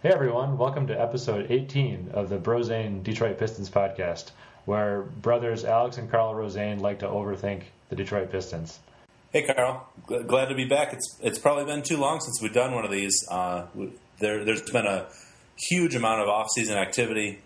Hey 0.00 0.10
everyone, 0.10 0.58
welcome 0.58 0.86
to 0.86 1.00
episode 1.00 1.50
18 1.50 2.10
of 2.14 2.28
the 2.28 2.38
Brozane 2.38 3.02
Detroit 3.02 3.36
Pistons 3.36 3.68
podcast, 3.68 4.30
where 4.64 5.02
brothers 5.02 5.64
Alex 5.64 5.98
and 5.98 6.08
Carl 6.08 6.34
Rosane 6.34 6.80
like 6.80 7.00
to 7.00 7.06
overthink 7.06 7.64
the 7.88 7.96
Detroit 7.96 8.30
Pistons. 8.30 8.78
Hey 9.32 9.42
Carl, 9.42 9.88
glad 10.06 10.50
to 10.50 10.54
be 10.54 10.66
back. 10.66 10.92
It's 10.92 11.18
it's 11.20 11.40
probably 11.40 11.64
been 11.64 11.82
too 11.82 11.96
long 11.96 12.20
since 12.20 12.40
we've 12.40 12.52
done 12.52 12.76
one 12.76 12.84
of 12.84 12.92
these. 12.92 13.26
Uh, 13.28 13.66
there, 14.20 14.44
has 14.44 14.62
been 14.70 14.86
a 14.86 15.08
huge 15.68 15.96
amount 15.96 16.22
of 16.22 16.28
off-season 16.28 16.76
activity. 16.78 17.40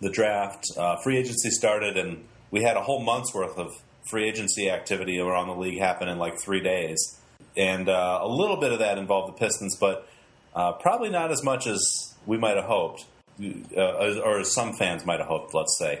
The 0.00 0.10
draft, 0.10 0.66
uh, 0.76 0.98
free 1.02 1.18
agency 1.18 1.50
started, 1.50 1.96
and 1.96 2.24
we 2.52 2.62
had 2.62 2.76
a 2.76 2.82
whole 2.82 3.02
month's 3.02 3.34
worth 3.34 3.58
of 3.58 3.72
free 4.08 4.28
agency 4.28 4.70
activity 4.70 5.18
around 5.18 5.48
the 5.48 5.56
league 5.56 5.80
happen 5.80 6.06
in 6.06 6.18
like 6.18 6.40
three 6.40 6.60
days. 6.60 7.18
And 7.56 7.88
uh, 7.88 8.20
a 8.22 8.28
little 8.28 8.56
bit 8.56 8.70
of 8.70 8.78
that 8.78 8.98
involved 8.98 9.34
the 9.34 9.38
Pistons, 9.40 9.76
but 9.80 10.08
uh, 10.58 10.72
probably 10.72 11.08
not 11.08 11.30
as 11.30 11.44
much 11.44 11.68
as 11.68 11.80
we 12.26 12.36
might 12.36 12.56
have 12.56 12.64
hoped, 12.64 13.06
uh, 13.40 14.20
or 14.24 14.40
as 14.40 14.52
some 14.52 14.72
fans 14.72 15.06
might 15.06 15.20
have 15.20 15.28
hoped, 15.28 15.54
let's 15.54 15.78
say. 15.78 16.00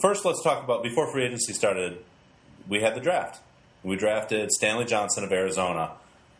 First, 0.00 0.24
let's 0.24 0.42
talk 0.42 0.64
about 0.64 0.82
before 0.82 1.12
free 1.12 1.26
agency 1.26 1.52
started, 1.52 2.02
we 2.66 2.80
had 2.80 2.94
the 2.94 3.00
draft. 3.00 3.40
We 3.82 3.96
drafted 3.96 4.50
Stanley 4.52 4.86
Johnson 4.86 5.22
of 5.22 5.32
Arizona, 5.32 5.92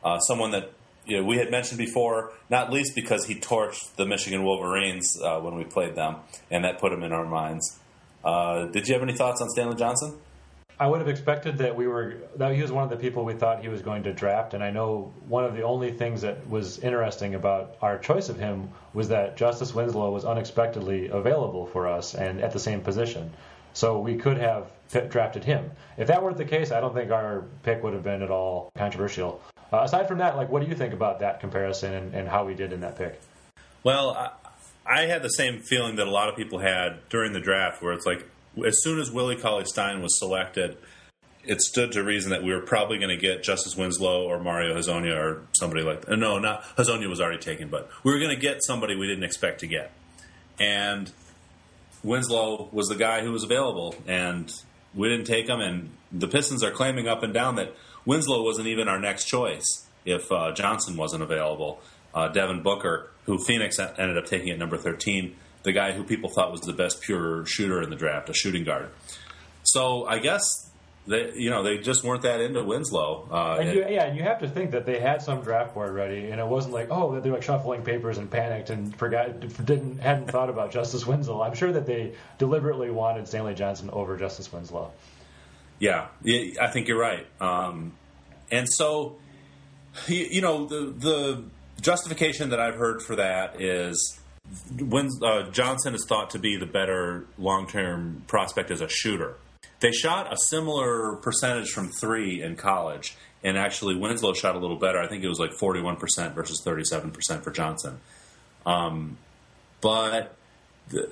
uh, 0.02 0.18
someone 0.20 0.52
that 0.52 0.72
you 1.04 1.18
know, 1.18 1.24
we 1.24 1.36
had 1.36 1.50
mentioned 1.50 1.76
before, 1.76 2.32
not 2.48 2.72
least 2.72 2.94
because 2.94 3.26
he 3.26 3.34
torched 3.34 3.94
the 3.96 4.06
Michigan 4.06 4.42
Wolverines 4.42 5.18
uh, 5.22 5.38
when 5.38 5.54
we 5.54 5.64
played 5.64 5.94
them, 5.94 6.16
and 6.50 6.64
that 6.64 6.80
put 6.80 6.92
him 6.92 7.02
in 7.02 7.12
our 7.12 7.26
minds. 7.26 7.78
Uh, 8.24 8.66
did 8.66 8.88
you 8.88 8.94
have 8.94 9.02
any 9.02 9.14
thoughts 9.14 9.42
on 9.42 9.50
Stanley 9.50 9.76
Johnson? 9.76 10.18
I 10.80 10.86
would 10.86 11.00
have 11.00 11.08
expected 11.08 11.58
that 11.58 11.74
we 11.74 11.88
were 11.88 12.16
that 12.36 12.54
he 12.54 12.62
was 12.62 12.70
one 12.70 12.84
of 12.84 12.90
the 12.90 12.96
people 12.96 13.24
we 13.24 13.34
thought 13.34 13.62
he 13.62 13.68
was 13.68 13.82
going 13.82 14.04
to 14.04 14.12
draft, 14.12 14.54
and 14.54 14.62
I 14.62 14.70
know 14.70 15.12
one 15.26 15.44
of 15.44 15.54
the 15.54 15.62
only 15.62 15.90
things 15.90 16.20
that 16.22 16.48
was 16.48 16.78
interesting 16.78 17.34
about 17.34 17.76
our 17.82 17.98
choice 17.98 18.28
of 18.28 18.38
him 18.38 18.70
was 18.94 19.08
that 19.08 19.36
Justice 19.36 19.74
Winslow 19.74 20.12
was 20.12 20.24
unexpectedly 20.24 21.08
available 21.08 21.66
for 21.66 21.88
us 21.88 22.14
and 22.14 22.40
at 22.40 22.52
the 22.52 22.60
same 22.60 22.80
position, 22.80 23.32
so 23.72 23.98
we 23.98 24.16
could 24.16 24.38
have 24.38 24.70
drafted 25.10 25.42
him. 25.42 25.72
If 25.96 26.06
that 26.08 26.22
weren't 26.22 26.36
the 26.36 26.44
case, 26.44 26.70
I 26.70 26.80
don't 26.80 26.94
think 26.94 27.10
our 27.10 27.44
pick 27.64 27.82
would 27.82 27.92
have 27.92 28.04
been 28.04 28.22
at 28.22 28.30
all 28.30 28.70
controversial. 28.76 29.40
Uh, 29.72 29.80
aside 29.82 30.06
from 30.06 30.18
that, 30.18 30.36
like, 30.36 30.48
what 30.48 30.62
do 30.62 30.68
you 30.68 30.76
think 30.76 30.94
about 30.94 31.18
that 31.20 31.40
comparison 31.40 31.92
and, 31.92 32.14
and 32.14 32.28
how 32.28 32.44
we 32.46 32.54
did 32.54 32.72
in 32.72 32.80
that 32.80 32.96
pick? 32.96 33.20
Well, 33.82 34.10
I, 34.10 34.30
I 34.86 35.06
had 35.06 35.22
the 35.22 35.28
same 35.28 35.60
feeling 35.60 35.96
that 35.96 36.06
a 36.06 36.10
lot 36.10 36.28
of 36.28 36.36
people 36.36 36.60
had 36.60 37.08
during 37.10 37.32
the 37.32 37.40
draft, 37.40 37.82
where 37.82 37.92
it's 37.92 38.06
like 38.06 38.24
as 38.66 38.82
soon 38.82 38.98
as 38.98 39.10
Willie 39.10 39.36
Cauley 39.36 39.64
Stein 39.64 40.02
was 40.02 40.18
selected, 40.18 40.76
it 41.44 41.60
stood 41.62 41.92
to 41.92 42.04
reason 42.04 42.30
that 42.30 42.42
we 42.42 42.52
were 42.52 42.60
probably 42.60 42.98
going 42.98 43.08
to 43.08 43.16
get 43.16 43.42
Justice 43.42 43.76
Winslow 43.76 44.24
or 44.24 44.38
Mario 44.38 44.76
Hezonja 44.76 45.16
or 45.16 45.42
somebody 45.52 45.82
like 45.82 46.04
that. 46.04 46.18
No, 46.18 46.38
not 46.38 46.62
Hezonja 46.76 47.08
was 47.08 47.20
already 47.20 47.38
taken, 47.38 47.68
but 47.68 47.88
we 48.04 48.12
were 48.12 48.18
going 48.18 48.34
to 48.34 48.40
get 48.40 48.62
somebody 48.62 48.94
we 48.94 49.06
didn't 49.06 49.24
expect 49.24 49.60
to 49.60 49.66
get. 49.66 49.92
And 50.60 51.10
Winslow 52.02 52.68
was 52.72 52.88
the 52.88 52.96
guy 52.96 53.22
who 53.22 53.32
was 53.32 53.44
available, 53.44 53.94
and 54.06 54.52
we 54.94 55.08
didn't 55.08 55.26
take 55.26 55.48
him. 55.48 55.60
And 55.60 55.90
the 56.12 56.28
Pistons 56.28 56.62
are 56.62 56.70
claiming 56.70 57.08
up 57.08 57.22
and 57.22 57.32
down 57.32 57.56
that 57.56 57.74
Winslow 58.04 58.42
wasn't 58.42 58.66
even 58.68 58.88
our 58.88 58.98
next 58.98 59.24
choice 59.24 59.86
if 60.04 60.30
uh, 60.30 60.52
Johnson 60.52 60.96
wasn't 60.96 61.22
available. 61.22 61.80
Uh, 62.14 62.28
Devin 62.28 62.62
Booker, 62.62 63.10
who 63.24 63.38
Phoenix 63.38 63.78
ended 63.78 64.16
up 64.16 64.26
taking 64.26 64.50
at 64.50 64.58
number 64.58 64.76
13, 64.76 65.36
the 65.68 65.72
guy 65.72 65.92
who 65.92 66.02
people 66.02 66.30
thought 66.30 66.50
was 66.50 66.62
the 66.62 66.72
best 66.72 67.02
pure 67.02 67.44
shooter 67.44 67.82
in 67.82 67.90
the 67.90 67.96
draft, 67.96 68.30
a 68.30 68.32
shooting 68.32 68.64
guard. 68.64 68.88
So 69.64 70.06
I 70.06 70.18
guess 70.18 70.40
they, 71.06 71.32
you 71.34 71.50
know, 71.50 71.62
they 71.62 71.76
just 71.76 72.02
weren't 72.02 72.22
that 72.22 72.40
into 72.40 72.64
Winslow. 72.64 73.28
Uh, 73.30 73.58
and 73.60 73.76
you, 73.76 73.80
yeah, 73.86 74.04
and 74.04 74.16
you 74.16 74.22
have 74.22 74.40
to 74.40 74.48
think 74.48 74.70
that 74.70 74.86
they 74.86 74.98
had 74.98 75.20
some 75.20 75.42
draft 75.42 75.74
board 75.74 75.92
ready, 75.92 76.30
and 76.30 76.40
it 76.40 76.46
wasn't 76.46 76.72
like, 76.72 76.88
oh, 76.90 77.20
they're 77.20 77.32
like 77.32 77.42
shuffling 77.42 77.82
papers 77.82 78.16
and 78.16 78.30
panicked 78.30 78.70
and 78.70 78.96
forgot, 78.96 79.40
didn't 79.66 79.98
hadn't 79.98 80.30
thought 80.30 80.48
about 80.48 80.70
Justice 80.70 81.06
Winslow. 81.06 81.42
I'm 81.42 81.54
sure 81.54 81.72
that 81.72 81.84
they 81.84 82.14
deliberately 82.38 82.90
wanted 82.90 83.28
Stanley 83.28 83.54
Johnson 83.54 83.90
over 83.90 84.16
Justice 84.16 84.50
Winslow. 84.50 84.90
Yeah, 85.78 86.08
I 86.60 86.68
think 86.68 86.88
you're 86.88 86.98
right. 86.98 87.26
Um, 87.40 87.92
and 88.50 88.66
so, 88.68 89.18
you 90.06 90.40
know, 90.40 90.66
the 90.66 90.94
the 90.96 91.44
justification 91.80 92.50
that 92.50 92.60
I've 92.60 92.74
heard 92.76 93.02
for 93.02 93.16
that 93.16 93.60
is 93.60 94.18
when 94.78 95.08
uh, 95.22 95.50
Johnson 95.50 95.94
is 95.94 96.04
thought 96.08 96.30
to 96.30 96.38
be 96.38 96.56
the 96.56 96.66
better 96.66 97.26
long 97.38 97.66
term 97.66 98.22
prospect 98.26 98.70
as 98.70 98.80
a 98.80 98.88
shooter. 98.88 99.36
They 99.80 99.92
shot 99.92 100.32
a 100.32 100.36
similar 100.36 101.16
percentage 101.16 101.70
from 101.70 101.88
three 101.88 102.42
in 102.42 102.56
college, 102.56 103.16
and 103.44 103.56
actually 103.56 103.94
Winslow 103.94 104.34
shot 104.34 104.56
a 104.56 104.58
little 104.58 104.78
better. 104.78 104.98
I 104.98 105.06
think 105.06 105.22
it 105.22 105.28
was 105.28 105.38
like 105.38 105.52
41% 105.52 106.34
versus 106.34 106.62
37% 106.64 107.44
for 107.44 107.50
Johnson. 107.50 108.00
Um, 108.66 109.18
but 109.80 110.34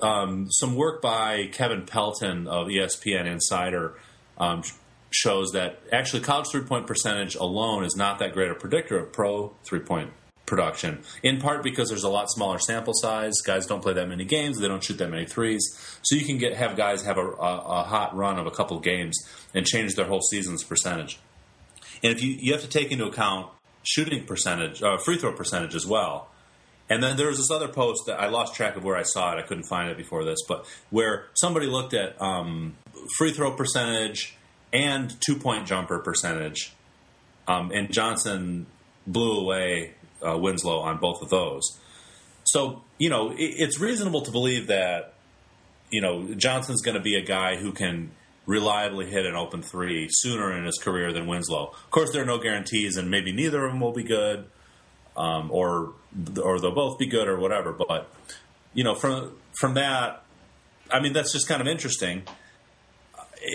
um, 0.01 0.51
some 0.51 0.75
work 0.75 1.01
by 1.01 1.47
Kevin 1.53 1.85
Pelton 1.85 2.47
of 2.47 2.67
ESPN 2.67 3.25
Insider 3.25 3.93
um, 4.37 4.63
shows 5.11 5.51
that 5.51 5.79
actually 5.91 6.21
college 6.21 6.47
three 6.51 6.61
point 6.61 6.87
percentage 6.87 7.35
alone 7.35 7.83
is 7.83 7.95
not 7.95 8.19
that 8.19 8.33
great 8.33 8.51
a 8.51 8.55
predictor 8.55 8.97
of 8.97 9.13
pro 9.13 9.53
three 9.63 9.79
point 9.79 10.11
production, 10.47 11.03
in 11.21 11.39
part 11.39 11.61
because 11.61 11.89
there's 11.89 12.03
a 12.03 12.09
lot 12.09 12.31
smaller 12.31 12.57
sample 12.57 12.93
size. 12.95 13.35
Guys 13.45 13.67
don't 13.67 13.83
play 13.83 13.93
that 13.93 14.09
many 14.09 14.25
games; 14.25 14.57
they 14.57 14.67
don't 14.67 14.83
shoot 14.83 14.97
that 14.97 15.11
many 15.11 15.27
threes. 15.27 15.63
So 16.01 16.15
you 16.15 16.25
can 16.25 16.39
get 16.39 16.55
have 16.55 16.75
guys 16.75 17.03
have 17.03 17.19
a, 17.19 17.27
a, 17.27 17.57
a 17.57 17.83
hot 17.83 18.15
run 18.15 18.39
of 18.39 18.47
a 18.47 18.51
couple 18.51 18.79
games 18.79 19.15
and 19.53 19.65
change 19.65 19.93
their 19.93 20.07
whole 20.07 20.21
season's 20.21 20.63
percentage. 20.63 21.19
And 22.01 22.11
if 22.11 22.23
you 22.23 22.35
you 22.39 22.53
have 22.53 22.61
to 22.61 22.67
take 22.69 22.91
into 22.91 23.05
account 23.05 23.51
shooting 23.83 24.25
percentage, 24.25 24.81
uh, 24.81 24.97
free 24.97 25.17
throw 25.17 25.33
percentage 25.33 25.75
as 25.75 25.85
well. 25.85 26.29
And 26.89 27.03
then 27.03 27.17
there 27.17 27.27
was 27.27 27.37
this 27.37 27.51
other 27.51 27.67
post 27.67 28.03
that 28.07 28.19
I 28.19 28.29
lost 28.29 28.55
track 28.55 28.77
of 28.77 28.83
where 28.83 28.95
I 28.95 29.03
saw 29.03 29.33
it. 29.33 29.39
I 29.39 29.41
couldn't 29.41 29.65
find 29.65 29.89
it 29.89 29.97
before 29.97 30.23
this, 30.23 30.39
but 30.47 30.65
where 30.89 31.25
somebody 31.33 31.67
looked 31.67 31.93
at 31.93 32.19
um, 32.21 32.77
free 33.17 33.31
throw 33.31 33.51
percentage 33.51 34.37
and 34.71 35.13
two 35.19 35.35
point 35.35 35.67
jumper 35.67 35.99
percentage, 35.99 36.73
um, 37.47 37.71
and 37.73 37.91
Johnson 37.91 38.67
blew 39.05 39.39
away 39.39 39.95
uh, 40.25 40.37
Winslow 40.37 40.79
on 40.79 40.97
both 40.97 41.21
of 41.21 41.29
those. 41.29 41.79
So 42.45 42.83
you 42.97 43.09
know, 43.09 43.31
it, 43.31 43.37
it's 43.57 43.79
reasonable 43.79 44.21
to 44.21 44.31
believe 44.31 44.67
that 44.67 45.13
you 45.91 46.01
know 46.01 46.33
Johnson's 46.35 46.81
going 46.81 46.95
to 46.95 47.03
be 47.03 47.15
a 47.15 47.23
guy 47.23 47.57
who 47.57 47.71
can 47.71 48.11
reliably 48.45 49.05
hit 49.05 49.25
an 49.25 49.35
open 49.35 49.61
three 49.61 50.07
sooner 50.09 50.57
in 50.57 50.65
his 50.65 50.77
career 50.77 51.11
than 51.11 51.27
Winslow. 51.27 51.67
Of 51.67 51.91
course, 51.91 52.11
there 52.11 52.23
are 52.23 52.25
no 52.25 52.39
guarantees, 52.39 52.97
and 52.97 53.11
maybe 53.11 53.31
neither 53.31 53.65
of 53.65 53.73
them 53.73 53.81
will 53.81 53.93
be 53.93 54.03
good, 54.03 54.45
um, 55.15 55.51
or 55.51 55.93
or 56.41 56.59
they'll 56.59 56.73
both 56.73 56.97
be 56.97 57.07
good, 57.07 57.27
or 57.27 57.37
whatever. 57.37 57.73
But 57.73 58.09
you 58.73 58.83
know, 58.83 58.95
from 58.95 59.33
from 59.59 59.75
that, 59.75 60.23
I 60.89 60.99
mean, 60.99 61.13
that's 61.13 61.33
just 61.33 61.47
kind 61.47 61.61
of 61.61 61.67
interesting. 61.67 62.23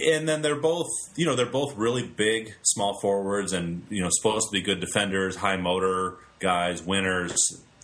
And 0.06 0.28
then 0.28 0.42
they're 0.42 0.60
both, 0.60 0.86
you 1.16 1.26
know, 1.26 1.34
they're 1.34 1.44
both 1.44 1.76
really 1.76 2.06
big, 2.06 2.54
small 2.62 3.00
forwards, 3.00 3.52
and 3.52 3.84
you 3.88 4.02
know, 4.02 4.08
supposed 4.12 4.48
to 4.48 4.52
be 4.52 4.60
good 4.60 4.80
defenders, 4.80 5.36
high 5.36 5.56
motor, 5.56 6.18
guys, 6.42 6.82
winners. 6.82 7.34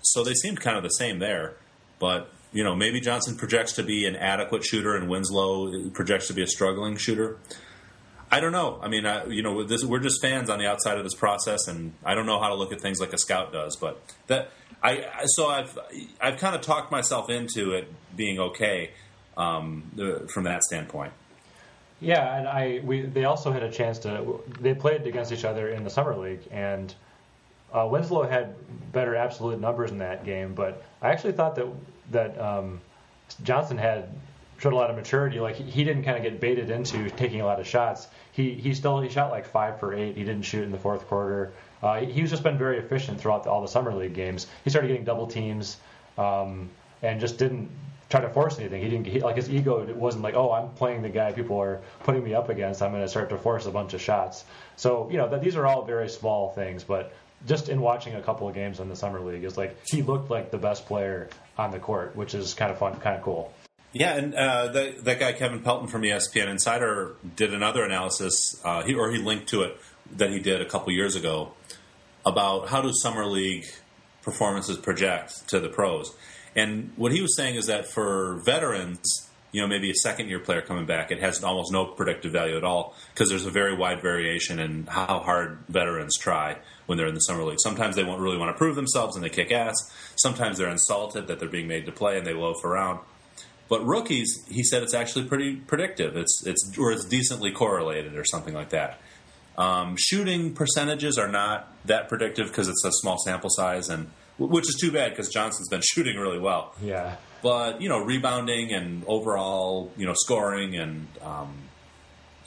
So 0.02 0.22
they 0.24 0.34
seemed 0.34 0.60
kind 0.60 0.76
of 0.76 0.82
the 0.82 0.90
same 0.90 1.18
there. 1.18 1.54
But, 1.98 2.30
you 2.52 2.62
know, 2.62 2.74
maybe 2.74 3.00
Johnson 3.00 3.36
projects 3.36 3.72
to 3.74 3.82
be 3.82 4.06
an 4.06 4.16
adequate 4.16 4.64
shooter 4.64 4.94
and 4.94 5.08
Winslow 5.08 5.90
projects 5.90 6.26
to 6.28 6.34
be 6.34 6.42
a 6.42 6.46
struggling 6.46 6.96
shooter. 6.96 7.38
I 8.30 8.40
don't 8.40 8.52
know. 8.52 8.78
I 8.82 8.88
mean, 8.88 9.06
I, 9.06 9.26
you 9.26 9.42
know, 9.42 9.64
this, 9.64 9.84
we're 9.84 10.00
just 10.00 10.20
fans 10.20 10.50
on 10.50 10.58
the 10.58 10.66
outside 10.66 10.98
of 10.98 11.04
this 11.04 11.14
process, 11.14 11.66
and 11.66 11.94
I 12.04 12.14
don't 12.14 12.26
know 12.26 12.38
how 12.38 12.48
to 12.48 12.54
look 12.54 12.72
at 12.72 12.80
things 12.80 13.00
like 13.00 13.14
a 13.14 13.18
scout 13.18 13.52
does. 13.52 13.76
But 13.76 14.02
that, 14.26 14.50
I 14.82 15.24
so 15.24 15.48
I've 15.48 15.78
I've 16.20 16.36
kind 16.36 16.54
of 16.54 16.60
talked 16.60 16.92
myself 16.92 17.30
into 17.30 17.72
it 17.72 17.90
being 18.14 18.38
okay 18.38 18.90
um, 19.36 19.90
from 20.28 20.44
that 20.44 20.62
standpoint. 20.62 21.14
Yeah, 22.00 22.38
and 22.38 22.46
I 22.46 22.80
we 22.84 23.00
they 23.00 23.24
also 23.24 23.50
had 23.50 23.62
a 23.62 23.70
chance 23.70 23.98
to 24.00 24.40
they 24.60 24.74
played 24.74 25.06
against 25.06 25.32
each 25.32 25.44
other 25.44 25.68
in 25.68 25.82
the 25.84 25.90
summer 25.90 26.14
league, 26.14 26.42
and 26.50 26.94
uh, 27.72 27.86
Winslow 27.90 28.22
had 28.28 28.54
better 28.92 29.14
absolute 29.14 29.60
numbers 29.60 29.90
in 29.90 29.98
that 29.98 30.24
game, 30.24 30.54
but 30.54 30.82
I 31.02 31.10
actually 31.10 31.32
thought 31.32 31.54
that 31.56 31.66
that 32.10 32.40
um, 32.40 32.80
Johnson 33.42 33.76
had 33.76 34.08
showed 34.58 34.72
a 34.72 34.76
lot 34.76 34.90
of 34.90 34.96
maturity. 34.96 35.40
Like 35.40 35.56
he, 35.56 35.84
didn't 35.84 36.02
kind 36.02 36.16
of 36.16 36.22
get 36.22 36.40
baited 36.40 36.70
into 36.70 37.10
taking 37.10 37.40
a 37.40 37.46
lot 37.46 37.60
of 37.60 37.66
shots. 37.66 38.08
He 38.32 38.54
he 38.54 38.74
still 38.74 39.00
he 39.00 39.08
shot 39.08 39.30
like 39.30 39.46
five 39.46 39.78
for 39.78 39.94
eight. 39.94 40.16
He 40.16 40.24
didn't 40.24 40.42
shoot 40.42 40.64
in 40.64 40.72
the 40.72 40.78
fourth 40.78 41.06
quarter. 41.08 41.52
Uh, 41.82 42.00
he's 42.00 42.30
just 42.30 42.42
been 42.42 42.58
very 42.58 42.78
efficient 42.78 43.20
throughout 43.20 43.44
the, 43.44 43.50
all 43.50 43.62
the 43.62 43.68
summer 43.68 43.94
league 43.94 44.14
games. 44.14 44.46
He 44.64 44.70
started 44.70 44.88
getting 44.88 45.04
double 45.04 45.26
teams 45.26 45.76
um, 46.16 46.70
and 47.02 47.20
just 47.20 47.38
didn't 47.38 47.70
try 48.10 48.20
to 48.20 48.28
force 48.30 48.58
anything. 48.58 48.82
He 48.82 48.88
didn't 48.88 49.06
he, 49.06 49.20
like 49.20 49.36
his 49.36 49.48
ego. 49.48 49.86
It 49.86 49.94
wasn't 49.94 50.24
like 50.24 50.34
oh 50.34 50.50
I'm 50.52 50.70
playing 50.70 51.02
the 51.02 51.08
guy 51.08 51.32
people 51.32 51.60
are 51.60 51.80
putting 52.02 52.24
me 52.24 52.34
up 52.34 52.48
against. 52.48 52.82
I'm 52.82 52.90
going 52.90 53.02
to 53.02 53.08
start 53.08 53.28
to 53.30 53.38
force 53.38 53.66
a 53.66 53.70
bunch 53.70 53.94
of 53.94 54.00
shots. 54.00 54.44
So 54.76 55.08
you 55.10 55.18
know 55.18 55.28
that 55.28 55.42
these 55.42 55.56
are 55.56 55.66
all 55.66 55.84
very 55.84 56.08
small 56.08 56.50
things, 56.50 56.82
but 56.82 57.12
just 57.46 57.68
in 57.68 57.80
watching 57.80 58.14
a 58.14 58.22
couple 58.22 58.48
of 58.48 58.54
games 58.54 58.80
in 58.80 58.88
the 58.88 58.96
summer 58.96 59.20
league 59.20 59.44
is 59.44 59.56
like 59.56 59.76
he 59.86 60.02
looked 60.02 60.30
like 60.30 60.50
the 60.50 60.58
best 60.58 60.86
player 60.86 61.28
on 61.56 61.70
the 61.70 61.78
court, 61.78 62.16
which 62.16 62.34
is 62.34 62.54
kind 62.54 62.70
of 62.70 62.78
fun, 62.78 62.94
kind 62.96 63.16
of 63.16 63.22
cool. 63.22 63.52
Yeah, 63.92 64.16
and 64.16 64.34
uh, 64.34 64.68
that, 64.68 65.04
that 65.04 65.18
guy 65.18 65.32
Kevin 65.32 65.60
Pelton 65.60 65.88
from 65.88 66.02
ESPN 66.02 66.48
Insider 66.48 67.16
did 67.36 67.54
another 67.54 67.84
analysis, 67.84 68.60
uh, 68.64 68.82
he, 68.82 68.94
or 68.94 69.10
he 69.10 69.18
linked 69.18 69.48
to 69.48 69.62
it 69.62 69.80
that 70.16 70.30
he 70.30 70.40
did 70.40 70.60
a 70.60 70.66
couple 70.66 70.92
years 70.92 71.16
ago 71.16 71.52
about 72.26 72.68
how 72.68 72.82
do 72.82 72.90
summer 72.92 73.24
league 73.24 73.64
performances 74.22 74.76
project 74.76 75.48
to 75.48 75.58
the 75.58 75.68
pros. 75.68 76.14
And 76.54 76.92
what 76.96 77.12
he 77.12 77.22
was 77.22 77.34
saying 77.36 77.54
is 77.54 77.66
that 77.66 77.86
for 77.86 78.40
veterans, 78.44 79.27
you 79.52 79.62
know, 79.62 79.66
maybe 79.66 79.90
a 79.90 79.94
second 79.94 80.28
year 80.28 80.38
player 80.38 80.60
coming 80.60 80.86
back, 80.86 81.10
it 81.10 81.20
has 81.20 81.42
almost 81.42 81.72
no 81.72 81.86
predictive 81.86 82.32
value 82.32 82.56
at 82.56 82.64
all 82.64 82.94
because 83.14 83.28
there's 83.28 83.46
a 83.46 83.50
very 83.50 83.74
wide 83.74 84.02
variation 84.02 84.58
in 84.58 84.86
how 84.86 85.20
hard 85.20 85.58
veterans 85.68 86.16
try 86.18 86.58
when 86.86 86.98
they're 86.98 87.06
in 87.06 87.14
the 87.14 87.20
summer 87.20 87.44
league. 87.44 87.58
Sometimes 87.60 87.96
they 87.96 88.04
won't 88.04 88.20
really 88.20 88.36
want 88.36 88.54
to 88.54 88.58
prove 88.58 88.76
themselves 88.76 89.16
and 89.16 89.24
they 89.24 89.30
kick 89.30 89.50
ass. 89.50 89.74
Sometimes 90.16 90.58
they're 90.58 90.68
insulted 90.68 91.28
that 91.28 91.38
they're 91.38 91.48
being 91.48 91.68
made 91.68 91.86
to 91.86 91.92
play 91.92 92.18
and 92.18 92.26
they 92.26 92.34
loaf 92.34 92.62
around. 92.64 93.00
But 93.68 93.84
rookies, 93.86 94.44
he 94.48 94.62
said 94.62 94.82
it's 94.82 94.94
actually 94.94 95.26
pretty 95.26 95.56
predictive. 95.56 96.16
It's 96.16 96.42
it's 96.46 96.76
or 96.78 96.90
it's 96.92 97.04
decently 97.04 97.52
correlated 97.52 98.16
or 98.16 98.24
something 98.24 98.54
like 98.54 98.70
that. 98.70 99.00
Um, 99.58 99.96
shooting 99.98 100.54
percentages 100.54 101.18
are 101.18 101.28
not 101.28 101.72
that 101.84 102.08
predictive 102.08 102.48
because 102.48 102.68
it's 102.68 102.84
a 102.84 102.92
small 102.92 103.18
sample 103.18 103.50
size, 103.50 103.88
and 103.88 104.10
which 104.38 104.68
is 104.68 104.76
too 104.80 104.90
bad 104.92 105.10
because 105.10 105.28
Johnson's 105.28 105.68
been 105.68 105.80
shooting 105.84 106.16
really 106.16 106.38
well. 106.38 106.74
Yeah. 106.80 107.16
But 107.42 107.80
you 107.82 107.88
know, 107.88 107.98
rebounding 108.04 108.72
and 108.72 109.04
overall, 109.06 109.92
you 109.96 110.06
know, 110.06 110.14
scoring 110.14 110.74
and 110.76 111.06
um, 111.22 111.54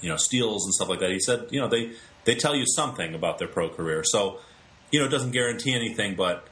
you 0.01 0.09
know 0.09 0.17
steals 0.17 0.65
and 0.65 0.73
stuff 0.73 0.89
like 0.89 0.99
that. 0.99 1.11
He 1.11 1.19
said, 1.19 1.47
you 1.51 1.59
know, 1.61 1.67
they 1.67 1.91
they 2.25 2.35
tell 2.35 2.55
you 2.55 2.65
something 2.65 3.13
about 3.15 3.37
their 3.37 3.47
pro 3.47 3.69
career. 3.69 4.03
So 4.05 4.39
you 4.91 4.99
know, 4.99 5.05
it 5.05 5.09
doesn't 5.09 5.31
guarantee 5.31 5.73
anything, 5.73 6.15
but 6.15 6.47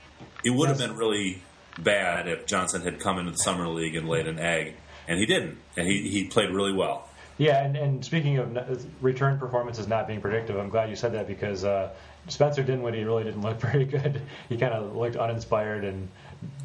it 0.45 0.51
would 0.51 0.69
have 0.69 0.79
Yes. 0.79 0.87
been 0.87 0.97
really 0.97 1.41
bad 1.77 2.27
if 2.27 2.45
Johnson 2.45 2.81
had 2.81 2.99
come 2.99 3.19
into 3.19 3.31
the 3.31 3.37
summer 3.37 3.67
league 3.67 3.95
and 3.95 4.07
laid 4.07 4.27
an 4.27 4.39
egg, 4.39 4.75
and 5.07 5.19
he 5.19 5.25
didn't, 5.25 5.57
and 5.77 5.85
he 5.87 6.09
he 6.09 6.25
played 6.25 6.49
really 6.51 6.73
well. 6.73 7.05
Yeah, 7.37 7.63
and, 7.63 7.77
and 7.77 8.03
speaking 8.03 8.37
of 8.37 8.85
return 9.01 9.39
performances 9.39 9.87
not 9.87 10.07
being 10.07 10.19
predictive, 10.19 10.57
I'm 10.57 10.69
glad 10.69 10.89
you 10.89 10.97
said 10.97 11.13
that 11.13 11.25
because 11.27 11.63
uh, 11.63 11.89
Spencer 12.29 12.63
Dinwiddie 12.63 13.03
really 13.03 13.23
didn't 13.23 13.41
look 13.41 13.59
very 13.61 13.85
good. 13.85 14.21
He 14.47 14.57
kind 14.57 14.73
of 14.73 14.95
looked 14.95 15.15
uninspired 15.15 15.83
and 15.83 16.07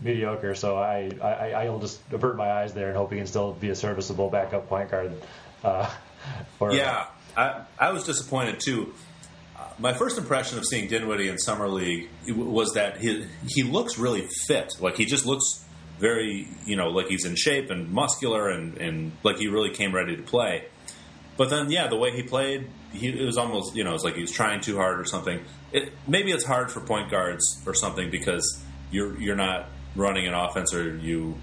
mediocre. 0.02 0.54
So 0.54 0.76
I, 0.76 1.10
I 1.20 1.52
I'll 1.64 1.80
just 1.80 2.00
avert 2.12 2.36
my 2.36 2.50
eyes 2.50 2.74
there 2.74 2.88
and 2.88 2.96
hope 2.96 3.10
he 3.10 3.18
can 3.18 3.26
still 3.26 3.52
be 3.52 3.70
a 3.70 3.74
serviceable 3.74 4.30
backup 4.30 4.68
point 4.68 4.90
guard. 4.90 5.12
Uh, 5.62 5.90
for, 6.58 6.72
Yeah, 6.72 7.06
I, 7.36 7.62
I 7.78 7.92
was 7.92 8.04
disappointed 8.04 8.60
too. 8.60 8.94
Uh, 9.56 9.68
my 9.78 9.92
first 9.92 10.18
impression 10.18 10.58
of 10.58 10.64
seeing 10.64 10.88
Dinwiddie 10.88 11.28
in 11.28 11.38
summer 11.38 11.68
league 11.68 12.08
was 12.28 12.74
that 12.74 12.98
he 12.98 13.26
he 13.48 13.62
looks 13.62 13.98
really 13.98 14.28
fit. 14.46 14.74
Like 14.80 14.96
he 14.96 15.04
just 15.04 15.26
looks 15.26 15.64
very, 15.98 16.48
you 16.64 16.76
know, 16.76 16.88
like 16.88 17.06
he's 17.06 17.24
in 17.24 17.36
shape 17.36 17.70
and 17.70 17.90
muscular 17.90 18.48
and, 18.48 18.78
and 18.78 19.12
like 19.22 19.36
he 19.36 19.48
really 19.48 19.70
came 19.70 19.94
ready 19.94 20.16
to 20.16 20.22
play. 20.22 20.64
But 21.36 21.50
then, 21.50 21.70
yeah, 21.70 21.88
the 21.88 21.96
way 21.96 22.10
he 22.12 22.22
played, 22.22 22.68
he, 22.94 23.08
it 23.08 23.24
was 23.24 23.36
almost, 23.36 23.74
you 23.74 23.84
know, 23.84 23.94
it's 23.94 24.04
like 24.04 24.14
he 24.14 24.20
was 24.22 24.30
trying 24.30 24.60
too 24.60 24.76
hard 24.76 25.00
or 25.00 25.04
something. 25.04 25.40
It, 25.72 25.92
maybe 26.06 26.32
it's 26.32 26.44
hard 26.44 26.70
for 26.70 26.80
point 26.80 27.10
guards 27.10 27.62
or 27.66 27.74
something 27.74 28.10
because 28.10 28.62
you're 28.90 29.20
you're 29.20 29.36
not 29.36 29.68
running 29.96 30.26
an 30.26 30.34
offense 30.34 30.72
or 30.72 30.96
you 30.96 31.36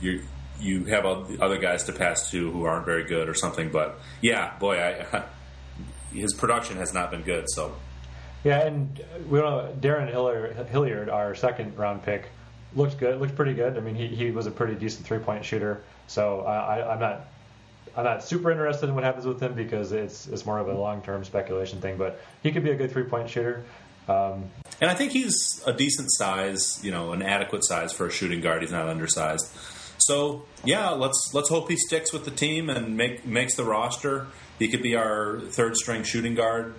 you 0.00 0.22
you 0.60 0.84
have 0.86 1.04
oth- 1.04 1.40
other 1.40 1.58
guys 1.58 1.84
to 1.84 1.92
pass 1.92 2.30
to 2.30 2.50
who 2.50 2.64
aren't 2.64 2.86
very 2.86 3.04
good 3.04 3.28
or 3.28 3.34
something. 3.34 3.70
But 3.70 4.00
yeah, 4.20 4.56
boy, 4.58 4.78
I, 4.80 5.24
his 6.12 6.34
production 6.34 6.76
has 6.78 6.92
not 6.92 7.10
been 7.10 7.22
good. 7.22 7.48
So 7.50 7.76
Yeah, 8.44 8.60
and 8.60 9.00
we 9.28 9.38
know 9.38 9.74
Darren 9.80 10.08
Hilliard, 10.68 11.08
our 11.08 11.34
second 11.34 11.76
round 11.76 12.02
pick, 12.02 12.30
looked 12.74 12.98
good. 12.98 13.20
Looked 13.20 13.36
pretty 13.36 13.54
good. 13.54 13.76
I 13.76 13.80
mean, 13.80 13.94
he, 13.94 14.08
he 14.08 14.30
was 14.30 14.46
a 14.46 14.50
pretty 14.50 14.74
decent 14.74 15.06
three 15.06 15.18
point 15.18 15.44
shooter. 15.44 15.82
So 16.06 16.40
I, 16.40 16.78
I, 16.78 16.92
I'm 16.92 17.00
not 17.00 17.28
I'm 17.98 18.04
not 18.04 18.22
super 18.22 18.52
interested 18.52 18.88
in 18.88 18.94
what 18.94 19.02
happens 19.02 19.26
with 19.26 19.42
him 19.42 19.54
because 19.54 19.90
it's 19.90 20.28
it's 20.28 20.46
more 20.46 20.60
of 20.60 20.68
a 20.68 20.72
long 20.72 21.02
term 21.02 21.24
speculation 21.24 21.80
thing. 21.80 21.96
But 21.96 22.20
he 22.44 22.52
could 22.52 22.62
be 22.62 22.70
a 22.70 22.76
good 22.76 22.92
three 22.92 23.02
point 23.02 23.28
shooter. 23.28 23.64
Um, 24.08 24.44
And 24.80 24.88
I 24.88 24.94
think 24.94 25.10
he's 25.10 25.60
a 25.66 25.72
decent 25.72 26.08
size, 26.12 26.78
you 26.84 26.92
know, 26.92 27.10
an 27.10 27.22
adequate 27.22 27.64
size 27.64 27.92
for 27.92 28.06
a 28.06 28.10
shooting 28.10 28.40
guard. 28.40 28.62
He's 28.62 28.70
not 28.70 28.88
undersized. 28.88 29.50
So 29.98 30.44
yeah, 30.62 30.90
let's 30.90 31.32
let's 31.34 31.48
hope 31.48 31.68
he 31.68 31.76
sticks 31.76 32.12
with 32.12 32.24
the 32.24 32.30
team 32.30 32.70
and 32.70 32.96
make 32.96 33.26
makes 33.26 33.56
the 33.56 33.64
roster. 33.64 34.28
He 34.60 34.68
could 34.68 34.82
be 34.82 34.94
our 34.94 35.40
third 35.40 35.76
string 35.76 36.04
shooting 36.04 36.36
guard, 36.36 36.76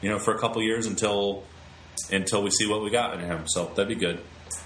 you 0.00 0.08
know, 0.08 0.20
for 0.20 0.32
a 0.32 0.38
couple 0.38 0.62
years 0.62 0.86
until 0.86 1.42
until 2.12 2.44
we 2.44 2.50
see 2.50 2.68
what 2.68 2.84
we 2.84 2.90
got 2.90 3.14
in 3.14 3.20
him. 3.20 3.48
So 3.48 3.64
that'd 3.74 3.88
be 3.88 3.96
good. 3.96 4.20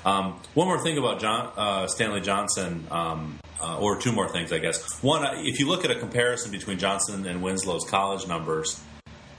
Um, 0.04 0.40
one 0.54 0.66
more 0.66 0.82
thing 0.82 0.98
about 0.98 1.20
John 1.20 1.52
uh, 1.56 1.86
Stanley 1.86 2.20
Johnson, 2.20 2.86
um, 2.90 3.38
uh, 3.60 3.78
or 3.78 3.96
two 4.00 4.12
more 4.12 4.28
things, 4.28 4.52
I 4.52 4.58
guess. 4.58 5.02
One, 5.02 5.24
uh, 5.24 5.34
if 5.36 5.58
you 5.58 5.68
look 5.68 5.84
at 5.84 5.90
a 5.90 5.98
comparison 5.98 6.50
between 6.50 6.78
Johnson 6.78 7.26
and 7.26 7.42
Winslow's 7.42 7.84
college 7.88 8.26
numbers, 8.26 8.80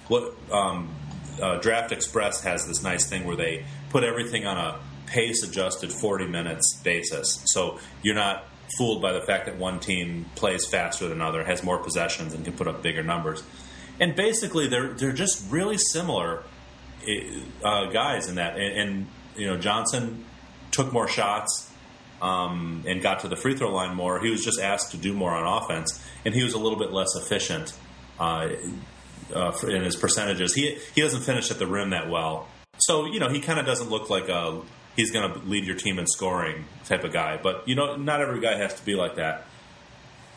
what 0.07 0.35
um, 0.51 0.93
uh, 1.41 1.57
Draft 1.57 1.91
Express 1.91 2.43
has 2.43 2.67
this 2.67 2.83
nice 2.83 3.09
thing 3.09 3.25
where 3.25 3.35
they 3.35 3.65
put 3.89 4.03
everything 4.03 4.45
on 4.45 4.57
a 4.57 4.79
pace 5.07 5.43
adjusted 5.43 5.91
40 5.91 6.27
minutes 6.27 6.79
basis. 6.83 7.43
So 7.45 7.79
you're 8.03 8.15
not 8.15 8.45
fooled 8.77 9.01
by 9.01 9.11
the 9.11 9.21
fact 9.21 9.45
that 9.47 9.57
one 9.57 9.79
team 9.79 10.25
plays 10.35 10.65
faster 10.67 11.05
than 11.07 11.17
another, 11.17 11.43
has 11.43 11.63
more 11.63 11.77
possessions, 11.77 12.33
and 12.33 12.45
can 12.45 12.53
put 12.53 12.67
up 12.67 12.81
bigger 12.81 13.03
numbers. 13.03 13.43
And 13.99 14.15
basically, 14.15 14.67
they're 14.67 14.93
they're 14.93 15.11
just 15.11 15.51
really 15.51 15.77
similar 15.77 16.43
uh, 17.63 17.85
guys 17.87 18.29
in 18.29 18.35
that. 18.35 18.57
And, 18.57 18.77
and 18.77 19.07
you 19.35 19.47
know, 19.47 19.57
Johnson 19.57 20.25
took 20.71 20.91
more 20.91 21.07
shots 21.07 21.71
um, 22.21 22.83
and 22.87 23.01
got 23.01 23.21
to 23.21 23.27
the 23.27 23.35
free 23.35 23.55
throw 23.55 23.73
line 23.73 23.95
more. 23.95 24.19
He 24.19 24.29
was 24.29 24.43
just 24.43 24.59
asked 24.59 24.91
to 24.91 24.97
do 24.97 25.13
more 25.13 25.31
on 25.31 25.63
offense, 25.63 26.03
and 26.25 26.33
he 26.33 26.43
was 26.43 26.53
a 26.53 26.59
little 26.59 26.77
bit 26.77 26.91
less 26.91 27.15
efficient 27.15 27.73
uh, 28.19 28.49
uh, 29.33 29.51
in 29.67 29.83
his 29.83 29.95
percentages. 29.95 30.53
He 30.53 30.77
he 30.93 31.01
doesn't 31.01 31.21
finish 31.21 31.51
at 31.51 31.59
the 31.59 31.67
rim 31.67 31.89
that 31.91 32.09
well, 32.09 32.47
so 32.77 33.05
you 33.05 33.19
know 33.19 33.29
he 33.29 33.39
kind 33.39 33.59
of 33.59 33.65
doesn't 33.65 33.89
look 33.89 34.09
like 34.09 34.29
a 34.29 34.61
he's 34.95 35.11
going 35.11 35.31
to 35.31 35.39
lead 35.47 35.65
your 35.65 35.75
team 35.75 35.99
in 35.99 36.05
scoring 36.07 36.65
type 36.85 37.03
of 37.03 37.13
guy. 37.13 37.39
But 37.41 37.67
you 37.67 37.75
know, 37.75 37.95
not 37.95 38.21
every 38.21 38.39
guy 38.39 38.57
has 38.57 38.73
to 38.75 38.85
be 38.85 38.95
like 38.95 39.15
that. 39.15 39.45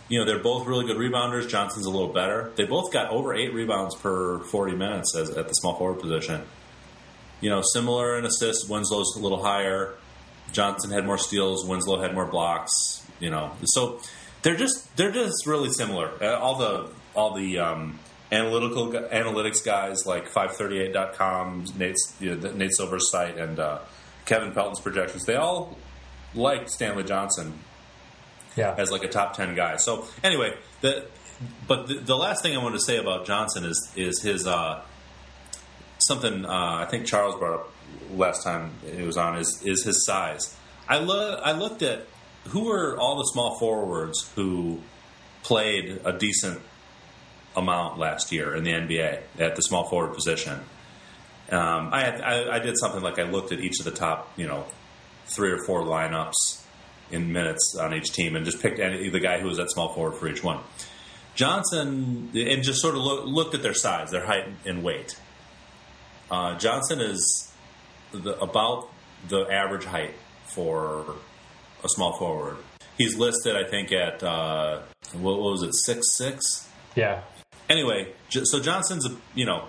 You 0.09 0.19
know, 0.19 0.27
they're 0.27 0.43
both 0.43 0.67
really 0.67 0.87
good 0.87 0.99
rebounders. 0.99 1.49
Johnson's 1.49 1.87
a 1.87 1.91
little 1.91 2.13
better. 2.13 2.53
They 2.57 2.65
both 2.65 2.93
got 2.93 3.11
over 3.11 3.35
eight 3.35 3.55
rebounds 3.55 3.95
per 3.97 4.41
forty 4.41 4.75
minutes 4.75 5.15
as, 5.17 5.31
at 5.31 5.49
the 5.49 5.55
small 5.55 5.77
forward 5.77 6.01
position. 6.01 6.43
You 7.41 7.51
know, 7.51 7.63
similar 7.63 8.19
in 8.19 8.25
assists. 8.25 8.69
Winslow's 8.69 9.17
a 9.17 9.21
little 9.21 9.43
higher. 9.43 9.95
Johnson 10.55 10.91
had 10.91 11.05
more 11.05 11.19
steals. 11.19 11.67
Winslow 11.67 12.01
had 12.01 12.15
more 12.15 12.27
blocks. 12.27 13.03
You 13.21 13.31
know, 13.31 13.53
so 13.65 14.01
they're 14.43 14.56
just 14.56 14.97
they're 14.97 15.12
just 15.12 15.47
really 15.47 15.71
similar. 15.71 16.11
Uh, 16.23 16.39
all 16.39 16.56
the 16.56 16.91
all 17.15 17.35
the 17.35 17.59
um, 17.59 17.99
analytical 18.33 18.89
analytics 18.89 19.65
guys 19.65 20.06
like 20.06 20.29
538.com, 20.29 21.67
Nate's 21.79 22.17
you 22.21 22.35
know, 22.35 22.53
Nate 22.53 22.73
Silver's 22.75 23.11
site, 23.11 23.39
and 23.39 23.59
uh, 23.59 23.79
Kevin 24.25 24.53
Pelton's 24.53 24.81
projections. 24.81 25.25
They 25.25 25.37
all 25.37 25.79
like 26.35 26.69
Stanley 26.69 27.05
Johnson 27.05 27.59
yeah, 28.56 28.75
as 28.77 28.91
like 28.91 29.05
a 29.05 29.08
top 29.08 29.34
ten 29.34 29.55
guy. 29.55 29.77
So 29.77 30.06
anyway, 30.23 30.55
the 30.81 31.06
but 31.67 31.89
the, 31.89 31.94
the 31.94 32.17
last 32.17 32.43
thing 32.43 32.56
I 32.56 32.63
want 32.63 32.75
to 32.75 32.81
say 32.81 32.96
about 32.96 33.27
Johnson 33.27 33.65
is 33.65 33.93
is 33.96 34.23
his 34.23 34.46
uh, 34.46 34.82
something 35.99 36.44
uh, 36.44 36.49
I 36.49 36.87
think 36.91 37.06
Charles 37.06 37.37
brought 37.37 37.61
up 37.61 37.74
last 38.10 38.43
time 38.44 38.72
it 38.86 39.05
was 39.06 39.17
on 39.17 39.39
is 39.39 39.63
is 39.65 39.84
his 39.84 40.05
size. 40.05 40.56
I 40.89 40.98
lo- 40.98 41.41
I 41.43 41.53
looked 41.53 41.82
at 41.82 42.06
who 42.48 42.65
were 42.65 42.96
all 42.98 43.17
the 43.17 43.24
small 43.32 43.58
forwards 43.58 44.31
who 44.34 44.81
played 45.43 46.01
a 46.05 46.13
decent 46.13 46.60
amount 47.56 47.98
last 47.98 48.32
year 48.32 48.55
in 48.55 48.65
the 48.65 48.72
NBA 48.72 49.20
at 49.39 49.56
the 49.56 49.63
small 49.63 49.89
forward 49.89 50.15
position. 50.15 50.60
Um, 51.51 51.91
I, 51.93 52.10
I 52.10 52.56
I 52.56 52.58
did 52.58 52.77
something 52.79 53.03
like 53.03 53.19
I 53.19 53.24
looked 53.24 53.53
at 53.53 53.60
each 53.60 53.79
of 53.79 53.84
the 53.84 53.91
top 53.91 54.32
you 54.36 54.46
know 54.46 54.65
three 55.27 55.51
or 55.51 55.58
four 55.65 55.82
lineups 55.82 56.63
in 57.10 57.32
minutes 57.32 57.77
on 57.81 57.94
each 57.94 58.13
team 58.13 58.34
and 58.36 58.44
just 58.44 58.60
picked 58.60 58.79
any, 58.81 59.08
the 59.08 59.20
guy 59.20 59.39
who 59.39 59.46
was 59.46 59.58
at 59.58 59.70
small 59.70 59.93
forward 59.93 60.17
for 60.17 60.29
each 60.29 60.43
one. 60.43 60.60
Johnson 61.34 62.31
and 62.34 62.63
just 62.63 62.81
sort 62.81 62.94
of 62.94 63.03
look, 63.03 63.27
looked 63.27 63.55
at 63.55 63.63
their 63.63 63.74
size, 63.74 64.10
their 64.10 64.24
height 64.24 64.46
and 64.65 64.82
weight. 64.82 65.19
Uh, 66.31 66.56
Johnson 66.58 67.01
is 67.01 67.53
the, 68.19 68.41
about 68.41 68.89
the 69.29 69.47
average 69.51 69.85
height 69.85 70.15
for 70.47 71.17
a 71.83 71.89
small 71.89 72.17
forward. 72.17 72.56
He's 72.97 73.17
listed, 73.17 73.56
I 73.56 73.65
think, 73.69 73.93
at 73.93 74.23
uh, 74.23 74.81
what, 75.13 75.41
what 75.41 75.53
was 75.53 75.63
it, 75.63 75.75
six 75.75 76.17
six. 76.17 76.69
yeah, 76.94 77.23
Anyway, 77.69 78.13
so 78.29 78.61
Johnson's 78.61 79.09
you 79.35 79.47
know 79.47 79.69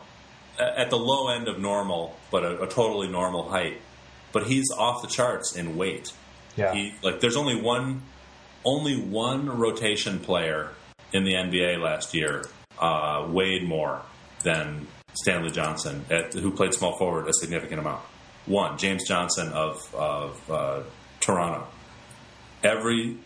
at 0.59 0.89
the 0.89 0.97
low 0.97 1.29
end 1.29 1.47
of 1.47 1.59
normal, 1.59 2.17
but 2.31 2.43
a, 2.43 2.63
a 2.63 2.67
totally 2.67 3.07
normal 3.07 3.49
height. 3.49 3.81
But 4.31 4.47
he's 4.47 4.69
off 4.77 5.01
the 5.01 5.07
charts 5.07 5.55
in 5.55 5.77
weight. 5.77 6.11
yeah. 6.55 6.73
He 6.73 6.93
like 7.01 7.19
there's 7.21 7.37
only 7.37 7.59
one 7.59 8.01
only 8.65 8.97
one 8.97 9.57
rotation 9.57 10.19
player 10.19 10.71
in 11.13 11.23
the 11.23 11.33
NBA 11.33 11.79
last 11.81 12.13
year 12.13 12.43
uh, 12.79 13.27
weighed 13.29 13.63
more 13.63 14.01
than 14.43 14.87
Stanley 15.13 15.51
Johnson, 15.51 16.05
at, 16.09 16.33
who 16.33 16.51
played 16.51 16.73
small 16.73 16.97
forward 16.97 17.27
a 17.29 17.33
significant 17.33 17.79
amount. 17.79 18.01
One, 18.45 18.77
James 18.77 19.07
Johnson 19.07 19.51
of 19.51 19.93
of 19.95 20.51
uh, 20.51 20.83
Toronto. 21.19 21.67
Every 22.63 23.17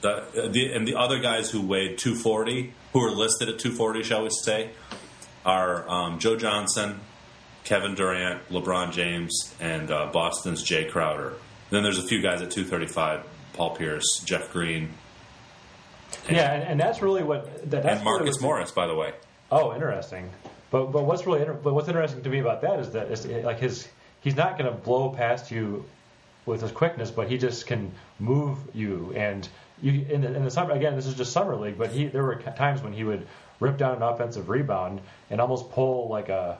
the, 0.00 0.50
the 0.52 0.72
and 0.72 0.86
the 0.86 0.96
other 0.96 1.18
guys 1.18 1.50
who 1.50 1.60
weighed 1.60 1.98
240, 1.98 2.72
who 2.92 3.00
are 3.00 3.10
listed 3.10 3.48
at 3.48 3.58
240, 3.58 4.02
shall 4.02 4.22
we 4.22 4.30
say, 4.30 4.70
are 5.44 5.88
um, 5.88 6.18
Joe 6.18 6.36
Johnson, 6.36 7.00
Kevin 7.64 7.94
Durant, 7.94 8.48
LeBron 8.48 8.92
James, 8.92 9.54
and 9.60 9.90
uh, 9.90 10.06
Boston's 10.12 10.64
Jae 10.64 10.88
Crowder. 10.88 11.34
Then 11.70 11.82
there's 11.82 11.98
a 11.98 12.06
few 12.06 12.22
guys 12.22 12.40
at 12.42 12.50
235: 12.50 13.24
Paul 13.54 13.76
Pierce, 13.76 14.20
Jeff 14.24 14.52
Green, 14.52 14.90
and, 16.26 16.36
yeah, 16.36 16.52
and, 16.52 16.62
and, 16.62 16.80
that's 16.80 17.02
really 17.02 17.22
what 17.22 17.70
that, 17.70 17.84
and 17.84 18.04
Marcus 18.04 18.36
really 18.36 18.42
Morris, 18.42 18.70
by 18.70 18.86
the 18.86 18.94
way. 18.94 19.12
Oh, 19.50 19.74
interesting. 19.74 20.30
But 20.70 20.86
but 20.86 21.04
what's 21.04 21.26
really 21.26 21.44
but 21.44 21.74
what's 21.74 21.88
interesting 21.88 22.22
to 22.22 22.28
me 22.28 22.38
about 22.40 22.60
that 22.62 22.78
is 22.80 22.90
that 22.92 23.10
it's 23.10 23.24
like 23.26 23.58
his 23.58 23.88
he's 24.28 24.36
not 24.36 24.58
going 24.58 24.70
to 24.70 24.76
blow 24.76 25.08
past 25.08 25.50
you 25.50 25.82
with 26.44 26.60
his 26.60 26.70
quickness, 26.70 27.10
but 27.10 27.30
he 27.30 27.38
just 27.38 27.66
can 27.66 27.90
move 28.18 28.58
you. 28.74 29.10
And 29.16 29.48
you 29.80 30.04
in 30.10 30.20
the, 30.20 30.34
in 30.34 30.44
the 30.44 30.50
summer 30.50 30.72
again, 30.72 30.94
this 30.96 31.06
is 31.06 31.14
just 31.14 31.32
summer 31.32 31.56
league, 31.56 31.78
but 31.78 31.90
he 31.90 32.08
there 32.08 32.22
were 32.22 32.36
times 32.36 32.82
when 32.82 32.92
he 32.92 33.04
would 33.04 33.26
rip 33.58 33.78
down 33.78 33.96
an 33.96 34.02
offensive 34.02 34.50
rebound 34.50 35.00
and 35.30 35.40
almost 35.40 35.70
pull 35.70 36.08
like 36.08 36.28
a 36.28 36.58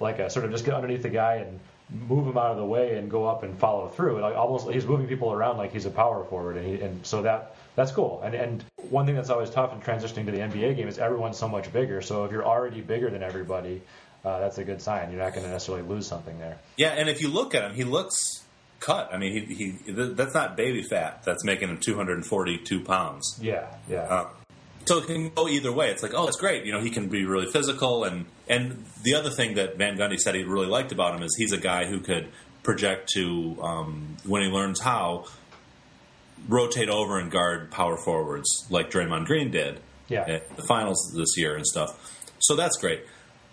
like 0.00 0.20
a 0.20 0.30
sort 0.30 0.46
of 0.46 0.50
just 0.50 0.64
get 0.64 0.72
underneath 0.72 1.02
the 1.02 1.10
guy 1.10 1.34
and 1.36 1.60
move 2.08 2.26
him 2.26 2.38
out 2.38 2.50
of 2.50 2.56
the 2.56 2.64
way 2.64 2.96
and 2.96 3.10
go 3.10 3.26
up 3.26 3.42
and 3.42 3.58
follow 3.58 3.88
through. 3.88 4.20
Like 4.20 4.34
almost 4.34 4.70
he's 4.70 4.86
moving 4.86 5.06
people 5.06 5.32
around 5.32 5.58
like 5.58 5.72
he's 5.72 5.84
a 5.84 5.90
power 5.90 6.24
forward, 6.24 6.56
and, 6.56 6.66
he, 6.66 6.80
and 6.80 7.04
so 7.04 7.20
that 7.22 7.56
that's 7.74 7.92
cool. 7.92 8.22
And 8.24 8.34
and 8.34 8.64
one 8.88 9.04
thing 9.04 9.16
that's 9.16 9.30
always 9.30 9.50
tough 9.50 9.74
in 9.74 9.80
transitioning 9.80 10.24
to 10.24 10.32
the 10.32 10.38
NBA 10.38 10.76
game 10.76 10.88
is 10.88 10.98
everyone's 10.98 11.36
so 11.36 11.48
much 11.48 11.70
bigger. 11.74 12.00
So 12.00 12.24
if 12.24 12.32
you're 12.32 12.46
already 12.46 12.80
bigger 12.80 13.10
than 13.10 13.22
everybody, 13.22 13.82
uh, 14.26 14.40
that's 14.40 14.58
a 14.58 14.64
good 14.64 14.82
sign. 14.82 15.12
You're 15.12 15.22
not 15.22 15.34
going 15.34 15.44
to 15.44 15.52
necessarily 15.52 15.86
lose 15.86 16.04
something 16.04 16.36
there. 16.40 16.58
Yeah, 16.76 16.88
and 16.88 17.08
if 17.08 17.22
you 17.22 17.28
look 17.28 17.54
at 17.54 17.62
him, 17.62 17.74
he 17.74 17.84
looks 17.84 18.16
cut. 18.80 19.10
I 19.12 19.18
mean, 19.18 19.46
he, 19.46 19.54
he 19.54 19.92
that's 19.92 20.34
not 20.34 20.56
baby 20.56 20.82
fat. 20.82 21.22
That's 21.24 21.44
making 21.44 21.68
him 21.68 21.78
242 21.78 22.80
pounds. 22.80 23.38
Yeah, 23.40 23.68
yeah. 23.88 24.00
Uh, 24.00 24.28
so 24.84 24.98
it 24.98 25.06
can 25.06 25.30
go 25.30 25.48
either 25.48 25.70
way. 25.70 25.90
It's 25.90 26.02
like, 26.02 26.12
oh, 26.12 26.26
it's 26.26 26.36
great. 26.36 26.64
You 26.64 26.72
know, 26.72 26.80
he 26.80 26.90
can 26.90 27.08
be 27.08 27.24
really 27.24 27.46
physical, 27.46 28.02
and 28.02 28.26
and 28.48 28.84
the 29.04 29.14
other 29.14 29.30
thing 29.30 29.54
that 29.54 29.78
Van 29.78 29.96
Gundy 29.96 30.18
said 30.18 30.34
he 30.34 30.42
really 30.42 30.66
liked 30.66 30.90
about 30.90 31.14
him 31.14 31.22
is 31.22 31.32
he's 31.38 31.52
a 31.52 31.58
guy 31.58 31.86
who 31.86 32.00
could 32.00 32.28
project 32.64 33.10
to 33.14 33.56
um, 33.62 34.16
when 34.24 34.42
he 34.42 34.48
learns 34.48 34.80
how 34.80 35.26
rotate 36.48 36.88
over 36.88 37.20
and 37.20 37.30
guard 37.30 37.70
power 37.70 37.96
forwards 37.96 38.66
like 38.70 38.90
Draymond 38.90 39.26
Green 39.26 39.52
did 39.52 39.80
yeah. 40.08 40.24
at 40.28 40.56
the 40.56 40.64
finals 40.64 41.12
this 41.16 41.36
year 41.36 41.54
and 41.54 41.64
stuff. 41.64 41.90
So 42.40 42.56
that's 42.56 42.76
great. 42.76 43.04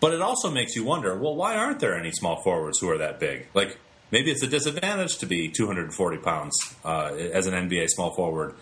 But 0.04 0.14
it 0.14 0.22
also 0.22 0.52
makes 0.52 0.76
you 0.76 0.84
wonder, 0.84 1.18
well, 1.18 1.34
why 1.34 1.56
aren't 1.56 1.80
there 1.80 1.98
any 1.98 2.12
small 2.12 2.44
forwards 2.44 2.78
who 2.78 2.90
are 2.90 2.98
that 2.98 3.22
big? 3.22 3.48
Like 3.54 3.80
maybe 4.12 4.32
it's 4.32 4.44
a 4.44 4.48
disadvantage 4.48 5.20
to 5.20 5.26
be 5.26 5.48
240 5.48 6.18
pounds 6.18 6.76
uh, 6.84 7.14
as 7.16 7.48
an 7.48 7.54
NBA 7.54 7.88
small 7.88 8.14
forward. 8.14 8.54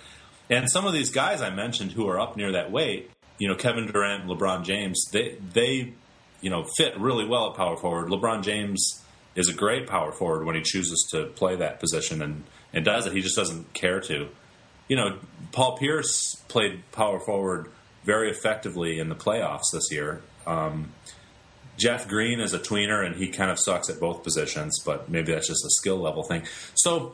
And 0.51 0.69
some 0.69 0.85
of 0.85 0.93
these 0.93 1.09
guys 1.09 1.41
I 1.41 1.49
mentioned 1.49 1.93
who 1.93 2.07
are 2.07 2.19
up 2.19 2.37
near 2.37 2.51
that 2.51 2.71
weight, 2.71 3.09
you 3.39 3.47
know, 3.47 3.55
Kevin 3.55 3.87
Durant, 3.87 4.27
LeBron 4.27 4.63
James, 4.63 5.03
they 5.11 5.35
they 5.51 5.93
you 6.41 6.51
know 6.51 6.63
fit 6.77 6.95
really 6.99 7.25
well 7.25 7.49
at 7.49 7.55
power 7.55 7.75
forward. 7.75 8.09
LeBron 8.09 8.43
James 8.43 9.03
is 9.33 9.49
a 9.49 9.53
great 9.53 9.87
power 9.87 10.11
forward 10.11 10.45
when 10.45 10.55
he 10.55 10.61
chooses 10.61 11.07
to 11.09 11.25
play 11.25 11.55
that 11.55 11.79
position 11.79 12.21
and, 12.21 12.43
and 12.71 12.85
does 12.85 13.07
it. 13.07 13.13
He 13.13 13.21
just 13.21 13.35
doesn't 13.35 13.73
care 13.73 13.99
to. 14.01 14.29
You 14.87 14.95
know, 14.95 15.17
Paul 15.53 15.75
Pierce 15.75 16.35
played 16.49 16.83
power 16.91 17.19
forward 17.19 17.71
very 18.03 18.29
effectively 18.29 18.99
in 18.99 19.09
the 19.09 19.15
playoffs 19.15 19.71
this 19.73 19.91
year. 19.91 20.21
Um, 20.45 20.91
Jeff 21.81 22.07
Green 22.07 22.39
is 22.39 22.53
a 22.53 22.59
tweener, 22.59 23.03
and 23.03 23.15
he 23.15 23.27
kind 23.27 23.49
of 23.49 23.59
sucks 23.59 23.89
at 23.89 23.99
both 23.99 24.23
positions, 24.23 24.79
but 24.85 25.09
maybe 25.09 25.33
that's 25.33 25.47
just 25.47 25.65
a 25.65 25.69
skill 25.71 25.97
level 25.97 26.21
thing. 26.21 26.43
So, 26.75 27.13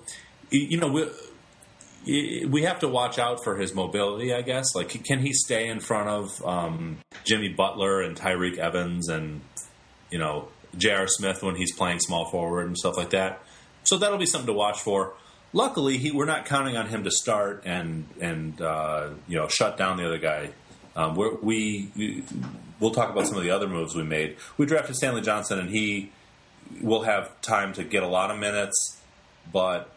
you 0.50 0.78
know, 0.78 0.90
we, 0.90 2.46
we 2.46 2.64
have 2.64 2.80
to 2.80 2.90
watch 2.90 3.18
out 3.18 3.46
for 3.46 3.56
his 3.56 3.74
mobility, 3.74 4.34
I 4.34 4.42
guess. 4.42 4.76
Like, 4.76 4.90
can 5.06 5.20
he 5.20 5.32
stay 5.32 5.70
in 5.70 5.80
front 5.80 6.10
of 6.10 6.46
um, 6.46 6.98
Jimmy 7.24 7.48
Butler 7.48 8.02
and 8.02 8.18
Tyreke 8.18 8.58
Evans 8.58 9.08
and, 9.08 9.40
you 10.12 10.20
know, 10.20 10.50
J.R. 10.78 11.08
Smith 11.08 11.42
when 11.42 11.56
he's 11.56 11.74
playing 11.74 12.02
small 12.02 12.30
forward 12.30 12.68
and 12.68 12.78
stuff 12.78 12.98
like 12.98 13.12
that? 13.12 13.42
So 13.86 13.98
that'll 13.98 14.18
be 14.18 14.26
something 14.26 14.48
to 14.48 14.54
watch 14.54 14.82
for. 14.82 15.14
Luckily, 15.54 15.98
he, 15.98 16.12
we're 16.12 16.26
not 16.26 16.46
counting 16.46 16.76
on 16.76 16.88
him 16.88 17.06
to 17.06 17.12
start 17.12 17.64
and 17.66 18.06
and 18.20 18.62
uh, 18.62 19.12
you 19.30 19.38
know 19.38 19.48
shut 19.48 19.78
down 19.78 19.96
the 19.96 20.06
other 20.06 20.18
guy. 20.18 20.50
Um, 20.94 21.16
we 21.16 21.90
we'll 22.80 22.92
talk 22.92 23.10
about 23.10 23.28
some 23.28 23.38
of 23.38 23.44
the 23.44 23.52
other 23.52 23.68
moves 23.68 23.96
we 23.96 24.04
made. 24.04 24.38
We 24.58 24.66
drafted 24.66 24.96
Stanley 24.96 25.22
Johnson, 25.22 25.60
and 25.60 25.70
he 25.70 26.12
will 26.82 27.04
have 27.04 27.40
time 27.42 27.74
to 27.74 27.84
get 27.84 28.04
a 28.04 28.08
lot 28.08 28.32
of 28.32 28.40
minutes, 28.40 29.00
but 29.52 29.90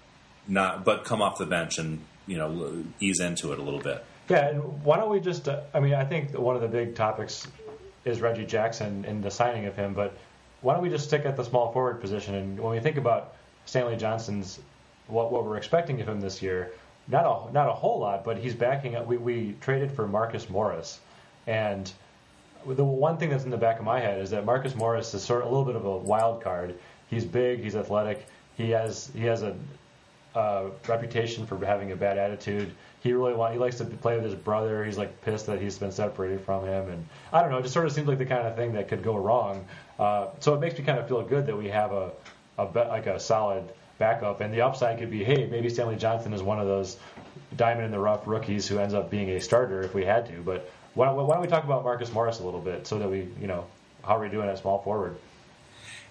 not 0.48 0.84
but 0.84 1.04
come 1.04 1.22
off 1.22 1.38
the 1.38 1.46
bench 1.46 1.78
and 1.78 2.00
you 2.26 2.36
know 2.36 2.84
ease 3.00 3.20
into 3.20 3.52
it 3.52 3.58
a 3.58 3.62
little 3.62 3.80
bit. 3.80 4.04
Yeah, 4.28 4.48
and 4.48 4.84
why 4.84 4.96
don't 4.96 5.10
we 5.10 5.20
just? 5.20 5.48
Uh, 5.48 5.60
I 5.74 5.80
mean, 5.80 5.94
I 5.94 6.04
think 6.04 6.38
one 6.38 6.54
of 6.54 6.62
the 6.62 6.68
big 6.68 6.94
topics 6.94 7.46
is 8.04 8.20
Reggie 8.20 8.46
Jackson 8.46 9.04
and 9.04 9.22
the 9.22 9.30
signing 9.30 9.66
of 9.66 9.76
him, 9.76 9.92
but 9.92 10.16
why 10.62 10.74
don't 10.74 10.82
we 10.82 10.88
just 10.88 11.06
stick 11.06 11.24
at 11.24 11.36
the 11.36 11.44
small 11.44 11.72
forward 11.72 12.00
position? 12.00 12.34
And 12.34 12.60
when 12.60 12.72
we 12.72 12.80
think 12.80 12.96
about 12.96 13.34
Stanley 13.66 13.96
Johnson's 13.96 14.60
what 15.08 15.32
what 15.32 15.44
we're 15.44 15.56
expecting 15.56 16.00
of 16.00 16.08
him 16.08 16.20
this 16.20 16.42
year, 16.42 16.72
not 17.08 17.24
a 17.24 17.52
not 17.52 17.68
a 17.68 17.72
whole 17.72 17.98
lot, 17.98 18.24
but 18.24 18.38
he's 18.38 18.54
backing 18.54 18.94
up. 18.94 19.06
We 19.06 19.16
we 19.16 19.56
traded 19.60 19.92
for 19.92 20.06
Marcus 20.06 20.48
Morris, 20.48 21.00
and 21.46 21.90
the 22.66 22.84
one 22.84 23.16
thing 23.16 23.30
that's 23.30 23.44
in 23.44 23.50
the 23.50 23.56
back 23.56 23.78
of 23.78 23.84
my 23.84 24.00
head 24.00 24.20
is 24.20 24.30
that 24.30 24.44
Marcus 24.44 24.74
Morris 24.74 25.12
is 25.14 25.22
sort 25.22 25.42
of 25.42 25.48
a 25.48 25.50
little 25.50 25.64
bit 25.64 25.76
of 25.76 25.84
a 25.84 25.96
wild 25.96 26.42
card. 26.42 26.78
He's 27.08 27.24
big, 27.24 27.62
he's 27.62 27.76
athletic, 27.76 28.26
he 28.56 28.70
has 28.70 29.10
he 29.14 29.24
has 29.24 29.42
a 29.42 29.56
uh, 30.34 30.70
reputation 30.86 31.46
for 31.46 31.64
having 31.64 31.92
a 31.92 31.96
bad 31.96 32.18
attitude. 32.18 32.70
He 33.02 33.12
really 33.12 33.32
want, 33.32 33.54
he 33.54 33.58
likes 33.58 33.78
to 33.78 33.84
play 33.84 34.14
with 34.14 34.24
his 34.24 34.34
brother. 34.34 34.84
He's 34.84 34.98
like 34.98 35.22
pissed 35.22 35.46
that 35.46 35.60
he's 35.60 35.78
been 35.78 35.92
separated 35.92 36.42
from 36.42 36.64
him, 36.64 36.88
and 36.90 37.06
I 37.32 37.40
don't 37.40 37.50
know. 37.50 37.58
It 37.58 37.62
just 37.62 37.74
sort 37.74 37.86
of 37.86 37.92
seems 37.92 38.06
like 38.06 38.18
the 38.18 38.26
kind 38.26 38.46
of 38.46 38.56
thing 38.56 38.72
that 38.74 38.88
could 38.88 39.02
go 39.02 39.16
wrong. 39.16 39.64
Uh, 39.98 40.28
so 40.40 40.54
it 40.54 40.60
makes 40.60 40.78
me 40.78 40.84
kind 40.84 40.98
of 40.98 41.08
feel 41.08 41.22
good 41.22 41.46
that 41.46 41.56
we 41.56 41.68
have 41.68 41.92
a, 41.92 42.12
a 42.58 42.64
like 42.64 43.06
a 43.06 43.18
solid 43.18 43.64
backup, 43.98 44.40
and 44.40 44.52
the 44.52 44.60
upside 44.60 44.98
could 44.98 45.10
be, 45.10 45.24
hey, 45.24 45.46
maybe 45.46 45.68
Stanley 45.68 45.96
Johnson 45.96 46.32
is 46.32 46.42
one 46.42 46.60
of 46.60 46.66
those 46.66 46.98
diamond 47.56 47.86
in 47.86 47.90
the 47.90 47.98
rough 47.98 48.26
rookies 48.26 48.68
who 48.68 48.78
ends 48.78 48.94
up 48.94 49.10
being 49.10 49.30
a 49.30 49.40
starter 49.40 49.82
if 49.82 49.94
we 49.94 50.04
had 50.04 50.26
to. 50.26 50.42
But 50.42 50.70
why 50.94 51.06
don't, 51.06 51.16
why 51.26 51.34
don't 51.34 51.42
we 51.42 51.48
talk 51.48 51.64
about 51.64 51.84
Marcus 51.84 52.12
Morris 52.12 52.40
a 52.40 52.44
little 52.44 52.60
bit 52.60 52.86
so 52.86 52.98
that 52.98 53.08
we, 53.08 53.28
you 53.40 53.46
know, 53.46 53.66
how 54.02 54.16
are 54.16 54.20
we 54.20 54.28
doing 54.28 54.48
at 54.48 54.58
small 54.58 54.82
forward? 54.82 55.16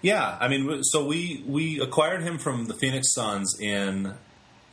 Yeah, 0.01 0.37
I 0.39 0.47
mean, 0.47 0.83
so 0.83 1.05
we 1.05 1.43
we 1.45 1.81
acquired 1.81 2.21
him 2.21 2.37
from 2.37 2.65
the 2.65 2.73
Phoenix 2.73 3.13
Suns 3.13 3.59
in 3.59 4.13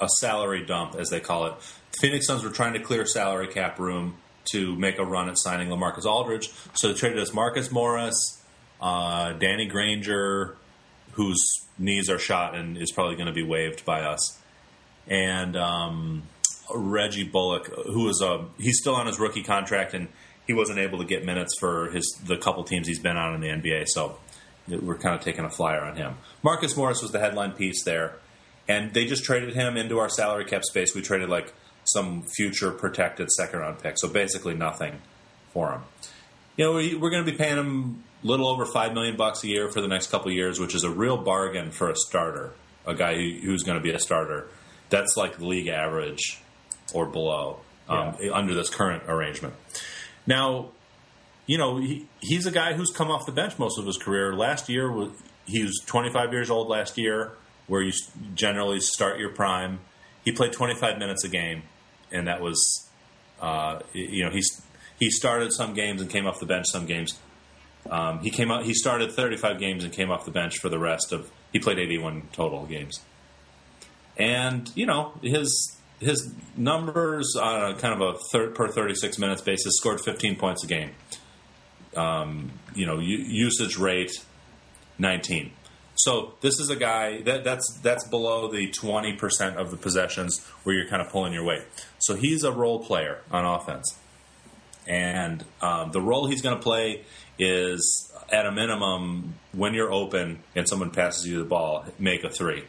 a 0.00 0.08
salary 0.20 0.64
dump, 0.64 0.94
as 0.94 1.10
they 1.10 1.20
call 1.20 1.46
it. 1.46 1.54
The 1.92 1.98
Phoenix 2.00 2.26
Suns 2.26 2.44
were 2.44 2.50
trying 2.50 2.74
to 2.74 2.80
clear 2.80 3.04
salary 3.06 3.48
cap 3.48 3.78
room 3.78 4.16
to 4.52 4.76
make 4.76 4.98
a 4.98 5.04
run 5.04 5.28
at 5.28 5.36
signing 5.38 5.68
LaMarcus 5.68 6.04
Aldridge, 6.04 6.50
so 6.74 6.88
they 6.88 6.94
traded 6.94 7.18
us 7.18 7.32
Marcus 7.34 7.72
Morris, 7.72 8.40
uh, 8.80 9.32
Danny 9.32 9.66
Granger, 9.66 10.56
whose 11.12 11.66
knees 11.76 12.08
are 12.08 12.18
shot 12.18 12.54
and 12.54 12.76
is 12.78 12.92
probably 12.92 13.16
going 13.16 13.26
to 13.26 13.32
be 13.32 13.42
waived 13.42 13.84
by 13.84 14.02
us, 14.02 14.38
and 15.08 15.56
um, 15.56 16.22
Reggie 16.74 17.24
Bullock, 17.24 17.66
who 17.66 18.08
is 18.08 18.20
a 18.22 18.46
he's 18.58 18.78
still 18.78 18.94
on 18.94 19.06
his 19.06 19.18
rookie 19.18 19.42
contract 19.42 19.94
and 19.94 20.08
he 20.46 20.52
wasn't 20.52 20.78
able 20.78 20.98
to 20.98 21.04
get 21.04 21.24
minutes 21.24 21.58
for 21.58 21.90
his 21.90 22.20
the 22.24 22.36
couple 22.36 22.64
teams 22.64 22.86
he's 22.86 22.98
been 22.98 23.16
on 23.16 23.34
in 23.34 23.40
the 23.40 23.48
NBA, 23.48 23.86
so 23.88 24.18
we're 24.68 24.98
kind 24.98 25.14
of 25.14 25.20
taking 25.20 25.44
a 25.44 25.50
flyer 25.50 25.80
on 25.80 25.96
him. 25.96 26.14
Marcus 26.42 26.76
Morris 26.76 27.02
was 27.02 27.12
the 27.12 27.18
headline 27.18 27.52
piece 27.52 27.84
there, 27.84 28.16
and 28.68 28.92
they 28.94 29.04
just 29.04 29.24
traded 29.24 29.54
him 29.54 29.76
into 29.76 29.98
our 29.98 30.08
salary 30.08 30.44
cap 30.44 30.64
space. 30.64 30.94
We 30.94 31.02
traded 31.02 31.28
like 31.28 31.52
some 31.84 32.22
future 32.22 32.70
protected 32.70 33.30
second 33.30 33.60
round 33.60 33.80
pick, 33.80 33.96
so 33.98 34.08
basically 34.08 34.54
nothing 34.54 35.00
for 35.52 35.72
him. 35.72 35.80
You 36.56 36.64
know, 36.64 36.74
we, 36.74 36.94
are 36.94 37.10
going 37.10 37.24
to 37.24 37.30
be 37.30 37.36
paying 37.36 37.58
him 37.58 38.04
a 38.22 38.26
little 38.26 38.48
over 38.48 38.64
five 38.64 38.92
million 38.92 39.16
bucks 39.16 39.44
a 39.44 39.48
year 39.48 39.68
for 39.68 39.80
the 39.80 39.88
next 39.88 40.10
couple 40.10 40.32
years, 40.32 40.58
which 40.58 40.74
is 40.74 40.84
a 40.84 40.90
real 40.90 41.16
bargain 41.16 41.70
for 41.70 41.90
a 41.90 41.96
starter, 41.96 42.52
a 42.86 42.94
guy 42.94 43.14
who's 43.14 43.62
going 43.62 43.78
to 43.78 43.82
be 43.82 43.90
a 43.90 43.98
starter. 43.98 44.48
That's 44.88 45.16
like 45.16 45.40
league 45.40 45.68
average 45.68 46.40
or 46.94 47.06
below 47.06 47.60
um, 47.88 48.16
yeah. 48.20 48.32
under 48.32 48.54
this 48.54 48.70
current 48.70 49.02
arrangement. 49.08 49.54
Now, 50.26 50.70
you 51.46 51.58
know, 51.58 51.78
he, 51.78 52.06
he's 52.20 52.46
a 52.46 52.50
guy 52.50 52.74
who's 52.74 52.90
come 52.90 53.10
off 53.10 53.26
the 53.26 53.32
bench 53.32 53.58
most 53.58 53.78
of 53.78 53.86
his 53.86 53.96
career. 53.96 54.34
Last 54.34 54.68
year, 54.68 54.90
he 55.46 55.62
was 55.62 55.80
25 55.86 56.32
years 56.32 56.50
old 56.50 56.68
last 56.68 56.98
year, 56.98 57.32
where 57.66 57.82
you 57.82 57.92
generally 58.34 58.80
start 58.80 59.18
your 59.18 59.30
prime. 59.30 59.80
He 60.24 60.32
played 60.32 60.52
25 60.52 60.98
minutes 60.98 61.24
a 61.24 61.28
game, 61.28 61.62
and 62.10 62.26
that 62.26 62.40
was, 62.40 62.88
uh, 63.40 63.80
you 63.92 64.24
know, 64.24 64.30
he's 64.30 64.62
he 64.98 65.10
started 65.10 65.52
some 65.52 65.74
games 65.74 66.00
and 66.00 66.10
came 66.10 66.26
off 66.26 66.40
the 66.40 66.46
bench 66.46 66.66
some 66.68 66.86
games. 66.86 67.18
Um, 67.88 68.20
he 68.20 68.30
came 68.30 68.50
out. 68.50 68.64
He 68.64 68.74
started 68.74 69.12
35 69.12 69.60
games 69.60 69.84
and 69.84 69.92
came 69.92 70.10
off 70.10 70.24
the 70.24 70.30
bench 70.30 70.58
for 70.58 70.68
the 70.68 70.78
rest 70.78 71.12
of. 71.12 71.30
He 71.52 71.60
played 71.60 71.78
81 71.78 72.28
total 72.32 72.66
games, 72.66 73.00
and 74.16 74.70
you 74.74 74.86
know 74.86 75.12
his 75.22 75.75
his 76.00 76.32
numbers 76.56 77.36
on 77.40 77.72
a 77.72 77.74
kind 77.74 78.00
of 78.00 78.16
a 78.34 78.48
per 78.50 78.68
36 78.68 79.18
minutes 79.18 79.42
basis 79.42 79.76
scored 79.76 80.00
15 80.00 80.36
points 80.36 80.64
a 80.64 80.66
game. 80.66 80.90
Um, 81.96 82.52
you 82.74 82.84
know, 82.84 82.98
usage 82.98 83.78
rate 83.78 84.12
19. 84.98 85.50
So 85.98 86.34
this 86.42 86.60
is 86.60 86.68
a 86.68 86.76
guy 86.76 87.22
that 87.22 87.42
that's 87.42 87.78
that's 87.82 88.06
below 88.08 88.48
the 88.52 88.68
20% 88.70 89.56
of 89.56 89.70
the 89.70 89.78
possessions 89.78 90.44
where 90.62 90.76
you're 90.76 90.88
kind 90.88 91.00
of 91.00 91.10
pulling 91.10 91.32
your 91.32 91.44
weight. 91.44 91.64
So 91.98 92.16
he's 92.16 92.44
a 92.44 92.52
role 92.52 92.80
player 92.80 93.22
on 93.30 93.46
offense, 93.46 93.98
and 94.86 95.42
um, 95.62 95.92
the 95.92 96.02
role 96.02 96.26
he's 96.26 96.42
going 96.42 96.56
to 96.56 96.62
play 96.62 97.04
is 97.38 98.12
at 98.30 98.46
a 98.46 98.52
minimum, 98.52 99.34
when 99.52 99.74
you're 99.74 99.92
open 99.92 100.40
and 100.54 100.68
someone 100.68 100.90
passes 100.90 101.26
you 101.26 101.38
the 101.38 101.44
ball, 101.44 101.86
make 101.98 102.24
a 102.24 102.30
three. 102.30 102.64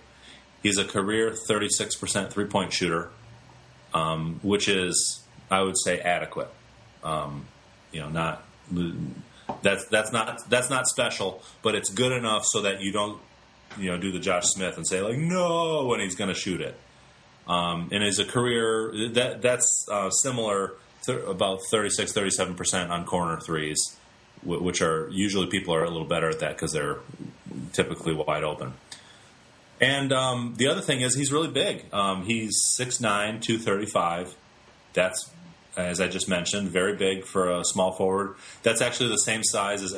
He's 0.64 0.78
a 0.78 0.86
career 0.86 1.32
36% 1.32 2.32
three 2.32 2.46
point 2.46 2.74
shooter, 2.74 3.10
um, 3.94 4.40
which 4.44 4.68
is, 4.68 5.24
I 5.50 5.62
would 5.62 5.78
say, 5.78 6.00
adequate. 6.00 6.50
Um, 7.04 7.48
you 7.92 8.02
know, 8.02 8.10
not 8.10 8.44
that's 9.62 9.86
that's 9.88 10.12
not 10.12 10.50
that's 10.50 10.70
not 10.70 10.88
special, 10.88 11.42
but 11.62 11.76
it's 11.76 11.90
good 11.90 12.12
enough 12.12 12.44
so 12.46 12.62
that 12.62 12.82
you 12.82 12.92
don't 12.92 13.20
you 13.78 13.92
know 13.92 13.98
do 13.98 14.12
the 14.12 14.20
Josh 14.20 14.46
Smith 14.46 14.78
and 14.78 14.88
say 14.88 15.02
like 15.02 15.18
no 15.18 15.86
when 15.86 16.00
he's 16.00 16.16
going 16.16 16.30
to 16.30 16.40
shoot 16.40 16.62
it. 16.62 16.78
Um, 17.48 17.90
and 17.92 18.04
as 18.04 18.20
a 18.20 18.26
career, 18.26 18.92
that 19.14 19.42
that's 19.42 19.86
uh, 19.90 20.10
similar, 20.10 20.74
th- 21.06 21.24
about 21.26 21.60
36, 21.72 22.12
37 22.12 22.56
percent 22.56 22.92
on 22.92 23.06
corner 23.06 23.40
threes, 23.40 23.98
which 24.44 24.82
are 24.82 25.10
usually 25.12 25.48
people 25.48 25.74
are 25.74 25.84
a 25.84 25.90
little 25.90 26.08
better 26.08 26.30
at 26.30 26.40
that 26.40 26.56
because 26.56 26.74
they're 26.74 26.98
typically 27.72 28.14
wide 28.14 28.44
open. 28.44 28.74
And 29.80 30.12
um, 30.12 30.56
the 30.58 30.68
other 30.68 30.82
thing 30.82 31.02
is 31.02 31.16
he's 31.16 31.32
really 31.32 31.50
big. 31.50 31.86
Um, 31.94 32.24
he's 32.24 32.56
6'9", 32.80 33.00
235. 33.42 34.36
That's 34.94 35.30
as 35.78 36.02
I 36.02 36.08
just 36.08 36.28
mentioned, 36.28 36.70
very 36.70 36.96
big 36.96 37.24
for 37.24 37.52
a 37.52 37.64
small 37.64 37.92
forward. 37.92 38.36
That's 38.64 38.82
actually 38.82 39.10
the 39.10 39.20
same 39.20 39.44
size 39.44 39.84
as 39.84 39.96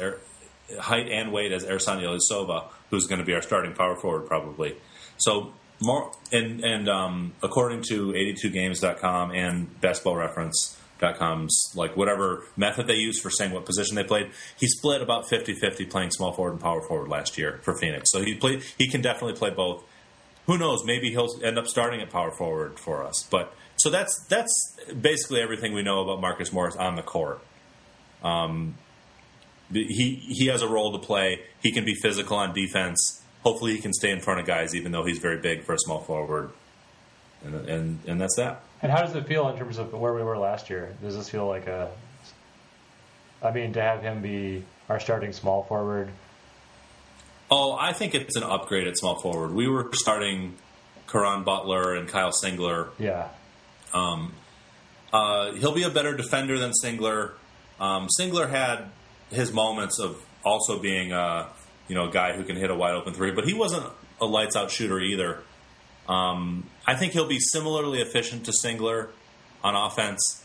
height 0.78 1.08
and 1.10 1.32
weight 1.32 1.52
as 1.52 1.64
Ersan 1.64 2.02
Ilyasova, 2.04 2.66
who's 2.90 3.08
going 3.08 3.20
to 3.20 3.26
be 3.26 3.34
our 3.34 3.42
starting 3.42 3.74
power 3.74 3.96
forward 3.96 4.28
probably. 4.28 4.76
So 5.18 5.54
more 5.82 6.12
and 6.32 6.64
and 6.64 6.90
um, 6.90 7.34
according 7.42 7.84
to 7.84 8.12
82games.com 8.12 9.32
and 9.32 9.80
basketball-reference.com's 11.00 11.72
like 11.75 11.96
whatever 11.96 12.44
method 12.56 12.88
they 12.88 12.96
use 12.96 13.20
for 13.20 13.29
saying 13.29 13.51
what 13.51 13.65
position 13.65 13.96
they 13.96 14.03
played, 14.03 14.32
he 14.60 14.68
split 14.68 15.01
about 15.01 15.25
50-50 15.25 15.89
playing 15.89 16.12
small 16.12 16.32
forward 16.34 16.51
and 16.51 16.62
power 16.62 16.82
forward 16.82 17.10
last 17.10 17.38
year 17.38 17.60
for 17.63 17.77
Phoenix. 17.77 18.12
So 18.12 18.22
he 18.22 18.39
he 18.77 18.88
can 18.88 19.01
definitely 19.01 19.38
play 19.38 19.50
both. 19.50 19.84
Who 20.46 20.58
knows? 20.58 20.84
Maybe 20.86 21.12
he'll 21.12 21.29
end 21.44 21.58
up 21.58 21.68
starting 21.68 22.01
at 22.01 22.10
power 22.10 22.32
forward 22.32 22.79
for 22.79 23.06
us. 23.06 23.27
But 23.29 23.53
so 23.75 23.89
that's 23.89 24.25
that's 24.27 24.77
basically 25.00 25.41
everything 25.41 25.74
we 25.74 25.84
know 25.84 26.01
about 26.01 26.22
Marcus 26.22 26.51
Morris 26.51 26.75
on 26.75 26.96
the 26.96 27.03
court. 27.03 27.41
Um, 28.24 28.75
he 29.72 30.15
he 30.27 30.48
has 30.48 30.62
a 30.62 30.68
role 30.68 30.91
to 30.91 31.00
play. 31.00 31.41
He 31.62 31.72
can 31.72 31.86
be 31.86 31.94
physical 31.94 32.38
on 32.38 32.53
defense. 32.53 33.22
Hopefully, 33.44 33.74
he 33.74 33.79
can 33.79 33.94
stay 33.94 34.12
in 34.12 34.20
front 34.20 34.39
of 34.41 34.46
guys, 34.46 34.75
even 34.75 34.91
though 34.91 35.06
he's 35.06 35.20
very 35.20 35.38
big 35.38 35.63
for 35.63 35.74
a 35.74 35.79
small 35.79 36.01
forward. 36.01 36.51
And 37.43 37.55
and 37.69 38.00
and 38.08 38.22
that's 38.22 38.36
that. 38.36 38.63
And 38.81 38.91
how 38.91 39.01
does 39.01 39.15
it 39.15 39.27
feel 39.27 39.48
in 39.50 39.58
terms 39.58 39.77
of 39.77 39.93
where 39.93 40.13
we 40.13 40.24
were 40.24 40.38
last 40.38 40.69
year? 40.69 40.96
Does 41.01 41.15
this 41.15 41.29
feel 41.29 41.48
like 41.48 41.67
a? 41.67 41.89
I 43.41 43.51
mean, 43.51 43.74
to 43.74 43.81
have 43.81 44.01
him 44.01 44.22
be 44.22 44.63
our 44.89 45.00
starting 45.00 45.31
small 45.31 45.63
forward. 45.63 46.10
Oh, 47.51 47.75
I 47.79 47.93
think 47.93 48.13
it's 48.13 48.36
an 48.36 48.43
upgrade 48.43 48.88
at 48.88 48.98
small 48.98 49.19
forward. 49.19 49.53
We 49.53 49.67
were 49.67 49.89
starting 49.93 50.55
Caron 51.08 51.43
Butler 51.43 51.96
and 51.96 52.08
Kyle 52.08 52.31
Singler. 52.31 52.89
Yeah. 53.00 53.29
Um, 53.93 54.34
uh, 55.12 55.53
he'll 55.53 55.74
be 55.74 55.84
a 55.84 55.89
better 55.89 56.15
defender 56.15 56.60
than 56.60 56.72
Singler. 56.84 57.31
Um, 57.79 58.08
Singler 58.19 58.50
had 58.50 58.86
his 59.31 59.51
moments 59.51 60.00
of 60.00 60.24
also 60.43 60.79
being 60.79 61.12
a 61.12 61.48
you 61.88 61.96
know 61.96 62.10
a 62.10 62.12
guy 62.12 62.34
who 62.34 62.43
can 62.43 62.55
hit 62.55 62.69
a 62.69 62.75
wide 62.75 62.93
open 62.93 63.13
three, 63.13 63.31
but 63.31 63.46
he 63.46 63.53
wasn't 63.53 63.86
a 64.22 64.25
lights 64.25 64.55
out 64.55 64.69
shooter 64.69 65.00
either. 65.00 65.39
Um, 66.08 66.65
I 66.89 66.96
think 66.96 67.13
he'll 67.13 67.27
be 67.27 67.39
similarly 67.39 68.01
efficient 68.01 68.46
to 68.46 68.51
Singler 68.51 69.10
on 69.63 69.75
offense, 69.75 70.43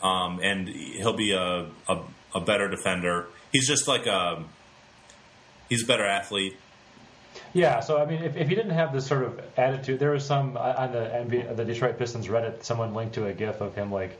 um, 0.00 0.38
and 0.40 0.68
he'll 0.68 1.16
be 1.16 1.32
a, 1.32 1.66
a, 1.88 1.98
a 2.36 2.40
better 2.40 2.68
defender. 2.68 3.26
He's 3.50 3.66
just 3.66 3.88
like 3.88 4.06
a 4.06 4.44
he's 5.68 5.82
a 5.82 5.86
better 5.86 6.06
athlete. 6.06 6.56
Yeah, 7.52 7.80
so 7.80 8.00
I 8.00 8.04
mean, 8.04 8.22
if, 8.22 8.36
if 8.36 8.48
he 8.48 8.54
didn't 8.54 8.74
have 8.74 8.92
this 8.92 9.08
sort 9.08 9.24
of 9.24 9.40
attitude, 9.56 9.98
there 9.98 10.12
was 10.12 10.24
some 10.24 10.56
on 10.56 10.92
the 10.92 11.00
NBA, 11.00 11.56
the 11.56 11.64
Detroit 11.64 11.98
Pistons 11.98 12.28
Reddit. 12.28 12.62
Someone 12.62 12.94
linked 12.94 13.16
to 13.16 13.26
a 13.26 13.32
GIF 13.32 13.60
of 13.60 13.74
him 13.74 13.90
like 13.90 14.16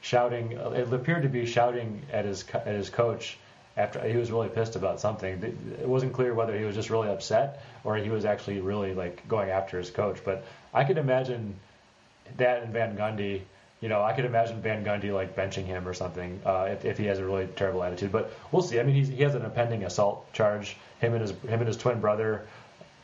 shouting. 0.00 0.52
It 0.52 0.92
appeared 0.92 1.24
to 1.24 1.28
be 1.28 1.44
shouting 1.44 2.02
at 2.12 2.24
his 2.24 2.44
at 2.54 2.68
his 2.68 2.88
coach 2.88 3.36
after 3.78 4.06
he 4.06 4.16
was 4.16 4.30
really 4.30 4.48
pissed 4.48 4.76
about 4.76 5.00
something. 5.00 5.42
It 5.80 5.88
wasn't 5.88 6.12
clear 6.12 6.34
whether 6.34 6.58
he 6.58 6.64
was 6.64 6.74
just 6.74 6.90
really 6.90 7.08
upset 7.08 7.62
or 7.84 7.96
he 7.96 8.10
was 8.10 8.24
actually 8.24 8.60
really 8.60 8.92
like 8.92 9.26
going 9.28 9.50
after 9.50 9.78
his 9.78 9.90
coach. 9.90 10.18
But 10.24 10.44
I 10.74 10.84
could 10.84 10.98
imagine 10.98 11.54
that 12.36 12.64
and 12.64 12.72
Van 12.72 12.96
Gundy. 12.96 13.42
You 13.80 13.88
know, 13.88 14.02
I 14.02 14.12
could 14.12 14.24
imagine 14.24 14.60
Van 14.60 14.84
Gundy 14.84 15.14
like 15.14 15.36
benching 15.36 15.64
him 15.64 15.86
or 15.86 15.94
something 15.94 16.40
uh, 16.44 16.66
if, 16.70 16.84
if 16.84 16.98
he 16.98 17.04
has 17.06 17.20
a 17.20 17.24
really 17.24 17.46
terrible 17.46 17.84
attitude. 17.84 18.10
But 18.10 18.32
we'll 18.50 18.62
see. 18.62 18.80
I 18.80 18.82
mean, 18.82 18.96
he's, 18.96 19.08
he 19.08 19.22
has 19.22 19.36
an 19.36 19.44
impending 19.44 19.84
assault 19.84 20.32
charge 20.32 20.76
him 20.98 21.14
and 21.14 21.22
his 21.22 21.30
him 21.30 21.60
and 21.60 21.66
his 21.68 21.76
twin 21.76 22.00
brother 22.00 22.46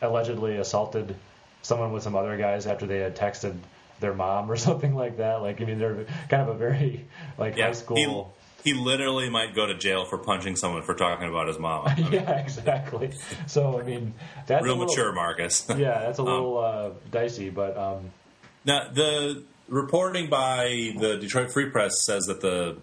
allegedly 0.03 0.57
assaulted 0.57 1.15
someone 1.63 1.93
with 1.93 2.03
some 2.03 2.17
other 2.17 2.37
guys 2.37 2.67
after 2.67 2.87
they 2.87 2.99
had 2.99 3.17
texted 3.17 3.57
their 4.01 4.13
mom 4.13 4.51
or 4.51 4.57
something 4.69 4.97
like 4.97 5.19
that. 5.19 5.41
Like 5.41 5.63
I 5.63 5.65
mean, 5.65 5.79
they're 5.79 6.05
kind 6.29 6.43
of 6.43 6.49
a 6.49 6.55
very 6.55 7.05
like 7.39 7.57
yeah, 7.57 7.67
high 7.67 7.73
school. 7.73 8.35
He, 8.65 8.73
literally 8.73 9.31
might 9.31 9.55
go 9.55 9.67
to 9.67 9.75
jail 9.75 10.05
for 10.07 10.19
punching 10.19 10.57
someone 10.57 10.83
for 10.83 10.95
talking 10.95 11.29
about 11.29 11.49
his 11.49 11.59
mom. 11.59 11.87
I 11.87 11.95
mean, 11.95 12.13
yeah, 12.13 12.39
exactly. 12.39 13.13
So 13.47 13.79
I 13.79 13.83
mean, 13.83 14.15
that's 14.47 14.65
real 14.65 14.77
little, 14.77 14.89
mature, 14.89 15.13
Marcus. 15.13 15.67
yeah, 15.77 16.01
that's 16.01 16.19
a 16.19 16.23
um, 16.23 16.29
little 16.29 16.59
um, 16.59 16.93
uh, 16.93 16.95
dicey, 17.11 17.51
but 17.51 17.77
um, 17.77 18.11
now 18.65 18.89
the 18.93 19.45
reporting 19.69 20.29
by 20.29 20.95
the 20.99 21.19
Detroit 21.21 21.53
Free 21.53 21.71
Press 21.71 22.05
says 22.05 22.25
that 22.25 22.41
the 22.41 22.79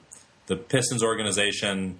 the 0.47 0.55
Pistons 0.55 1.03
organization 1.03 1.99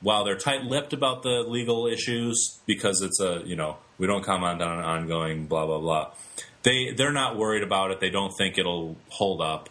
while 0.00 0.24
they're 0.24 0.36
tight-lipped 0.36 0.92
about 0.92 1.22
the 1.22 1.44
legal 1.48 1.86
issues 1.86 2.60
because 2.66 3.00
it's 3.00 3.20
a 3.20 3.42
you 3.46 3.56
know 3.56 3.78
we 3.98 4.06
don't 4.06 4.24
comment 4.24 4.60
on 4.60 4.78
an 4.78 4.84
ongoing 4.84 5.46
blah 5.46 5.66
blah 5.66 5.78
blah. 5.78 6.12
They 6.62 6.92
they're 6.92 7.12
not 7.12 7.36
worried 7.36 7.62
about 7.62 7.90
it. 7.90 8.00
They 8.00 8.10
don't 8.10 8.32
think 8.36 8.58
it'll 8.58 8.96
hold 9.08 9.40
up. 9.40 9.68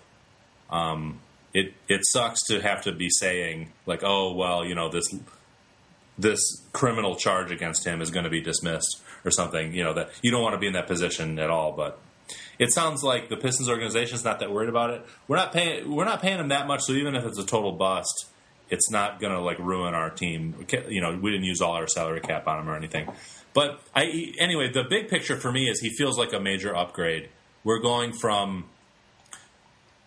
Um, 0.70 1.20
it 1.54 1.74
it 1.88 2.02
sucks 2.06 2.42
to 2.48 2.62
have 2.62 2.82
to 2.84 2.92
be 2.92 3.10
saying 3.10 3.72
like 3.86 4.02
oh 4.04 4.34
well 4.34 4.66
you 4.66 4.76
know 4.76 4.90
this 4.90 5.14
this 6.18 6.40
criminal 6.74 7.16
charge 7.16 7.52
against 7.52 7.86
him 7.86 8.02
is 8.02 8.12
going 8.12 8.24
to 8.24 8.30
be 8.30 8.42
dismissed 8.42 9.02
or 9.26 9.32
something 9.32 9.74
you 9.74 9.84
know 9.84 9.94
that 9.94 10.10
you 10.22 10.32
don't 10.32 10.44
want 10.44 10.54
to 10.54 10.60
be 10.60 10.68
in 10.68 10.74
that 10.74 10.88
position 10.88 11.40
at 11.40 11.50
all 11.50 11.72
but 11.72 12.00
it 12.60 12.72
sounds 12.72 13.04
like 13.04 13.30
the 13.30 13.38
Pistons 13.38 13.70
organization 13.70 14.16
is 14.16 14.24
not 14.24 14.40
that 14.40 14.52
worried 14.52 14.70
about 14.70 14.92
it. 14.92 15.06
We're 15.28 15.38
not 15.38 15.52
paying 15.52 15.94
we're 15.94 16.06
not 16.06 16.22
paying 16.22 16.38
them 16.38 16.50
that 16.50 16.68
much, 16.68 16.84
so 16.84 16.94
even 16.94 17.16
if 17.16 17.26
it's 17.26 17.40
a 17.40 17.46
total 17.46 17.72
bust, 17.72 18.28
it's 18.70 18.90
not 18.90 19.20
going 19.20 19.34
to 19.34 19.42
like 19.42 19.60
ruin 19.60 19.94
our 19.94 20.10
team. 20.10 20.66
You 20.88 21.02
know, 21.02 21.18
we 21.18 21.32
didn't 21.32 21.46
use 21.46 21.62
all 21.62 21.74
our 21.74 21.88
salary 21.88 22.22
cap 22.22 22.48
on 22.48 22.60
him 22.60 22.70
or 22.70 22.76
anything. 22.76 23.10
But 23.54 23.82
I 23.96 24.34
anyway, 24.40 24.72
the 24.72 24.84
big 24.84 25.10
picture 25.10 25.38
for 25.38 25.52
me 25.52 25.70
is 25.70 25.80
he 25.80 25.90
feels 25.90 26.18
like 26.18 26.34
a 26.34 26.40
major 26.40 26.76
upgrade. 26.76 27.30
We're 27.64 27.80
going 27.80 28.14
from 28.14 28.66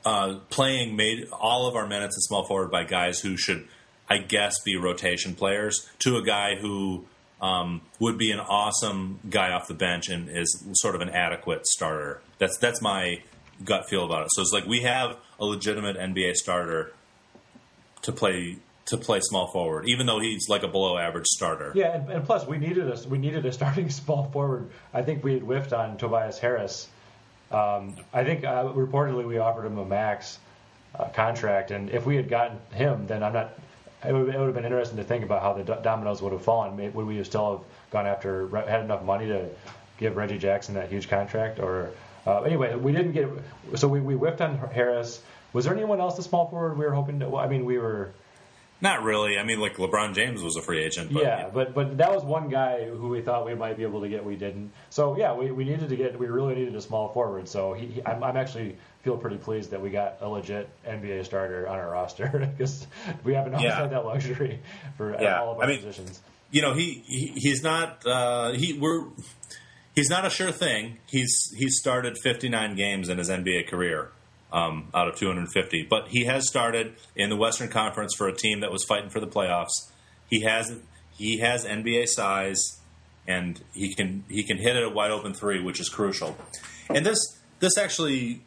uh, 0.06 0.38
playing 0.50 0.94
made 0.94 1.28
all 1.32 1.66
of 1.66 1.74
our 1.74 1.86
minutes 1.86 2.16
in 2.16 2.20
small 2.22 2.44
forward 2.44 2.70
by 2.70 2.84
guys 2.84 3.20
who 3.20 3.36
should, 3.36 3.66
I 4.08 4.18
guess, 4.18 4.54
be 4.64 4.76
rotation 4.76 5.34
players 5.34 5.90
to 5.98 6.16
a 6.16 6.22
guy 6.22 6.54
who 6.54 7.06
um, 7.42 7.80
would 7.98 8.16
be 8.16 8.30
an 8.30 8.38
awesome 8.38 9.18
guy 9.28 9.50
off 9.50 9.66
the 9.66 9.74
bench 9.74 10.08
and 10.08 10.28
is 10.30 10.64
sort 10.74 10.94
of 10.94 11.00
an 11.00 11.10
adequate 11.10 11.66
starter. 11.66 12.22
That's 12.38 12.56
that's 12.58 12.80
my 12.80 13.22
gut 13.64 13.88
feel 13.90 14.04
about 14.04 14.22
it. 14.22 14.28
So 14.30 14.42
it's 14.42 14.52
like 14.52 14.64
we 14.64 14.82
have 14.82 15.16
a 15.40 15.44
legitimate 15.44 15.96
NBA 15.96 16.34
starter 16.36 16.92
to 18.02 18.12
play 18.12 18.58
to 18.86 18.96
play 18.96 19.18
small 19.20 19.48
forward, 19.48 19.88
even 19.88 20.06
though 20.06 20.20
he's 20.20 20.48
like 20.48 20.62
a 20.62 20.68
below 20.68 20.96
average 20.96 21.26
starter. 21.26 21.72
Yeah, 21.74 21.96
and, 21.96 22.08
and 22.10 22.24
plus 22.24 22.46
we 22.46 22.58
needed 22.58 22.88
a 22.88 23.08
we 23.08 23.18
needed 23.18 23.44
a 23.44 23.50
starting 23.50 23.90
small 24.00 24.30
forward. 24.30 24.70
I 24.94 25.02
think 25.02 25.24
we 25.24 25.32
had 25.34 25.42
whiffed 25.42 25.72
on 25.72 25.96
Tobias 25.96 26.38
Harris. 26.38 26.86
Um, 27.50 27.94
I 28.12 28.24
think 28.24 28.44
uh, 28.44 28.64
reportedly 28.64 29.26
we 29.26 29.38
offered 29.38 29.66
him 29.66 29.78
a 29.78 29.84
max 29.84 30.38
uh, 30.98 31.08
contract, 31.08 31.70
and 31.70 31.90
if 31.90 32.06
we 32.06 32.16
had 32.16 32.28
gotten 32.28 32.58
him, 32.72 33.06
then 33.06 33.22
I'm 33.22 33.32
not. 33.32 33.58
It 34.06 34.12
would, 34.12 34.28
it 34.28 34.38
would, 34.38 34.46
have 34.46 34.54
been 34.54 34.64
interesting 34.64 34.98
to 34.98 35.04
think 35.04 35.24
about 35.24 35.42
how 35.42 35.52
the 35.54 35.74
dominoes 35.76 36.22
would 36.22 36.32
have 36.32 36.42
fallen. 36.42 36.76
Would 36.76 37.06
we 37.06 37.16
have 37.16 37.26
still 37.26 37.58
have 37.58 37.60
gone 37.90 38.06
after 38.06 38.48
had 38.68 38.80
enough 38.80 39.02
money 39.02 39.26
to 39.26 39.48
give 39.98 40.16
Reggie 40.16 40.38
Jackson 40.38 40.74
that 40.74 40.90
huge 40.90 41.08
contract, 41.08 41.58
or 41.58 41.90
uh, 42.26 42.42
anyway, 42.42 42.74
we 42.74 42.92
didn't 42.92 43.12
get. 43.12 43.28
So 43.76 43.88
we, 43.88 44.00
we 44.00 44.14
whiffed 44.14 44.40
on 44.40 44.58
Harris. 44.58 45.22
Was 45.52 45.64
there 45.64 45.74
anyone 45.74 46.00
else, 46.00 46.16
the 46.16 46.22
small 46.22 46.48
forward, 46.48 46.76
we 46.76 46.84
were 46.84 46.92
hoping 46.92 47.20
to? 47.20 47.28
Well, 47.28 47.42
I 47.42 47.48
mean, 47.48 47.64
we 47.64 47.78
were. 47.78 48.12
Not 48.80 49.02
really. 49.02 49.38
I 49.38 49.42
mean, 49.42 49.58
like 49.58 49.76
LeBron 49.76 50.14
James 50.14 50.42
was 50.42 50.56
a 50.56 50.62
free 50.62 50.84
agent. 50.84 51.12
But, 51.12 51.22
yeah, 51.22 51.48
but 51.52 51.74
but 51.74 51.96
that 51.96 52.14
was 52.14 52.24
one 52.24 52.50
guy 52.50 52.84
who 52.84 53.08
we 53.08 53.22
thought 53.22 53.46
we 53.46 53.54
might 53.54 53.76
be 53.76 53.84
able 53.84 54.02
to 54.02 54.08
get. 54.08 54.24
We 54.24 54.36
didn't. 54.36 54.70
So 54.90 55.16
yeah, 55.16 55.34
we, 55.34 55.50
we 55.50 55.64
needed 55.64 55.88
to 55.88 55.96
get. 55.96 56.18
We 56.18 56.26
really 56.26 56.54
needed 56.54 56.74
a 56.76 56.80
small 56.82 57.08
forward. 57.08 57.48
So 57.48 57.72
he, 57.72 57.86
he 57.86 58.06
I'm, 58.06 58.22
I'm 58.22 58.36
actually 58.36 58.76
feel 59.02 59.16
pretty 59.16 59.38
pleased 59.38 59.70
that 59.70 59.80
we 59.80 59.88
got 59.88 60.18
a 60.20 60.28
legit 60.28 60.68
NBA 60.86 61.24
starter 61.24 61.66
on 61.66 61.78
our 61.78 61.90
roster 61.92 62.50
because 62.58 62.86
we 63.24 63.32
haven't 63.32 63.54
always 63.54 63.70
yeah. 63.70 63.80
had 63.80 63.92
that 63.92 64.04
luxury 64.04 64.60
for 64.96 65.16
yeah. 65.20 65.40
all 65.40 65.52
of 65.52 65.58
our 65.58 65.64
I 65.64 65.68
mean, 65.68 65.78
positions. 65.78 66.20
You 66.50 66.62
know, 66.62 66.74
he, 66.74 67.02
he 67.06 67.32
he's 67.36 67.62
not 67.62 68.06
uh, 68.06 68.52
he 68.52 68.78
we're 68.78 69.06
he's 69.94 70.10
not 70.10 70.26
a 70.26 70.30
sure 70.30 70.52
thing. 70.52 70.98
He's 71.06 71.50
he's 71.56 71.78
started 71.78 72.18
59 72.22 72.76
games 72.76 73.08
in 73.08 73.16
his 73.16 73.30
NBA 73.30 73.68
career 73.68 74.10
um, 74.52 74.88
out 74.94 75.08
of 75.08 75.16
250. 75.16 75.86
But 75.88 76.08
he 76.08 76.24
has 76.24 76.46
started 76.46 76.94
in 77.14 77.30
the 77.30 77.36
Western 77.36 77.68
Conference 77.68 78.14
for 78.16 78.28
a 78.28 78.34
team 78.34 78.60
that 78.60 78.70
was 78.70 78.84
fighting 78.84 79.10
for 79.10 79.20
the 79.20 79.26
playoffs. 79.26 79.72
He 80.28 80.42
has 80.42 80.78
he 81.16 81.38
has 81.38 81.64
NBA 81.64 82.08
size, 82.08 82.62
and 83.26 83.62
he 83.72 83.94
can 83.94 84.24
he 84.28 84.42
can 84.42 84.58
hit 84.58 84.76
it 84.76 84.82
a 84.82 84.90
wide 84.90 85.10
open 85.10 85.34
three, 85.34 85.60
which 85.62 85.80
is 85.80 85.88
crucial. 85.88 86.36
And 86.88 87.04
this 87.04 87.18
this 87.60 87.78
actually 87.78 88.42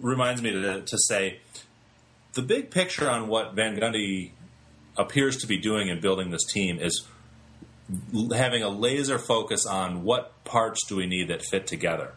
reminds 0.00 0.42
me 0.42 0.50
to, 0.50 0.82
to 0.82 0.98
say 0.98 1.40
the 2.34 2.42
big 2.42 2.70
picture 2.70 3.08
on 3.08 3.28
what 3.28 3.54
Van 3.54 3.76
Gundy 3.76 4.32
appears 4.96 5.36
to 5.38 5.46
be 5.46 5.58
doing 5.58 5.88
in 5.88 6.00
building 6.00 6.30
this 6.30 6.44
team 6.44 6.78
is 6.78 7.06
having 8.34 8.62
a 8.62 8.68
laser 8.68 9.18
focus 9.18 9.66
on 9.66 10.02
what 10.04 10.44
parts 10.44 10.80
do 10.88 10.96
we 10.96 11.06
need 11.06 11.28
that 11.28 11.42
fit 11.42 11.66
together. 11.66 12.12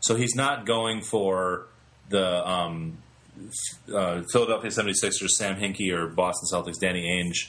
So 0.00 0.14
he's 0.16 0.34
not 0.34 0.66
going 0.66 1.02
for 1.02 1.66
the 2.10 2.46
um, 2.46 2.98
uh, 3.92 4.22
Philadelphia 4.30 4.70
76ers, 4.70 5.30
Sam 5.30 5.56
Hinkie, 5.56 5.92
or 5.92 6.06
Boston 6.06 6.48
Celtics, 6.52 6.78
Danny 6.78 7.08
Ainge 7.08 7.48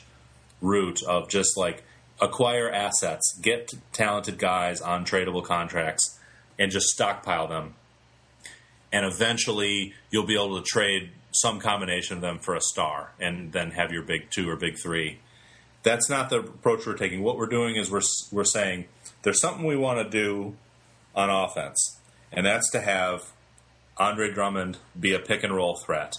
route 0.62 1.02
of 1.04 1.28
just 1.28 1.58
like 1.58 1.84
acquire 2.22 2.70
assets, 2.70 3.38
get 3.42 3.72
talented 3.92 4.38
guys 4.38 4.80
on 4.80 5.04
tradable 5.04 5.44
contracts, 5.44 6.20
and 6.58 6.72
just 6.72 6.88
stockpile 6.88 7.48
them. 7.48 7.74
And 8.94 9.06
eventually 9.06 9.94
you'll 10.12 10.26
be 10.26 10.36
able 10.36 10.62
to 10.62 10.66
trade 10.66 11.12
some 11.32 11.60
combination 11.60 12.18
of 12.18 12.22
them 12.22 12.40
for 12.40 12.56
a 12.56 12.62
star 12.62 13.14
and 13.20 13.52
then 13.52 13.72
have 13.72 13.92
your 13.92 14.04
big 14.04 14.30
two 14.30 14.50
or 14.50 14.56
big 14.56 14.78
three. 14.78 15.20
That's 15.84 16.10
not 16.10 16.30
the 16.30 16.40
approach 16.40 16.86
we're 16.86 16.96
taking. 16.96 17.24
What 17.24 17.38
we're 17.38 17.48
doing 17.48 17.76
is 17.76 17.90
we're, 17.90 18.02
we're 18.32 18.44
saying 18.44 18.86
there's 19.24 19.42
something 19.42 19.66
we 19.66 19.78
want 19.78 20.00
to 20.00 20.10
do 20.10 20.56
on 21.16 21.30
offense, 21.30 21.98
and 22.32 22.46
that's 22.46 22.70
to 22.72 22.82
have 22.82 23.32
Andre 23.98 24.32
Drummond 24.32 24.78
be 25.00 25.14
a 25.14 25.20
pick 25.20 25.44
and 25.44 25.56
roll 25.56 25.76
threat 25.76 26.16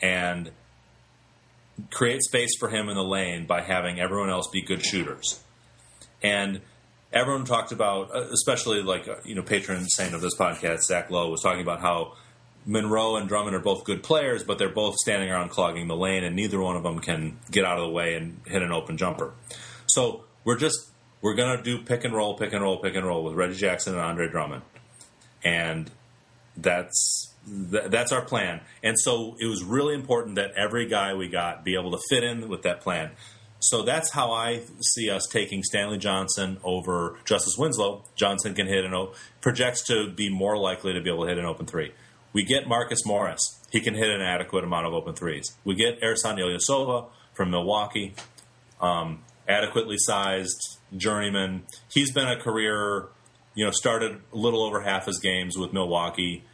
and 0.00 0.50
create 1.90 2.22
space 2.22 2.56
for 2.58 2.68
him 2.68 2.88
in 2.88 2.94
the 2.94 3.04
lane 3.04 3.46
by 3.46 3.62
having 3.62 4.00
everyone 4.00 4.30
else 4.30 4.48
be 4.48 4.62
good 4.62 4.84
shooters. 4.84 5.42
And 6.22 6.60
everyone 7.12 7.44
talked 7.44 7.72
about, 7.72 8.14
uh, 8.14 8.28
especially 8.32 8.82
like, 8.82 9.08
uh, 9.08 9.16
you 9.24 9.34
know, 9.34 9.42
patron 9.42 9.88
saint 9.88 10.14
of 10.14 10.20
this 10.20 10.36
podcast, 10.36 10.82
Zach 10.82 11.10
Lowe, 11.10 11.30
was 11.30 11.42
talking 11.42 11.62
about 11.62 11.80
how 11.80 12.14
Monroe 12.64 13.16
and 13.16 13.28
Drummond 13.28 13.56
are 13.56 13.60
both 13.60 13.84
good 13.84 14.02
players, 14.02 14.44
but 14.44 14.58
they're 14.58 14.68
both 14.68 14.96
standing 14.96 15.30
around 15.30 15.50
clogging 15.50 15.88
the 15.88 15.96
lane, 15.96 16.22
and 16.24 16.36
neither 16.36 16.60
one 16.60 16.76
of 16.76 16.82
them 16.82 17.00
can 17.00 17.38
get 17.50 17.64
out 17.64 17.78
of 17.78 17.84
the 17.84 17.90
way 17.90 18.14
and 18.14 18.40
hit 18.46 18.62
an 18.62 18.70
open 18.70 18.96
jumper. 18.96 19.34
So 19.86 20.24
we're 20.44 20.58
just 20.58 20.90
we're 21.20 21.34
gonna 21.34 21.62
do 21.62 21.78
pick 21.82 22.04
and 22.04 22.14
roll, 22.14 22.34
pick 22.34 22.52
and 22.52 22.62
roll, 22.62 22.78
pick 22.78 22.94
and 22.94 23.06
roll 23.06 23.24
with 23.24 23.34
Reggie 23.34 23.56
Jackson 23.56 23.94
and 23.94 24.02
Andre 24.02 24.28
Drummond, 24.28 24.62
and 25.42 25.90
that's 26.56 27.28
that's 27.44 28.12
our 28.12 28.22
plan. 28.22 28.60
And 28.82 28.98
so 28.98 29.36
it 29.40 29.46
was 29.46 29.64
really 29.64 29.94
important 29.94 30.36
that 30.36 30.52
every 30.52 30.86
guy 30.86 31.14
we 31.14 31.28
got 31.28 31.64
be 31.64 31.74
able 31.74 31.90
to 31.90 31.98
fit 32.08 32.22
in 32.22 32.48
with 32.48 32.62
that 32.62 32.80
plan. 32.80 33.10
So 33.58 33.82
that's 33.82 34.10
how 34.10 34.32
I 34.32 34.62
see 34.80 35.08
us 35.08 35.26
taking 35.30 35.62
Stanley 35.62 35.98
Johnson 35.98 36.58
over 36.64 37.18
Justice 37.24 37.56
Winslow. 37.56 38.04
Johnson 38.16 38.54
can 38.54 38.66
hit 38.66 38.84
an 38.84 39.08
projects 39.40 39.84
to 39.86 40.10
be 40.10 40.28
more 40.28 40.58
likely 40.58 40.92
to 40.92 41.00
be 41.00 41.08
able 41.08 41.22
to 41.22 41.28
hit 41.28 41.38
an 41.38 41.44
open 41.44 41.66
three. 41.66 41.92
We 42.32 42.44
get 42.44 42.66
Marcus 42.66 43.06
Morris. 43.06 43.60
He 43.70 43.80
can 43.80 43.94
hit 43.94 44.10
an 44.10 44.20
adequate 44.20 44.64
amount 44.64 44.86
of 44.86 44.94
open 44.94 45.14
threes. 45.14 45.56
We 45.64 45.76
get 45.76 46.00
Ersan 46.00 46.38
Ilyasova 46.38 47.06
from 47.34 47.50
Milwaukee, 47.50 48.14
um, 48.80 49.22
adequately 49.48 49.96
sized 49.98 50.78
journeyman. 50.96 51.62
He's 51.88 52.12
been 52.12 52.28
a 52.28 52.40
career, 52.40 53.08
you 53.54 53.64
know, 53.64 53.70
started 53.70 54.20
a 54.32 54.36
little 54.36 54.62
over 54.62 54.80
half 54.80 55.06
his 55.06 55.18
games 55.18 55.56
with 55.56 55.72
Milwaukee. 55.72 56.44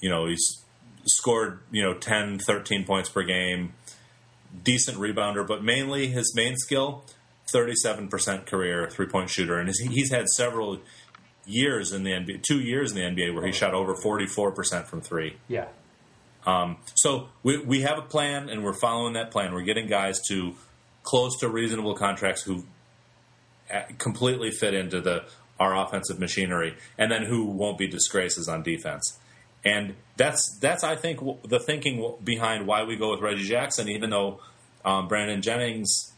You 0.00 0.08
know, 0.08 0.26
he's 0.26 0.62
scored, 1.06 1.60
you 1.70 1.82
know, 1.82 1.94
10, 1.94 2.38
13 2.38 2.84
points 2.84 3.08
per 3.08 3.22
game, 3.22 3.72
decent 4.62 4.98
rebounder, 4.98 5.46
but 5.46 5.62
mainly 5.64 6.08
his 6.08 6.32
main 6.34 6.56
skill, 6.56 7.04
37% 7.52 8.46
career 8.46 8.88
three 8.90 9.06
point 9.06 9.30
shooter. 9.30 9.58
And 9.58 9.72
he's 9.90 10.10
had 10.10 10.28
several 10.28 10.80
years 11.46 11.92
in 11.92 12.04
the 12.04 12.10
NBA, 12.10 12.42
two 12.42 12.60
years 12.60 12.92
in 12.92 12.96
the 12.96 13.22
NBA 13.22 13.34
where 13.34 13.46
he 13.46 13.52
shot 13.52 13.74
over 13.74 13.94
44% 13.94 14.86
from 14.86 15.00
three. 15.00 15.36
Yeah. 15.48 15.68
Um, 16.46 16.76
so 16.94 17.28
we, 17.42 17.58
we 17.58 17.80
have 17.82 17.98
a 17.98 18.02
plan 18.02 18.48
and 18.48 18.62
we're 18.62 18.78
following 18.78 19.14
that 19.14 19.30
plan. 19.30 19.52
We're 19.52 19.62
getting 19.62 19.86
guys 19.86 20.20
to 20.28 20.54
close 21.02 21.38
to 21.40 21.48
reasonable 21.48 21.94
contracts 21.94 22.42
who 22.42 22.64
uh, 23.72 23.82
completely 23.98 24.50
fit 24.50 24.74
into 24.74 25.00
the 25.00 25.24
our 25.58 25.76
offensive 25.76 26.18
machinery 26.18 26.76
and 26.96 27.10
then 27.10 27.24
who 27.24 27.44
won't 27.44 27.78
be 27.78 27.86
disgraces 27.86 28.48
on 28.48 28.62
defense. 28.62 29.18
And 29.64 29.96
that's 30.16 30.56
that's 30.60 30.84
I 30.84 30.96
think 30.96 31.20
the 31.42 31.58
thinking 31.58 32.14
behind 32.22 32.66
why 32.66 32.84
we 32.84 32.96
go 32.96 33.10
with 33.10 33.20
Reggie 33.20 33.44
Jackson, 33.44 33.88
even 33.88 34.10
though 34.10 34.40
um, 34.84 35.08
Brandon 35.08 35.42
Jennings 35.42 36.12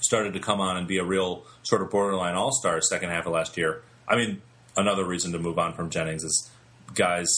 started 0.00 0.32
to 0.34 0.40
come 0.40 0.60
on 0.60 0.76
and 0.76 0.88
be 0.88 0.98
a 0.98 1.04
real 1.04 1.44
sort 1.62 1.82
of 1.82 1.90
borderline 1.90 2.34
all 2.34 2.52
star 2.52 2.80
second 2.80 3.10
half 3.10 3.26
of 3.26 3.32
last 3.32 3.56
year. 3.56 3.82
I 4.08 4.16
mean, 4.16 4.42
another 4.76 5.04
reason 5.04 5.32
to 5.32 5.38
move 5.38 5.58
on 5.58 5.74
from 5.74 5.90
Jennings 5.90 6.24
is 6.24 6.50
guys 6.94 7.28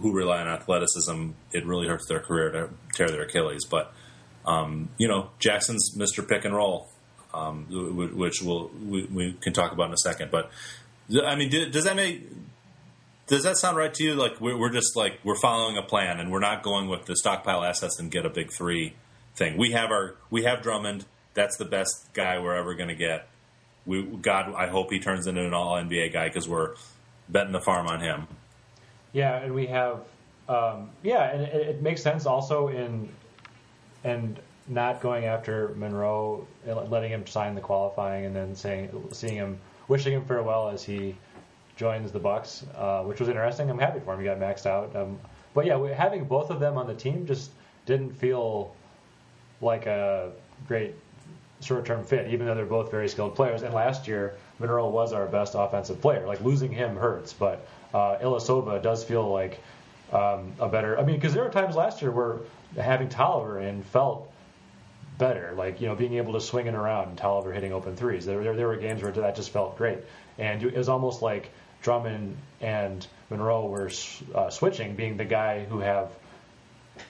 who 0.00 0.12
rely 0.12 0.40
on 0.40 0.48
athleticism. 0.48 1.30
It 1.52 1.66
really 1.66 1.86
hurts 1.86 2.06
their 2.06 2.20
career 2.20 2.50
to 2.50 2.70
tear 2.94 3.08
their 3.10 3.22
Achilles. 3.22 3.64
But 3.64 3.92
um, 4.46 4.88
you 4.98 5.08
know, 5.08 5.30
Jackson's 5.38 5.94
Mr. 5.96 6.26
Pick 6.26 6.44
and 6.44 6.54
Roll, 6.54 6.88
um, 7.38 7.66
which 8.16 8.42
we'll, 8.42 8.70
we, 8.86 9.04
we, 9.04 9.32
can 9.34 9.52
talk 9.52 9.72
about 9.72 9.88
in 9.88 9.94
a 9.94 9.98
second. 9.98 10.30
But 10.30 10.50
I 11.24 11.36
mean, 11.36 11.50
does 11.50 11.84
that 11.84 11.96
make 11.96 12.28
does 13.26 13.44
that 13.44 13.56
sound 13.56 13.76
right 13.76 13.92
to 13.92 14.04
you? 14.04 14.14
Like 14.14 14.40
we're, 14.40 14.70
just 14.70 14.96
like 14.96 15.20
we're 15.24 15.38
following 15.38 15.76
a 15.76 15.82
plan, 15.82 16.20
and 16.20 16.30
we're 16.30 16.40
not 16.40 16.62
going 16.62 16.88
with 16.88 17.06
the 17.06 17.16
stockpile 17.16 17.62
assets 17.64 17.98
and 17.98 18.10
get 18.10 18.24
a 18.24 18.30
big 18.30 18.52
three 18.52 18.94
thing. 19.36 19.56
We 19.56 19.72
have 19.72 19.90
our 19.90 20.16
we 20.30 20.44
have 20.44 20.62
Drummond. 20.62 21.04
That's 21.34 21.56
the 21.56 21.64
best 21.64 22.12
guy 22.14 22.38
we're 22.40 22.56
ever 22.56 22.74
going 22.74 22.88
to 22.88 22.96
get 22.96 23.28
we 23.88 24.02
God, 24.02 24.54
I 24.54 24.68
hope 24.68 24.92
he 24.92 25.00
turns 25.00 25.26
into 25.26 25.44
an 25.44 25.54
All 25.54 25.74
NBA 25.74 26.12
guy 26.12 26.28
because 26.28 26.46
we're 26.46 26.74
betting 27.28 27.52
the 27.52 27.60
farm 27.60 27.86
on 27.88 28.00
him. 28.00 28.28
Yeah, 29.12 29.38
and 29.38 29.54
we 29.54 29.66
have, 29.66 30.02
um, 30.48 30.90
yeah, 31.02 31.32
and 31.32 31.42
it, 31.42 31.54
it, 31.54 31.82
makes 31.82 32.02
sense 32.02 32.26
also 32.26 32.68
in 32.68 33.08
and 34.04 34.38
not 34.68 35.00
going 35.00 35.24
after 35.24 35.74
Monroe, 35.76 36.46
letting 36.66 37.10
him 37.10 37.26
sign 37.26 37.54
the 37.54 37.60
qualifying, 37.60 38.26
and 38.26 38.36
then 38.36 38.54
saying, 38.54 38.90
seeing 39.12 39.34
him, 39.34 39.58
wishing 39.88 40.12
him 40.12 40.24
farewell 40.24 40.68
as 40.68 40.82
he 40.84 41.16
joins 41.76 42.12
the 42.12 42.18
Bucks, 42.18 42.64
uh, 42.76 43.02
which 43.04 43.20
was 43.20 43.28
interesting. 43.28 43.70
I'm 43.70 43.78
happy 43.78 44.00
for 44.00 44.14
him. 44.14 44.20
He 44.20 44.26
got 44.26 44.38
maxed 44.38 44.66
out. 44.66 44.94
Um, 44.94 45.18
but 45.54 45.64
yeah, 45.64 45.94
having 45.94 46.24
both 46.24 46.50
of 46.50 46.60
them 46.60 46.76
on 46.76 46.86
the 46.86 46.94
team 46.94 47.26
just 47.26 47.50
didn't 47.86 48.12
feel 48.12 48.74
like 49.60 49.86
a 49.86 50.32
great 50.66 50.94
short-term 51.60 52.04
fit, 52.04 52.32
even 52.32 52.46
though 52.46 52.54
they're 52.54 52.64
both 52.64 52.90
very 52.90 53.08
skilled 53.08 53.34
players. 53.34 53.62
And 53.62 53.74
last 53.74 54.06
year, 54.06 54.36
Monroe 54.58 54.88
was 54.88 55.12
our 55.12 55.26
best 55.26 55.54
offensive 55.56 56.00
player. 56.00 56.26
Like 56.26 56.40
losing 56.40 56.70
him 56.70 56.96
hurts, 56.96 57.32
but 57.32 57.66
uh, 57.94 58.18
Ilyasova 58.18 58.82
does 58.82 59.02
feel 59.02 59.28
like 59.28 59.60
um, 60.12 60.52
a 60.60 60.68
better. 60.68 60.98
I 60.98 61.04
mean, 61.04 61.16
because 61.16 61.34
there 61.34 61.42
were 61.42 61.50
times 61.50 61.76
last 61.76 62.02
year 62.02 62.10
where 62.10 62.38
having 62.76 63.08
Tolliver 63.08 63.60
in 63.60 63.82
felt 63.82 64.30
better, 65.18 65.52
like 65.56 65.80
you 65.80 65.88
know 65.88 65.94
being 65.94 66.14
able 66.14 66.32
to 66.34 66.40
swing 66.40 66.66
it 66.66 66.74
around 66.74 67.08
and 67.08 67.18
Tolliver 67.18 67.52
hitting 67.52 67.72
open 67.72 67.96
threes. 67.96 68.24
There, 68.24 68.42
there, 68.42 68.54
there 68.54 68.68
were 68.68 68.76
games 68.76 69.02
where 69.02 69.12
that 69.12 69.36
just 69.36 69.50
felt 69.50 69.76
great, 69.76 69.98
and 70.38 70.62
it 70.62 70.76
was 70.76 70.88
almost 70.88 71.20
like 71.20 71.50
Drummond 71.82 72.36
and 72.60 73.06
Monroe 73.30 73.66
were 73.66 73.90
uh, 74.34 74.50
switching, 74.50 74.94
being 74.94 75.16
the 75.16 75.24
guy 75.24 75.64
who 75.64 75.80
have 75.80 76.10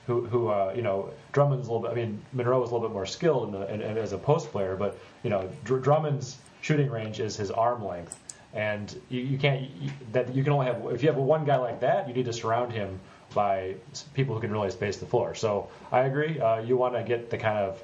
who, 0.06 0.24
who 0.26 0.48
uh, 0.48 0.72
you 0.74 0.82
know, 0.82 1.10
Drummond's 1.32 1.68
a 1.68 1.72
little 1.72 1.86
bit. 1.86 1.92
I 1.92 1.94
mean, 1.94 2.22
Monroe 2.32 2.62
is 2.62 2.70
a 2.70 2.74
little 2.74 2.88
bit 2.88 2.92
more 2.92 3.06
skilled 3.06 3.54
in 3.54 3.60
the, 3.60 3.72
in, 3.72 3.82
in, 3.82 3.96
as 3.96 4.12
a 4.12 4.18
post 4.18 4.50
player, 4.50 4.76
but 4.76 4.98
you 5.22 5.30
know, 5.30 5.48
Dr- 5.64 5.82
Drummond's 5.82 6.36
shooting 6.60 6.90
range 6.90 7.20
is 7.20 7.36
his 7.36 7.50
arm 7.50 7.84
length, 7.84 8.18
and 8.52 9.00
you, 9.08 9.20
you 9.20 9.38
can't 9.38 9.70
you, 9.80 9.90
that 10.12 10.34
you 10.34 10.42
can 10.42 10.52
only 10.52 10.66
have 10.66 10.84
if 10.92 11.02
you 11.02 11.08
have 11.08 11.18
one 11.18 11.44
guy 11.44 11.56
like 11.56 11.80
that, 11.80 12.08
you 12.08 12.14
need 12.14 12.26
to 12.26 12.32
surround 12.32 12.72
him 12.72 13.00
by 13.34 13.74
people 14.14 14.34
who 14.34 14.40
can 14.40 14.50
really 14.50 14.70
space 14.70 14.96
the 14.96 15.06
floor. 15.06 15.34
So 15.34 15.68
I 15.92 16.00
agree. 16.00 16.40
Uh, 16.40 16.60
you 16.60 16.76
want 16.76 16.94
to 16.94 17.02
get 17.02 17.30
the 17.30 17.38
kind 17.38 17.58
of 17.58 17.82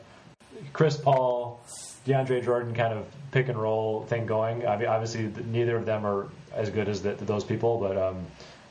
Chris 0.73 0.97
Paul, 0.97 1.61
DeAndre 2.07 2.45
Jordan 2.45 2.75
kind 2.75 2.93
of 2.93 3.07
pick 3.31 3.49
and 3.49 3.61
roll 3.61 4.05
thing 4.07 4.27
going. 4.27 4.67
I 4.67 4.77
mean, 4.77 4.89
obviously 4.89 5.33
neither 5.47 5.77
of 5.77 5.87
them 5.87 6.07
are 6.07 6.29
as 6.53 6.71
good 6.71 6.89
as 6.89 7.03
the, 7.03 7.15
those 7.15 7.45
people, 7.45 7.79
but 7.79 7.97
um, 7.97 8.27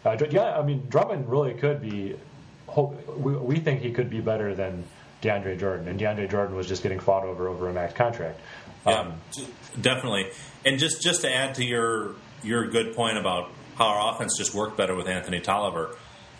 uh, 0.06 0.18
yeah, 0.30 0.58
I 0.58 0.64
mean 0.64 0.86
Drummond 0.90 1.30
really 1.30 1.54
could 1.54 1.82
be 1.82 2.16
hope 2.68 3.08
we, 3.18 3.36
we 3.36 3.60
think 3.60 3.82
he 3.82 3.92
could 3.92 4.10
be 4.10 4.20
better 4.20 4.56
than 4.56 4.84
DeAndre 5.22 5.60
Jordan, 5.60 5.88
and 5.88 6.00
DeAndre 6.00 6.30
Jordan 6.30 6.56
was 6.56 6.68
just 6.68 6.84
getting 6.84 7.00
fought 7.00 7.24
over 7.24 7.48
over 7.48 7.70
a 7.70 7.74
max 7.74 7.94
contract. 7.94 8.40
Um, 8.86 9.14
yeah, 9.38 9.46
definitely. 9.80 10.30
And 10.66 10.80
just 10.80 11.02
just 11.02 11.22
to 11.22 11.34
add 11.34 11.56
to 11.56 11.66
your 11.66 12.16
your 12.44 12.68
good 12.68 12.96
point 12.96 13.18
about 13.18 13.50
how 13.76 13.86
our 13.86 14.14
offense 14.14 14.38
just 14.38 14.54
worked 14.54 14.78
better 14.78 14.96
with 14.96 15.08
Anthony 15.08 15.40
Tolliver. 15.40 15.96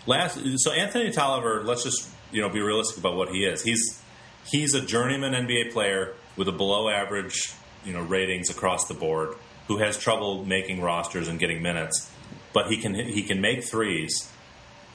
Last, 0.06 0.38
so 0.58 0.70
Anthony 0.70 1.10
Tolliver, 1.10 1.62
let's 1.64 1.82
just 1.82 2.08
you 2.30 2.42
know 2.42 2.48
be 2.48 2.60
realistic 2.60 2.98
about 2.98 3.16
what 3.16 3.30
he 3.30 3.44
is. 3.44 3.62
He's 3.62 4.02
he's 4.46 4.74
a 4.74 4.80
journeyman 4.80 5.32
NBA 5.32 5.72
player 5.72 6.14
with 6.36 6.48
a 6.48 6.52
below 6.52 6.88
average 6.88 7.52
you 7.84 7.92
know 7.92 8.02
ratings 8.02 8.50
across 8.50 8.86
the 8.86 8.94
board 8.94 9.36
who 9.68 9.78
has 9.78 9.96
trouble 9.98 10.44
making 10.44 10.80
rosters 10.80 11.28
and 11.28 11.38
getting 11.38 11.62
minutes, 11.62 12.10
but 12.52 12.66
he 12.68 12.76
can 12.76 12.94
he 12.94 13.22
can 13.22 13.40
make 13.40 13.64
threes 13.64 14.30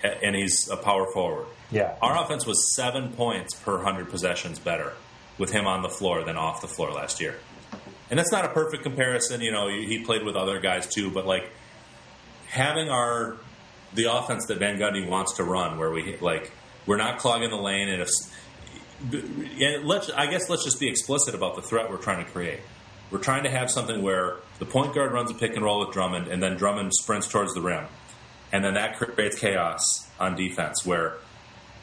and 0.03 0.35
he's 0.35 0.69
a 0.69 0.77
power 0.77 1.05
forward. 1.11 1.47
Yeah. 1.71 1.95
Our 2.01 2.23
offense 2.23 2.45
was 2.45 2.73
seven 2.75 3.11
points 3.13 3.53
per 3.53 3.79
hundred 3.79 4.09
possessions 4.09 4.59
better 4.59 4.93
with 5.37 5.51
him 5.51 5.67
on 5.67 5.81
the 5.81 5.89
floor 5.89 6.23
than 6.23 6.35
off 6.35 6.61
the 6.61 6.67
floor 6.67 6.91
last 6.91 7.19
year. 7.19 7.35
And 8.09 8.17
that's 8.17 8.31
not 8.31 8.45
a 8.45 8.49
perfect 8.49 8.83
comparison. 8.83 9.41
You 9.41 9.51
know, 9.51 9.67
he 9.67 10.03
played 10.03 10.23
with 10.23 10.35
other 10.35 10.59
guys 10.59 10.87
too, 10.87 11.11
but 11.11 11.25
like 11.25 11.51
having 12.47 12.89
our 12.89 13.37
the 13.93 14.11
offense 14.11 14.45
that 14.47 14.59
Van 14.59 14.77
Gundy 14.77 15.07
wants 15.07 15.37
to 15.37 15.43
run, 15.43 15.77
where 15.77 15.91
we 15.91 16.17
like 16.17 16.51
we're 16.85 16.97
not 16.97 17.19
clogging 17.19 17.49
the 17.49 17.57
lane, 17.57 17.89
and 17.89 18.01
if 18.01 18.09
and 19.01 19.85
let's 19.85 20.09
I 20.09 20.27
guess 20.27 20.49
let's 20.49 20.63
just 20.63 20.79
be 20.79 20.89
explicit 20.89 21.35
about 21.35 21.55
the 21.55 21.61
threat 21.61 21.89
we're 21.89 21.97
trying 21.97 22.23
to 22.23 22.31
create. 22.31 22.59
We're 23.11 23.19
trying 23.19 23.43
to 23.43 23.49
have 23.49 23.71
something 23.71 24.01
where 24.01 24.37
the 24.59 24.65
point 24.65 24.93
guard 24.93 25.11
runs 25.11 25.31
a 25.31 25.33
pick 25.33 25.55
and 25.55 25.63
roll 25.63 25.79
with 25.79 25.93
Drummond, 25.93 26.27
and 26.27 26.43
then 26.43 26.57
Drummond 26.57 26.93
sprints 26.93 27.27
towards 27.27 27.53
the 27.53 27.61
rim, 27.61 27.85
and 28.51 28.63
then 28.63 28.75
that 28.75 28.97
creates 28.97 29.39
chaos 29.39 29.81
on 30.19 30.35
defense. 30.35 30.85
Where 30.85 31.15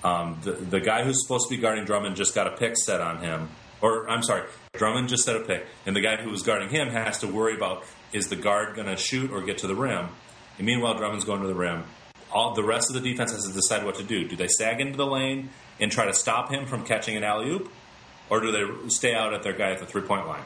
um, 0.05 0.39
the 0.43 0.53
the 0.53 0.81
guy 0.81 1.05
who's 1.05 1.23
supposed 1.23 1.49
to 1.49 1.57
be 1.57 1.61
guarding 1.61 1.85
Drummond 1.85 2.17
just 2.17 2.35
got 2.35 2.47
a 2.47 2.57
pick 2.57 2.77
set 2.77 3.01
on 3.01 3.19
him, 3.19 3.49
or 3.81 4.09
I'm 4.09 4.23
sorry, 4.23 4.45
Drummond 4.75 5.09
just 5.09 5.25
set 5.25 5.37
a 5.37 5.41
pick, 5.41 5.67
and 5.85 5.97
the 5.97 6.01
guy 6.01 6.17
who 6.17 6.31
was 6.31 6.43
guarding 6.43 6.69
him 6.69 6.89
has 6.89 7.19
to 7.19 7.27
worry 7.27 7.55
about 7.55 7.85
is 8.13 8.29
the 8.29 8.37
guard 8.37 8.77
going 8.77 8.89
to 8.89 8.97
shoot 8.97 9.31
or 9.31 9.43
get 9.43 9.59
to 9.59 9.67
the 9.67 9.75
rim. 9.75 10.09
And 10.59 10.67
meanwhile, 10.67 10.97
Drummond's 10.97 11.25
going 11.25 11.43
to 11.43 11.49
the 11.49 11.55
rim. 11.55 11.85
All 12.33 12.55
the 12.55 12.65
rest 12.65 12.91
of 12.91 13.01
the 13.01 13.09
defense 13.09 13.33
has 13.33 13.47
to 13.47 13.53
decide 13.53 13.85
what 13.85 13.97
to 13.97 14.03
do. 14.03 14.27
Do 14.27 14.37
they 14.37 14.49
sag 14.49 14.81
into 14.81 14.97
the 14.97 15.07
lane 15.07 15.51
and 15.81 15.91
try 15.91 16.07
to 16.07 16.15
stop 16.15 16.51
him 16.51 16.67
from 16.67 16.85
catching 16.85 17.17
an 17.17 17.25
alley 17.25 17.51
oop, 17.51 17.71
or 18.29 18.41
do 18.41 18.51
they 18.53 18.89
stay 18.89 19.15
out 19.15 19.33
at 19.33 19.43
their 19.43 19.53
guy 19.53 19.71
at 19.71 19.79
the 19.79 19.87
three 19.87 20.03
point 20.03 20.27
line? 20.27 20.43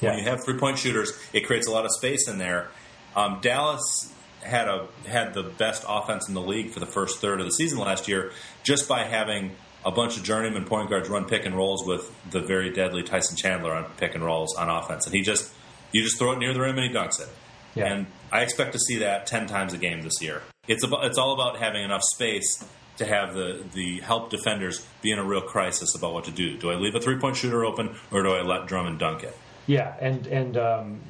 Yeah. 0.00 0.10
When 0.10 0.18
you 0.18 0.24
have 0.28 0.44
three 0.44 0.58
point 0.58 0.78
shooters, 0.78 1.12
it 1.32 1.40
creates 1.46 1.66
a 1.66 1.70
lot 1.70 1.84
of 1.84 1.92
space 1.92 2.28
in 2.28 2.38
there. 2.38 2.68
Um, 3.14 3.38
Dallas 3.40 4.12
had 4.42 4.68
a 4.68 4.88
had 5.06 5.34
the 5.34 5.42
best 5.42 5.84
offense 5.88 6.28
in 6.28 6.34
the 6.34 6.40
league 6.40 6.70
for 6.70 6.80
the 6.80 6.86
first 6.86 7.20
third 7.20 7.40
of 7.40 7.46
the 7.46 7.52
season 7.52 7.78
last 7.78 8.08
year, 8.08 8.32
just 8.62 8.88
by 8.88 9.04
having 9.04 9.52
a 9.84 9.90
bunch 9.90 10.16
of 10.16 10.24
journeyman 10.24 10.64
point 10.64 10.90
guards 10.90 11.08
run 11.08 11.24
pick 11.24 11.46
and 11.46 11.56
rolls 11.56 11.86
with 11.86 12.12
the 12.30 12.40
very 12.40 12.70
deadly 12.70 13.02
Tyson 13.02 13.36
Chandler 13.36 13.72
on 13.72 13.84
pick 13.96 14.14
and 14.14 14.24
rolls 14.24 14.54
on 14.56 14.68
offense, 14.68 15.06
and 15.06 15.14
he 15.14 15.22
just 15.22 15.52
you 15.92 16.02
just 16.02 16.18
throw 16.18 16.32
it 16.32 16.38
near 16.38 16.52
the 16.52 16.60
rim 16.60 16.76
and 16.76 16.90
he 16.90 16.94
dunks 16.94 17.20
it. 17.20 17.28
Yeah. 17.74 17.92
And 17.92 18.06
I 18.32 18.42
expect 18.42 18.72
to 18.72 18.78
see 18.78 18.98
that 18.98 19.26
ten 19.26 19.46
times 19.46 19.72
a 19.72 19.78
game 19.78 20.02
this 20.02 20.20
year. 20.20 20.42
It's 20.68 20.84
about 20.84 21.04
it's 21.04 21.18
all 21.18 21.32
about 21.32 21.58
having 21.58 21.84
enough 21.84 22.02
space 22.02 22.64
to 22.98 23.04
have 23.04 23.34
the 23.34 23.64
the 23.74 24.00
help 24.00 24.30
defenders 24.30 24.86
be 25.02 25.10
in 25.10 25.18
a 25.18 25.24
real 25.24 25.40
crisis 25.40 25.94
about 25.94 26.12
what 26.12 26.24
to 26.24 26.30
do. 26.30 26.56
Do 26.56 26.70
I 26.70 26.74
leave 26.74 26.94
a 26.94 27.00
three 27.00 27.18
point 27.18 27.36
shooter 27.36 27.64
open 27.64 27.96
or 28.10 28.22
do 28.22 28.32
I 28.32 28.42
let 28.42 28.66
Drummond 28.66 28.98
dunk 28.98 29.22
it? 29.22 29.36
Yeah, 29.66 29.94
and 30.00 30.26
and 30.26 30.56
um, 30.56 31.00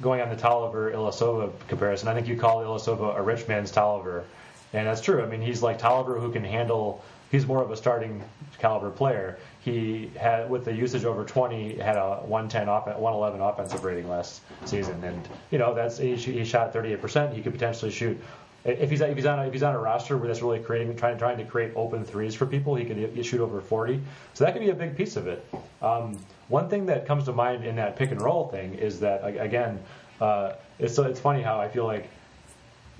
going 0.00 0.20
on 0.20 0.28
the 0.28 0.36
Tolliver 0.36 0.90
Ilyasova 0.90 1.52
comparison, 1.68 2.08
I 2.08 2.14
think 2.14 2.26
you 2.26 2.36
call 2.36 2.58
Ilyasova 2.58 3.16
a 3.16 3.22
rich 3.22 3.46
man's 3.48 3.70
Tolliver, 3.70 4.24
and 4.72 4.86
that's 4.86 5.00
true. 5.00 5.22
I 5.22 5.26
mean, 5.26 5.40
he's 5.40 5.62
like 5.62 5.78
Tolliver 5.78 6.18
who 6.18 6.32
can 6.32 6.44
handle. 6.44 7.04
He's 7.30 7.46
more 7.46 7.62
of 7.62 7.70
a 7.70 7.76
starting 7.76 8.24
caliber 8.58 8.90
player. 8.90 9.38
He 9.60 10.10
had 10.18 10.50
with 10.50 10.64
the 10.64 10.72
usage 10.72 11.04
over 11.04 11.24
20 11.24 11.78
had 11.78 11.96
a 11.96 12.16
110 12.22 12.68
off, 12.68 12.86
111 12.86 13.40
offensive 13.40 13.84
rating 13.84 14.08
last 14.08 14.40
season, 14.64 15.02
and 15.04 15.28
you 15.50 15.58
know 15.58 15.74
that's 15.74 15.98
he, 15.98 16.16
he 16.16 16.44
shot 16.44 16.72
38 16.72 17.00
percent. 17.00 17.34
He 17.34 17.42
could 17.42 17.52
potentially 17.52 17.92
shoot 17.92 18.20
if 18.64 18.90
he's 18.90 19.00
if 19.00 19.16
he's 19.16 19.26
on 19.26 19.38
a, 19.38 19.46
if 19.46 19.52
he's 19.52 19.62
on 19.62 19.74
a 19.74 19.78
roster 19.78 20.16
where 20.16 20.28
that's 20.28 20.42
really 20.42 20.60
creating 20.60 20.94
trying 20.96 21.18
trying 21.18 21.38
to 21.38 21.44
create 21.44 21.72
open 21.76 22.04
threes 22.04 22.34
for 22.34 22.46
people, 22.46 22.74
he 22.74 22.84
could 22.84 23.24
shoot 23.24 23.40
over 23.40 23.60
40. 23.60 24.00
So 24.34 24.44
that 24.44 24.52
could 24.52 24.60
be 24.60 24.70
a 24.70 24.74
big 24.74 24.96
piece 24.96 25.16
of 25.16 25.26
it. 25.26 25.44
Um, 25.80 26.18
one 26.48 26.68
thing 26.68 26.86
that 26.86 27.06
comes 27.06 27.24
to 27.24 27.32
mind 27.32 27.64
in 27.64 27.76
that 27.76 27.96
pick 27.96 28.10
and 28.10 28.20
roll 28.20 28.48
thing 28.48 28.74
is 28.74 29.00
that 29.00 29.24
again, 29.24 29.80
uh, 30.20 30.54
it's 30.78 30.98
it's 30.98 31.20
funny 31.20 31.42
how 31.42 31.60
I 31.60 31.68
feel 31.68 31.84
like 31.84 32.08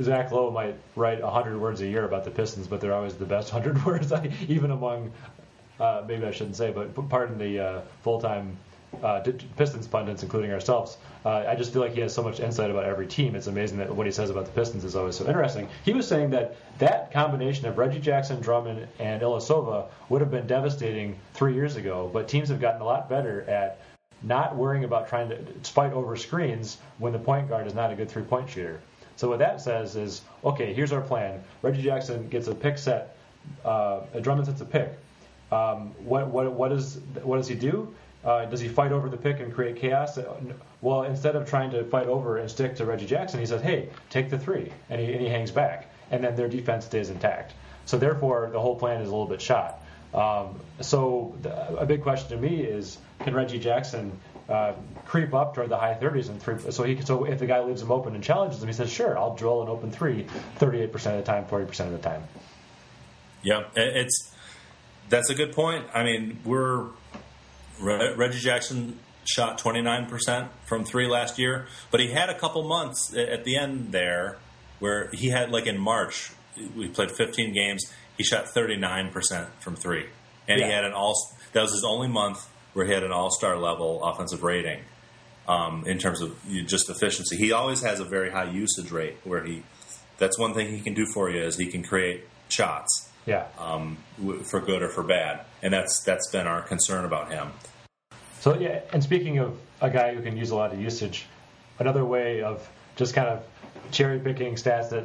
Zach 0.03 0.33
Lowe 0.33 0.51
might 0.51 0.77
write 0.97 1.23
100 1.23 1.61
words 1.61 1.83
a 1.83 1.87
year 1.87 2.05
about 2.05 2.25
the 2.25 2.31
Pistons, 2.31 2.67
but 2.67 2.81
they're 2.81 2.95
always 2.95 3.17
the 3.17 3.27
best 3.27 3.53
100 3.53 3.85
words, 3.85 4.13
even 4.49 4.71
among 4.71 5.13
uh, 5.79 6.05
maybe 6.07 6.25
I 6.25 6.31
shouldn't 6.31 6.57
say, 6.57 6.73
but 6.73 7.09
pardon 7.09 7.39
the 7.39 7.59
uh, 7.59 7.81
full 8.03 8.21
time 8.21 8.57
uh, 9.03 9.23
Pistons 9.57 9.87
pundits, 9.87 10.23
including 10.23 10.53
ourselves. 10.53 10.99
Uh, 11.25 11.45
I 11.47 11.55
just 11.55 11.73
feel 11.73 11.83
like 11.83 11.93
he 11.93 12.01
has 12.01 12.15
so 12.15 12.23
much 12.23 12.41
insight 12.41 12.71
about 12.71 12.85
every 12.85 13.07
team. 13.07 13.35
It's 13.35 13.47
amazing 13.47 13.79
that 13.79 13.95
what 13.95 14.07
he 14.07 14.13
says 14.13 14.31
about 14.31 14.47
the 14.47 14.53
Pistons 14.53 14.85
is 14.85 14.97
always 14.97 15.17
so 15.17 15.27
interesting. 15.27 15.69
He 15.85 15.93
was 15.93 16.07
saying 16.07 16.31
that 16.31 16.57
that 16.79 17.13
combination 17.13 17.67
of 17.67 17.79
Reggie 17.79 18.01
Jackson, 18.01 18.41
Drummond, 18.41 18.87
and 18.99 19.23
Ilyasova 19.23 19.87
would 20.09 20.21
have 20.21 20.31
been 20.31 20.47
devastating 20.47 21.19
three 21.35 21.55
years 21.55 21.77
ago, 21.77 22.11
but 22.13 22.29
teams 22.29 22.49
have 22.49 22.61
gotten 22.61 22.81
a 22.81 22.85
lot 22.85 23.09
better 23.09 23.43
at 23.43 23.81
not 24.23 24.57
worrying 24.57 24.85
about 24.85 25.09
trying 25.09 25.29
to 25.31 25.39
fight 25.63 25.93
over 25.93 26.17
screens 26.17 26.79
when 26.99 27.13
the 27.13 27.19
point 27.19 27.49
guard 27.49 27.67
is 27.67 27.75
not 27.75 27.91
a 27.91 27.95
good 27.95 28.11
three 28.11 28.23
point 28.23 28.49
shooter. 28.49 28.81
So 29.17 29.29
what 29.29 29.39
that 29.41 29.61
says 29.61 29.97
is, 29.97 30.23
okay, 30.45 30.73
here's 30.73 30.93
our 30.93 31.01
plan. 31.01 31.43
Reggie 31.63 31.83
Jackson 31.83 32.29
gets 32.29 32.49
a 32.49 32.55
pick 32.55 32.79
set. 32.79 33.17
Uh, 33.65 34.01
Drummond 34.21 34.47
sets 34.47 34.61
a 34.61 34.65
pick. 34.65 34.99
Um, 35.53 35.93
what, 36.05 36.29
what, 36.29 36.53
what, 36.53 36.73
is, 36.73 37.01
what 37.23 37.37
does 37.37 37.49
he 37.49 37.55
do? 37.55 37.93
Uh, 38.25 38.45
does 38.45 38.61
he 38.61 38.69
fight 38.69 38.93
over 38.93 39.09
the 39.09 39.17
pick 39.17 39.41
and 39.41 39.53
create 39.53 39.77
chaos? 39.77 40.19
Well, 40.83 41.05
instead 41.05 41.37
of 41.37 41.49
trying 41.49 41.71
to 41.71 41.85
fight 41.85 42.07
over 42.07 42.37
and 42.37 42.51
stick 42.51 42.77
to 42.77 42.85
Reggie 42.85 43.07
Jackson, 43.07 43.41
he 43.41 43.47
says, 43.47 43.63
"Hey, 43.63 43.89
take 44.11 44.29
the 44.29 44.39
three. 44.39 44.73
and 44.91 45.01
he, 45.01 45.13
and 45.13 45.21
he 45.21 45.29
hangs 45.29 45.51
back, 45.51 45.91
and 46.11 46.23
then 46.23 46.37
their 46.37 46.49
defense 46.49 46.85
stays 46.85 47.09
intact. 47.09 47.55
So 47.87 47.97
therefore, 47.97 48.51
the 48.53 48.61
whole 48.61 48.77
plan 48.77 49.01
is 49.01 49.09
a 49.09 49.11
little 49.11 49.27
bit 49.27 49.41
shot. 49.41 49.83
Um, 50.13 50.61
so 50.81 51.35
the, 51.43 51.79
a 51.79 51.87
big 51.87 52.03
question 52.03 52.29
to 52.31 52.37
me 52.37 52.63
is, 52.63 52.99
can 53.21 53.35
Reggie 53.35 53.59
Jackson 53.59 54.13
uh, 54.49 54.73
creep 55.07 55.33
up 55.33 55.55
toward 55.55 55.69
the 55.69 55.77
high 55.79 55.95
30s 55.95 56.29
and 56.29 56.43
three? 56.43 56.71
So 56.73 56.83
he 56.83 57.01
so 57.01 57.25
if 57.25 57.39
the 57.39 57.47
guy 57.47 57.61
leaves 57.61 57.81
him 57.81 57.91
open 57.91 58.15
and 58.15 58.23
challenges 58.23 58.63
him, 58.63 58.69
he 58.69 58.75
says, 58.75 58.91
"Sure, 58.91 59.19
I'll 59.19 59.35
drill 59.35 59.63
an 59.63 59.69
open 59.69 59.91
three, 59.91 60.27
38% 60.59 60.95
of 60.95 61.03
the 61.03 61.23
time, 61.23 61.47
40% 61.47 61.87
of 61.87 61.93
the 61.93 61.99
time." 61.99 62.23
Yeah, 63.43 63.65
it's 63.75 64.35
that's 65.09 65.31
a 65.31 65.35
good 65.35 65.53
point. 65.53 65.87
I 65.95 66.05
mean, 66.05 66.39
we're 66.45 66.87
Reggie 67.81 68.39
Jackson 68.39 68.99
shot 69.25 69.59
29% 69.59 70.49
from 70.67 70.85
three 70.85 71.07
last 71.07 71.39
year, 71.39 71.67
but 71.91 72.01
he 72.01 72.09
had 72.09 72.29
a 72.29 72.39
couple 72.39 72.63
months 72.63 73.15
at 73.15 73.45
the 73.45 73.57
end 73.57 73.93
there 73.93 74.39
where 74.79 75.11
he 75.13 75.29
had, 75.29 75.51
like 75.51 75.67
in 75.67 75.79
March, 75.79 76.33
we 76.77 76.89
played 76.89 77.11
15 77.11 77.53
games, 77.53 77.85
he 78.17 78.25
shot 78.25 78.47
39% 78.47 79.49
from 79.61 79.77
three. 79.77 80.07
And 80.49 80.61
yeah. 80.61 80.67
he 80.67 80.73
had 80.73 80.85
an 80.85 80.93
all, 80.93 81.15
that 81.53 81.63
was 81.63 81.73
his 81.73 81.85
only 81.85 82.09
month 82.09 82.49
where 82.73 82.87
he 82.87 82.93
had 82.93 83.03
an 83.03 83.13
all 83.13 83.31
star 83.31 83.57
level 83.57 84.03
offensive 84.03 84.43
rating 84.43 84.81
um, 85.49 85.85
in 85.87 85.99
terms 85.99 86.21
of 86.21 86.37
just 86.67 86.89
efficiency. 86.91 87.37
He 87.37 87.53
always 87.53 87.83
has 87.83 88.01
a 88.01 88.05
very 88.05 88.31
high 88.31 88.51
usage 88.51 88.91
rate 88.91 89.17
where 89.25 89.45
he, 89.45 89.63
that's 90.19 90.39
one 90.39 90.55
thing 90.55 90.69
he 90.69 90.81
can 90.81 90.95
do 90.95 91.07
for 91.07 91.31
you 91.31 91.43
is 91.43 91.57
he 91.57 91.67
can 91.67 91.83
create 91.83 92.25
shots. 92.49 93.10
Yeah. 93.27 93.47
Um, 93.59 93.99
for 94.45 94.61
good 94.61 94.83
or 94.83 94.89
for 94.89 95.03
bad, 95.03 95.45
and 95.63 95.73
that's 95.73 96.03
that's 96.03 96.31
been 96.31 96.47
our 96.47 96.63
concern 96.63 97.05
about 97.05 97.31
him. 97.31 97.51
So 98.41 98.59
yeah, 98.59 98.81
and 98.93 99.03
speaking 99.03 99.39
of 99.39 99.59
a 99.81 99.91
guy 99.91 100.15
who 100.15 100.23
can 100.23 100.37
use 100.37 100.51
a 100.51 100.57
lot 100.57 100.73
of 100.73 100.81
usage, 100.81 101.27
another 101.79 102.05
way 102.05 102.43
of 102.43 102.67
just 102.97 103.15
kind 103.15 103.29
of 103.29 103.45
cherry 103.91 104.19
picking 104.19 104.55
stats 104.55 104.91
that 104.91 105.05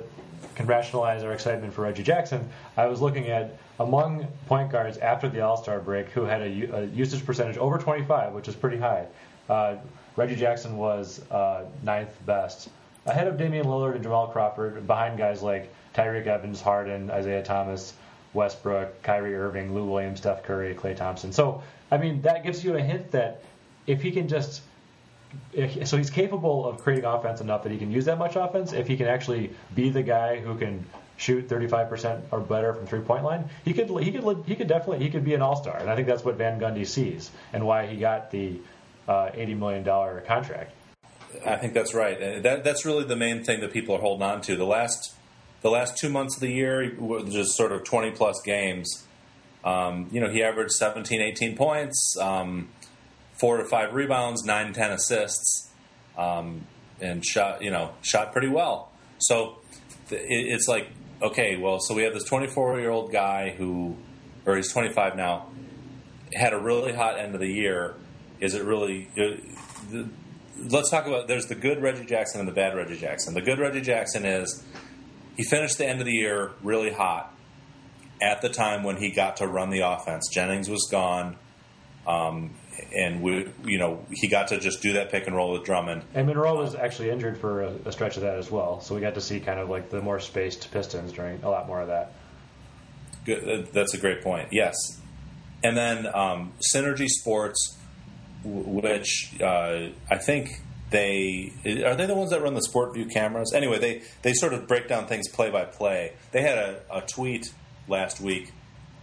can 0.56 0.66
rationalize 0.68 1.24
our 1.24 1.34
excitement 1.34 1.74
for 1.74 1.82
Reggie 1.82 2.04
Jackson, 2.04 2.48
I 2.78 2.88
was 2.88 3.02
looking 3.02 3.28
at 3.28 3.58
among 3.80 4.28
point 4.48 4.72
guards 4.72 4.98
after 4.98 5.28
the 5.28 5.42
All 5.42 5.58
Star 5.58 5.80
break 5.80 6.10
who 6.10 6.22
had 6.24 6.42
a, 6.42 6.78
a, 6.78 6.86
usage 6.86 7.26
percentage 7.26 7.58
over 7.58 7.78
25, 7.78 8.34
which 8.34 8.48
is 8.48 8.56
pretty 8.56 8.78
high. 8.78 9.08
Uh, 9.50 9.76
Reggie 10.16 10.36
Jackson 10.36 10.78
was 10.78 11.20
uh, 11.30 11.66
ninth 11.84 12.14
best, 12.26 12.70
ahead 13.06 13.28
of 13.28 13.38
Damian 13.38 13.66
Lillard 13.66 13.96
and 13.96 14.04
Jamal 14.04 14.28
Crawford, 14.28 14.88
behind 14.88 15.18
guys 15.18 15.42
like 15.42 15.74
Tyreke 15.94 16.28
Evans, 16.28 16.62
Harden, 16.62 17.12
Isaiah 17.12 17.44
Thomas, 17.44 17.94
Westbrook, 18.36 19.02
Kyrie 19.02 19.36
Irving, 19.36 19.74
Lou 19.74 19.86
Williams, 19.86 20.20
Steph 20.20 20.44
Curry, 20.44 20.76
Klay 20.76 20.96
Thompson. 20.96 21.32
So 21.32 21.64
I 21.90 21.98
mean, 21.98 22.22
that 22.24 22.44
gives 22.44 22.64
you 22.64 22.76
a 22.76 22.82
hint 22.82 23.12
that 23.12 23.42
if 23.88 24.02
he 24.02 24.12
can 24.12 24.28
just 24.28 24.62
if, 25.54 25.88
so 25.88 25.98
he's 25.98 26.10
capable 26.10 26.68
of 26.68 26.82
creating 26.82 27.06
offense 27.06 27.42
enough 27.42 27.64
that 27.64 27.72
he 27.72 27.78
can 27.78 27.92
use 27.92 28.06
that 28.06 28.18
much 28.18 28.36
offense. 28.36 28.74
If 28.74 28.88
he 28.88 28.98
can 28.98 29.08
actually 29.08 29.52
be 29.74 29.90
the 29.90 30.04
guy 30.04 30.40
who 30.40 30.58
can 30.58 30.86
shoot 31.18 31.48
35% 31.48 32.22
or 32.32 32.42
better 32.42 32.74
from 32.74 32.88
three 32.88 33.02
point 33.02 33.24
line, 33.24 33.50
he 33.64 33.74
could 33.74 33.90
he 34.02 34.12
could 34.12 34.46
he 34.46 34.56
could 34.56 34.68
definitely 34.68 35.04
he 35.04 35.10
could 35.10 35.24
be 35.26 35.34
an 35.34 35.42
all 35.42 35.56
star, 35.56 35.78
and 35.78 35.90
I 35.90 35.96
think 35.96 36.08
that's 36.08 36.24
what 36.24 36.36
Van 36.36 36.60
Gundy 36.60 36.86
sees 36.86 37.32
and 37.54 37.66
why 37.66 37.88
he 37.88 37.98
got 37.98 38.32
the 38.32 38.60
uh, 39.08 39.30
80 39.34 39.56
million 39.56 39.84
dollar 39.84 40.22
contract. 40.22 40.72
I 41.46 41.58
think 41.58 41.74
that's 41.74 41.94
right. 41.94 42.44
That, 42.44 42.64
that's 42.64 42.86
really 42.86 43.04
the 43.04 43.16
main 43.16 43.44
thing 43.44 43.60
that 43.62 43.74
people 43.74 43.96
are 43.96 44.00
holding 44.00 44.26
on 44.26 44.42
to. 44.42 44.56
The 44.56 44.66
last 44.66 45.14
the 45.62 45.70
last 45.70 45.98
two 45.98 46.10
months 46.10 46.36
of 46.36 46.42
the 46.42 46.52
year, 46.52 46.92
just 47.30 47.56
sort 47.56 47.72
of 47.72 47.84
20 47.84 48.12
plus 48.12 48.42
games 48.44 49.06
um, 49.66 50.08
you 50.12 50.22
know, 50.22 50.30
he 50.30 50.44
averaged 50.44 50.74
17, 50.74 51.22
18 51.22 51.58
points, 51.58 52.16
um, 52.22 52.70
four 53.34 53.58
to 53.58 53.66
five 53.66 53.94
rebounds, 53.94 54.46
nine, 54.46 54.74
10 54.74 54.92
assists, 54.92 55.72
um, 56.18 56.62
and 57.02 57.26
shot, 57.26 57.64
you 57.64 57.72
know, 57.72 57.92
shot 58.04 58.32
pretty 58.32 58.48
well. 58.48 58.92
So 59.18 59.58
it, 60.12 60.22
it's 60.22 60.68
like, 60.68 60.88
okay, 61.22 61.58
well, 61.58 61.80
so 61.80 61.96
we 61.96 62.04
have 62.04 62.14
this 62.14 62.26
24 62.26 62.80
year 62.80 62.92
old 62.92 63.12
guy 63.12 63.56
who, 63.58 63.98
or 64.46 64.56
he's 64.56 64.72
25 64.72 65.16
now, 65.16 65.48
had 66.32 66.54
a 66.54 66.60
really 66.60 66.94
hot 66.94 67.18
end 67.18 67.34
of 67.34 67.42
the 67.42 67.52
year. 67.52 67.96
Is 68.40 68.54
it 68.54 68.64
really? 68.64 69.10
Uh, 69.18 70.04
let's 70.70 70.92
talk 70.92 71.08
about. 71.08 71.28
There's 71.28 71.48
the 71.48 71.56
good 71.56 71.82
Reggie 71.82 72.06
Jackson 72.06 72.40
and 72.40 72.48
the 72.48 72.54
bad 72.54 72.76
Reggie 72.76 72.98
Jackson. 72.98 73.34
The 73.34 73.42
good 73.42 73.60
Reggie 73.60 73.82
Jackson 73.82 74.26
is 74.26 74.62
he 75.36 75.44
finished 75.44 75.78
the 75.78 75.86
end 75.86 76.00
of 76.00 76.06
the 76.06 76.14
year 76.14 76.52
really 76.64 76.92
hot 76.92 77.34
at 78.22 78.42
the 78.42 78.50
time 78.50 78.84
when 78.84 78.98
he 78.98 79.12
got 79.12 79.38
to 79.38 79.48
run 79.48 79.70
the 79.70 79.82
offense. 79.82 80.30
Jennings 80.32 80.70
was 80.70 80.88
gone. 80.92 81.38
Um, 82.08 82.54
and 82.96 83.22
we, 83.22 83.52
you 83.66 83.78
know, 83.78 84.06
he 84.12 84.28
got 84.28 84.50
to 84.50 84.60
just 84.60 84.82
do 84.82 84.94
that 84.94 85.12
pick 85.12 85.28
and 85.28 85.36
roll 85.36 85.54
with 85.54 85.64
Drummond. 85.64 86.04
And 86.14 86.28
Monroe 86.28 86.58
was 86.58 86.76
actually 86.76 87.10
injured 87.10 87.38
for 87.38 87.64
a, 87.64 87.74
a 87.86 87.92
stretch 87.92 88.18
of 88.18 88.24
that 88.24 88.38
as 88.38 88.52
well, 88.52 88.82
so 88.82 88.96
we 88.96 89.02
got 89.02 89.16
to 89.16 89.22
see 89.22 89.40
kind 89.40 89.60
of 89.60 89.70
like 89.70 89.90
the 89.90 90.02
more 90.02 90.20
spaced 90.20 90.72
Pistons 90.72 91.12
during 91.12 91.44
a 91.44 91.50
lot 91.50 91.68
more 91.68 91.82
of 91.82 91.88
that. 91.88 92.14
Good, 93.26 93.70
that's 93.74 93.94
a 93.94 93.98
great 93.98 94.22
point. 94.22 94.50
Yes, 94.52 94.76
and 95.64 95.76
then 95.76 96.08
um, 96.14 96.54
Synergy 96.74 97.08
Sports, 97.08 97.78
which 98.44 99.36
uh, 99.42 99.90
I 100.10 100.18
think 100.18 100.62
they 100.90 101.52
are 101.86 101.96
they 101.96 102.06
the 102.06 102.16
ones 102.16 102.32
that 102.32 102.42
run 102.42 102.54
the 102.54 102.68
SportVU 102.68 103.12
cameras. 103.12 103.54
Anyway, 103.54 103.80
they 103.80 104.02
they 104.22 104.34
sort 104.34 104.54
of 104.54 104.68
break 104.68 104.88
down 104.88 105.08
things 105.08 105.28
play 105.30 105.50
by 105.50 105.66
play. 105.66 106.14
They 106.32 106.42
had 106.42 106.58
a, 106.58 106.82
a 106.92 107.02
tweet 107.02 107.54
last 107.88 108.22
week 108.22 108.54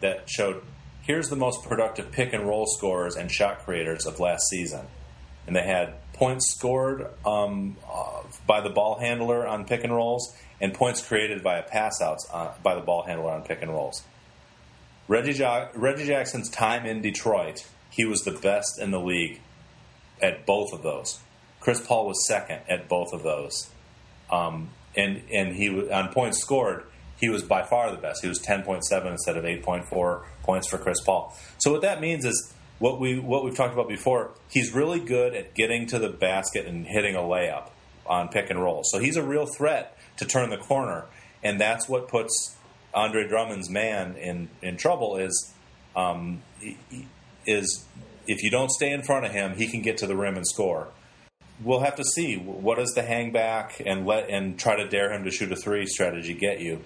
that 0.01 0.29
showed 0.29 0.63
here's 1.03 1.29
the 1.29 1.37
most 1.37 1.65
productive 1.65 2.13
pick 2.13 2.33
and 2.33 2.47
roll 2.47 2.67
scorers 2.67 3.17
and 3.17 3.31
shot 3.31 3.65
creators 3.65 4.07
of 4.07 4.21
last 4.21 4.49
season, 4.49 4.87
and 5.47 5.57
they 5.57 5.65
had 5.65 5.95
points 6.13 6.51
scored 6.55 7.07
um, 7.27 7.77
uh, 7.93 8.23
by 8.47 8.61
the 8.61 8.71
ball 8.71 8.99
handler 9.01 9.47
on 9.47 9.65
pick 9.65 9.83
and 9.83 9.93
rolls 9.93 10.37
and 10.61 10.73
points 10.73 11.05
created 11.05 11.43
via 11.43 11.63
pass 11.65 12.01
outs 12.01 12.27
uh, 12.33 12.53
by 12.63 12.77
the 12.77 12.81
ball 12.81 13.03
handler 13.03 13.31
on 13.31 13.43
pick 13.43 13.61
and 13.61 13.73
rolls. 13.73 14.05
Reggie, 15.09 15.33
jo- 15.33 15.69
Reggie 15.75 16.07
Jackson's 16.07 16.49
time 16.49 16.87
in 16.87 17.03
Detroit, 17.03 17.67
he 17.91 18.05
was 18.05 18.23
the 18.23 18.31
best 18.31 18.81
in 18.81 18.93
the 18.93 19.01
league 19.01 19.41
at 20.23 20.47
both 20.47 20.73
of 20.73 20.83
those. 20.83 21.19
Chris 21.63 21.81
Paul 21.81 22.07
was 22.07 22.27
second 22.27 22.61
at 22.69 22.89
both 22.89 23.13
of 23.13 23.23
those, 23.23 23.71
um, 24.31 24.71
and 24.97 25.23
and 25.33 25.55
he 25.55 25.91
on 25.91 26.13
points 26.13 26.39
scored, 26.39 26.85
he 27.21 27.29
was 27.29 27.45
by 27.45 27.63
far 27.63 27.91
the 27.93 27.97
best. 27.97 28.21
He 28.21 28.29
was 28.29 28.41
ten 28.41 28.65
point 28.65 28.85
seven 28.85 29.13
instead 29.13 29.37
of 29.37 29.45
eight 29.45 29.63
point 29.63 29.87
four 29.87 30.27
points 30.43 30.69
for 30.69 30.77
Chris 30.77 31.01
Paul. 31.01 31.37
So 31.59 31.71
what 31.71 31.83
that 31.83 32.01
means 32.01 32.25
is 32.25 32.53
what 32.81 32.99
we 32.99 33.21
what 33.21 33.45
we've 33.45 33.57
talked 33.57 33.73
about 33.73 33.89
before. 33.89 34.33
He's 34.51 34.75
really 34.75 34.99
good 34.99 35.35
at 35.35 35.55
getting 35.55 35.87
to 35.87 36.01
the 36.01 36.09
basket 36.09 36.67
and 36.67 36.85
hitting 36.85 37.15
a 37.15 37.21
layup 37.21 37.69
on 38.07 38.29
pick 38.29 38.51
and 38.51 38.61
roll. 38.61 38.83
So 38.85 38.99
he's 38.99 39.17
a 39.17 39.23
real 39.23 39.47
threat 39.47 39.97
to 40.17 40.25
turn 40.25 40.51
the 40.51 40.57
corner, 40.57 41.05
and 41.45 41.61
that's 41.61 41.89
what 41.89 42.09
puts 42.09 42.57
Andre 42.93 43.29
Drummond's 43.29 43.71
man 43.71 44.17
in 44.17 44.49
in 44.61 44.77
trouble. 44.77 45.17
Is 45.17 45.55
um, 45.95 46.43
is 47.47 47.85
if 48.27 48.43
you 48.43 48.51
don't 48.51 48.71
stay 48.73 48.91
in 48.91 49.05
front 49.05 49.27
of 49.27 49.31
him, 49.31 49.55
he 49.55 49.69
can 49.69 49.81
get 49.81 49.97
to 49.99 50.09
the 50.09 50.17
rim 50.17 50.37
and 50.37 50.47
score 50.47 50.89
we'll 51.65 51.81
have 51.81 51.97
to 51.97 52.05
see 52.05 52.37
what 52.37 52.79
does 52.79 52.93
the 52.95 53.03
hang 53.03 53.33
back 53.33 53.81
and 53.85 54.07
let 54.07 54.29
and 54.29 54.59
try 54.59 54.77
to 54.77 54.89
dare 54.89 55.13
him 55.13 55.25
to 55.25 55.31
shoot 55.31 55.51
a 55.53 55.57
three 55.57 55.87
strategy 55.87 56.35
get 56.35 56.61
you. 56.61 56.83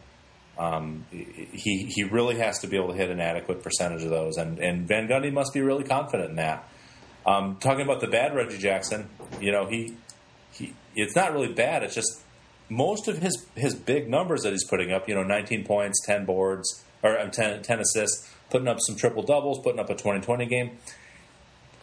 Um, 0.58 1.04
he 1.10 1.90
he 1.94 2.04
really 2.04 2.38
has 2.38 2.60
to 2.60 2.66
be 2.66 2.76
able 2.76 2.88
to 2.88 2.94
hit 2.94 3.10
an 3.10 3.20
adequate 3.20 3.62
percentage 3.62 4.02
of 4.02 4.10
those, 4.10 4.36
and 4.36 4.58
and 4.58 4.88
Van 4.88 5.06
Gundy 5.06 5.32
must 5.32 5.52
be 5.52 5.60
really 5.60 5.84
confident 5.84 6.30
in 6.30 6.36
that. 6.36 6.68
Um, 7.26 7.56
talking 7.60 7.82
about 7.82 8.00
the 8.00 8.06
bad 8.06 8.34
Reggie 8.34 8.58
Jackson, 8.58 9.08
you 9.40 9.52
know 9.52 9.66
he 9.66 9.96
he 10.52 10.72
it's 10.94 11.14
not 11.14 11.32
really 11.32 11.52
bad. 11.52 11.82
It's 11.82 11.94
just 11.94 12.22
most 12.70 13.06
of 13.06 13.18
his 13.18 13.46
his 13.54 13.74
big 13.74 14.08
numbers 14.08 14.42
that 14.42 14.52
he's 14.52 14.66
putting 14.66 14.92
up. 14.92 15.08
You 15.08 15.14
know, 15.14 15.22
19 15.22 15.64
points, 15.64 16.04
10 16.06 16.24
boards, 16.24 16.84
or 17.02 17.18
um, 17.20 17.30
10, 17.30 17.62
10 17.62 17.80
assists, 17.80 18.32
putting 18.50 18.68
up 18.68 18.78
some 18.80 18.96
triple 18.96 19.22
doubles, 19.22 19.60
putting 19.62 19.78
up 19.78 19.90
a 19.90 19.94
20-20 19.94 20.48
game 20.48 20.78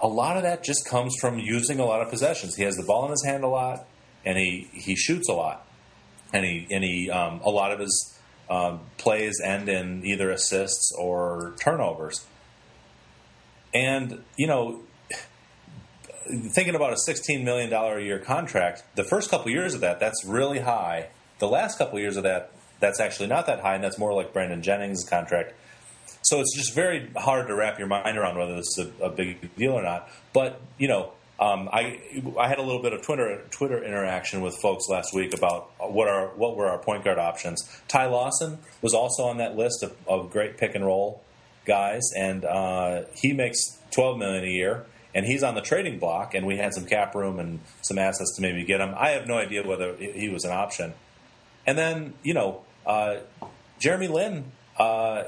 a 0.04 0.08
lot 0.08 0.36
of 0.36 0.44
that 0.44 0.66
just 0.66 0.86
comes 0.86 1.16
from 1.20 1.40
using 1.40 1.80
a 1.80 1.86
lot 1.86 2.02
of 2.02 2.10
possessions. 2.10 2.56
He 2.56 2.64
has 2.64 2.76
the 2.76 2.84
ball 2.84 3.06
in 3.06 3.12
his 3.12 3.24
hand 3.26 3.46
a 3.46 3.48
lot, 3.48 3.88
and 4.26 4.38
he, 4.38 4.70
he 4.74 4.96
shoots 4.96 5.30
a 5.30 5.34
lot, 5.34 5.66
and 6.34 6.46
he 6.46 6.68
and 6.70 6.84
he 6.84 7.10
um, 7.10 7.40
a 7.44 7.50
lot 7.50 7.72
of 7.72 7.80
his 7.80 8.20
um, 8.50 8.82
plays 8.98 9.40
end 9.44 9.70
in 9.70 10.06
either 10.06 10.30
assists 10.30 10.94
or 11.00 11.56
turnovers. 11.58 12.26
And 13.74 14.24
you 14.36 14.46
know, 14.46 14.82
thinking 16.54 16.76
about 16.76 16.92
a 16.92 16.98
sixteen 16.98 17.46
million 17.46 17.70
dollar 17.70 17.98
a 17.98 18.04
year 18.04 18.20
contract, 18.20 18.84
the 18.96 19.06
first 19.06 19.32
couple 19.32 19.52
years 19.52 19.74
of 19.74 19.80
that, 19.82 20.02
that's 20.02 20.26
really 20.26 20.60
high. 20.60 21.08
The 21.40 21.48
last 21.48 21.78
couple 21.78 21.98
years 21.98 22.18
of 22.18 22.24
that, 22.24 22.52
that's 22.82 23.00
actually 23.00 23.28
not 23.28 23.46
that 23.46 23.62
high, 23.62 23.76
and 23.76 23.84
that's 23.84 23.98
more 23.98 24.14
like 24.14 24.34
Brandon 24.34 24.62
Jennings' 24.62 25.06
contract 25.06 25.54
so 26.24 26.40
it's 26.40 26.56
just 26.56 26.74
very 26.74 27.12
hard 27.16 27.48
to 27.48 27.56
wrap 27.56 27.78
your 27.78 27.88
mind 27.88 28.18
around 28.18 28.38
whether 28.38 28.56
this 28.56 28.78
is 28.78 28.88
a, 29.00 29.06
a 29.06 29.10
big 29.10 29.56
deal 29.56 29.74
or 29.74 29.84
not. 29.84 30.10
But 30.34 30.62
you 30.78 30.88
know, 30.88 31.12
um, 31.40 31.68
I 31.72 32.00
I 32.40 32.48
had 32.48 32.60
a 32.60 32.62
little 32.62 32.82
bit 32.82 32.94
of 32.94 33.02
Twitter 33.02 33.42
Twitter 33.52 33.84
interaction 33.84 34.42
with 34.42 34.56
folks 34.62 34.88
last 34.90 35.14
week 35.14 35.36
about 35.36 35.72
what 35.80 36.08
are 36.08 36.28
what 36.30 36.56
were 36.56 36.68
our 36.68 36.78
point 36.78 37.04
guard 37.04 37.18
options. 37.18 37.68
Ty 37.88 38.06
Lawson 38.08 38.60
was 38.82 38.94
also 38.94 39.24
on 39.24 39.38
that 39.38 39.56
list 39.56 39.84
of, 39.84 39.96
of 40.08 40.32
great 40.32 40.58
pick 40.58 40.76
and 40.76 40.86
roll 40.86 41.22
guys, 41.66 42.02
and 42.18 42.46
uh, 42.46 43.04
he 43.16 43.34
makes 43.34 43.80
twelve 43.92 44.18
million 44.18 44.44
a 44.46 44.48
year, 44.48 44.86
and 45.14 45.26
he's 45.26 45.44
on 45.44 45.56
the 45.56 45.62
trading 45.62 46.00
block. 46.00 46.34
And 46.34 46.46
we 46.46 46.58
had 46.58 46.74
some 46.74 46.86
cap 46.86 47.16
room 47.16 47.40
and 47.40 47.60
some 47.82 47.98
assets 47.98 48.36
to 48.38 48.42
maybe 48.42 48.64
get 48.64 48.80
him. 48.80 48.94
I 48.96 49.10
have 49.10 49.28
no 49.28 49.38
idea 49.38 49.68
whether 49.68 49.96
he 49.96 50.30
was 50.30 50.46
an 50.46 50.52
option. 50.52 50.94
And 51.66 51.78
then 51.78 52.14
you 52.24 52.34
know, 52.34 52.62
uh, 52.86 53.18
Jeremy 53.80 54.08
Lin. 54.08 54.46
Uh, 54.78 55.26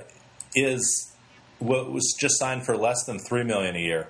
is 0.56 1.14
what 1.60 1.92
was 1.92 2.16
just 2.20 2.40
signed 2.40 2.66
for 2.66 2.76
less 2.78 3.04
than 3.06 3.20
three 3.20 3.44
million 3.44 3.76
a 3.76 3.80
year. 3.80 4.08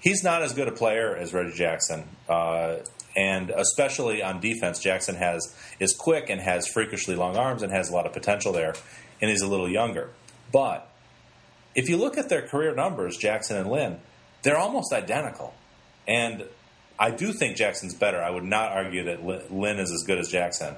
He's 0.00 0.22
not 0.22 0.42
as 0.42 0.52
good 0.52 0.68
a 0.68 0.72
player 0.72 1.16
as 1.16 1.32
Reggie 1.32 1.56
Jackson, 1.56 2.04
uh, 2.28 2.76
and 3.16 3.50
especially 3.50 4.22
on 4.22 4.40
defense, 4.40 4.78
Jackson 4.78 5.16
has 5.16 5.54
is 5.80 5.94
quick 5.94 6.28
and 6.28 6.40
has 6.40 6.68
freakishly 6.68 7.16
long 7.16 7.36
arms 7.36 7.62
and 7.62 7.72
has 7.72 7.90
a 7.90 7.94
lot 7.94 8.06
of 8.06 8.12
potential 8.12 8.52
there, 8.52 8.74
and 9.20 9.30
he's 9.30 9.42
a 9.42 9.48
little 9.48 9.68
younger. 9.68 10.10
But 10.52 10.88
if 11.74 11.88
you 11.88 11.96
look 11.96 12.18
at 12.18 12.28
their 12.28 12.46
career 12.46 12.74
numbers, 12.74 13.16
Jackson 13.16 13.56
and 13.56 13.70
Lin, 13.70 13.98
they're 14.42 14.58
almost 14.58 14.92
identical, 14.92 15.54
and 16.06 16.44
I 16.98 17.10
do 17.10 17.32
think 17.32 17.56
Jackson's 17.56 17.94
better. 17.94 18.22
I 18.22 18.30
would 18.30 18.44
not 18.44 18.72
argue 18.72 19.04
that 19.04 19.24
Lin 19.24 19.78
is 19.78 19.90
as 19.90 20.04
good 20.06 20.18
as 20.18 20.28
Jackson, 20.28 20.76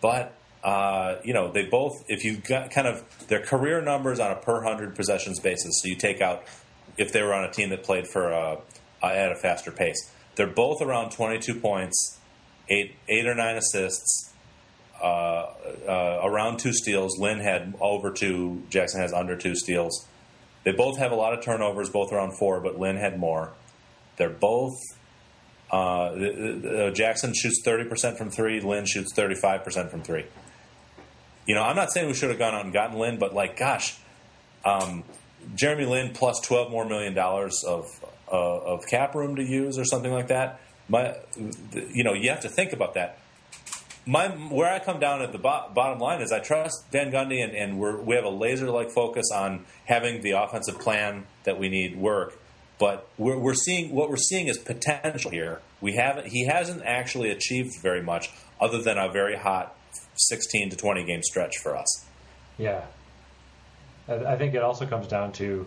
but 0.00 0.34
uh, 0.62 1.16
you 1.24 1.32
know, 1.32 1.50
they 1.50 1.64
both, 1.64 2.04
if 2.08 2.24
you 2.24 2.36
got 2.36 2.70
kind 2.70 2.86
of 2.86 3.02
their 3.28 3.40
career 3.40 3.80
numbers 3.80 4.20
on 4.20 4.30
a 4.30 4.36
per 4.36 4.62
hundred 4.62 4.94
possessions 4.94 5.40
basis, 5.40 5.80
so 5.82 5.88
you 5.88 5.96
take 5.96 6.20
out 6.20 6.44
if 6.98 7.12
they 7.12 7.22
were 7.22 7.32
on 7.32 7.44
a 7.44 7.50
team 7.50 7.70
that 7.70 7.82
played 7.82 8.06
for 8.06 8.30
a, 8.30 8.58
uh, 9.02 9.06
at 9.06 9.32
a 9.32 9.36
faster 9.36 9.70
pace, 9.70 10.10
they're 10.36 10.46
both 10.46 10.82
around 10.82 11.10
22 11.12 11.54
points, 11.60 12.18
eight 12.68 12.94
eight 13.08 13.26
or 13.26 13.34
nine 13.34 13.56
assists, 13.56 14.32
uh, 15.02 15.46
uh, 15.88 16.20
around 16.22 16.58
two 16.58 16.74
steals. 16.74 17.18
Lin 17.18 17.40
had 17.40 17.74
over 17.80 18.10
two, 18.10 18.62
Jackson 18.68 19.00
has 19.00 19.14
under 19.14 19.36
two 19.36 19.54
steals. 19.54 20.06
They 20.64 20.72
both 20.72 20.98
have 20.98 21.10
a 21.10 21.14
lot 21.14 21.32
of 21.32 21.42
turnovers, 21.42 21.88
both 21.88 22.12
around 22.12 22.38
four, 22.38 22.60
but 22.60 22.78
Lin 22.78 22.96
had 22.96 23.18
more. 23.18 23.52
They're 24.18 24.28
both. 24.28 24.76
Uh, 25.70 26.90
Jackson 26.90 27.32
shoots 27.32 27.62
30% 27.64 28.18
from 28.18 28.28
three. 28.28 28.60
Lin 28.60 28.84
shoots 28.84 29.14
35% 29.14 29.90
from 29.90 30.02
three. 30.02 30.26
You 31.50 31.56
know, 31.56 31.64
I'm 31.64 31.74
not 31.74 31.92
saying 31.92 32.06
we 32.06 32.14
should 32.14 32.30
have 32.30 32.38
gone 32.38 32.54
out 32.54 32.64
and 32.64 32.72
gotten 32.72 32.96
Lin, 32.96 33.18
but 33.18 33.34
like, 33.34 33.56
gosh, 33.56 33.96
um, 34.64 35.02
Jeremy 35.56 35.84
Lin 35.84 36.12
plus 36.14 36.38
12 36.42 36.70
more 36.70 36.84
million 36.84 37.12
dollars 37.12 37.64
of 37.66 37.88
uh, 38.30 38.36
of 38.36 38.86
cap 38.86 39.16
room 39.16 39.34
to 39.34 39.42
use 39.42 39.76
or 39.76 39.84
something 39.84 40.12
like 40.12 40.28
that. 40.28 40.60
My, 40.88 41.16
you 41.74 42.04
know, 42.04 42.12
you 42.12 42.30
have 42.30 42.42
to 42.42 42.48
think 42.48 42.72
about 42.72 42.94
that. 42.94 43.18
My 44.06 44.28
where 44.28 44.72
I 44.72 44.78
come 44.78 45.00
down 45.00 45.22
at 45.22 45.32
the 45.32 45.38
bo- 45.38 45.72
bottom 45.74 45.98
line 45.98 46.22
is 46.22 46.30
I 46.30 46.38
trust 46.38 46.84
Van 46.92 47.10
Gundy 47.10 47.42
and, 47.42 47.52
and 47.52 47.80
we 47.80 48.14
have 48.14 48.24
a 48.24 48.30
laser 48.30 48.70
like 48.70 48.92
focus 48.92 49.32
on 49.34 49.66
having 49.86 50.22
the 50.22 50.40
offensive 50.40 50.78
plan 50.78 51.26
that 51.42 51.58
we 51.58 51.68
need 51.68 51.96
work. 51.96 52.38
But 52.78 53.08
we're, 53.18 53.36
we're 53.36 53.54
seeing 53.54 53.92
what 53.92 54.08
we're 54.08 54.18
seeing 54.18 54.46
is 54.46 54.56
potential 54.56 55.32
here. 55.32 55.62
We 55.80 55.96
haven't 55.96 56.28
he 56.28 56.46
hasn't 56.46 56.82
actually 56.84 57.30
achieved 57.30 57.80
very 57.82 58.02
much 58.02 58.30
other 58.60 58.80
than 58.80 58.98
a 58.98 59.10
very 59.10 59.34
hot 59.34 59.74
16 60.28 60.70
to 60.70 60.76
20 60.76 61.04
game 61.04 61.22
stretch 61.22 61.58
for 61.58 61.76
us. 61.76 62.04
Yeah. 62.58 62.84
I 64.08 64.36
think 64.36 64.54
it 64.54 64.62
also 64.62 64.86
comes 64.86 65.06
down 65.06 65.32
to 65.32 65.66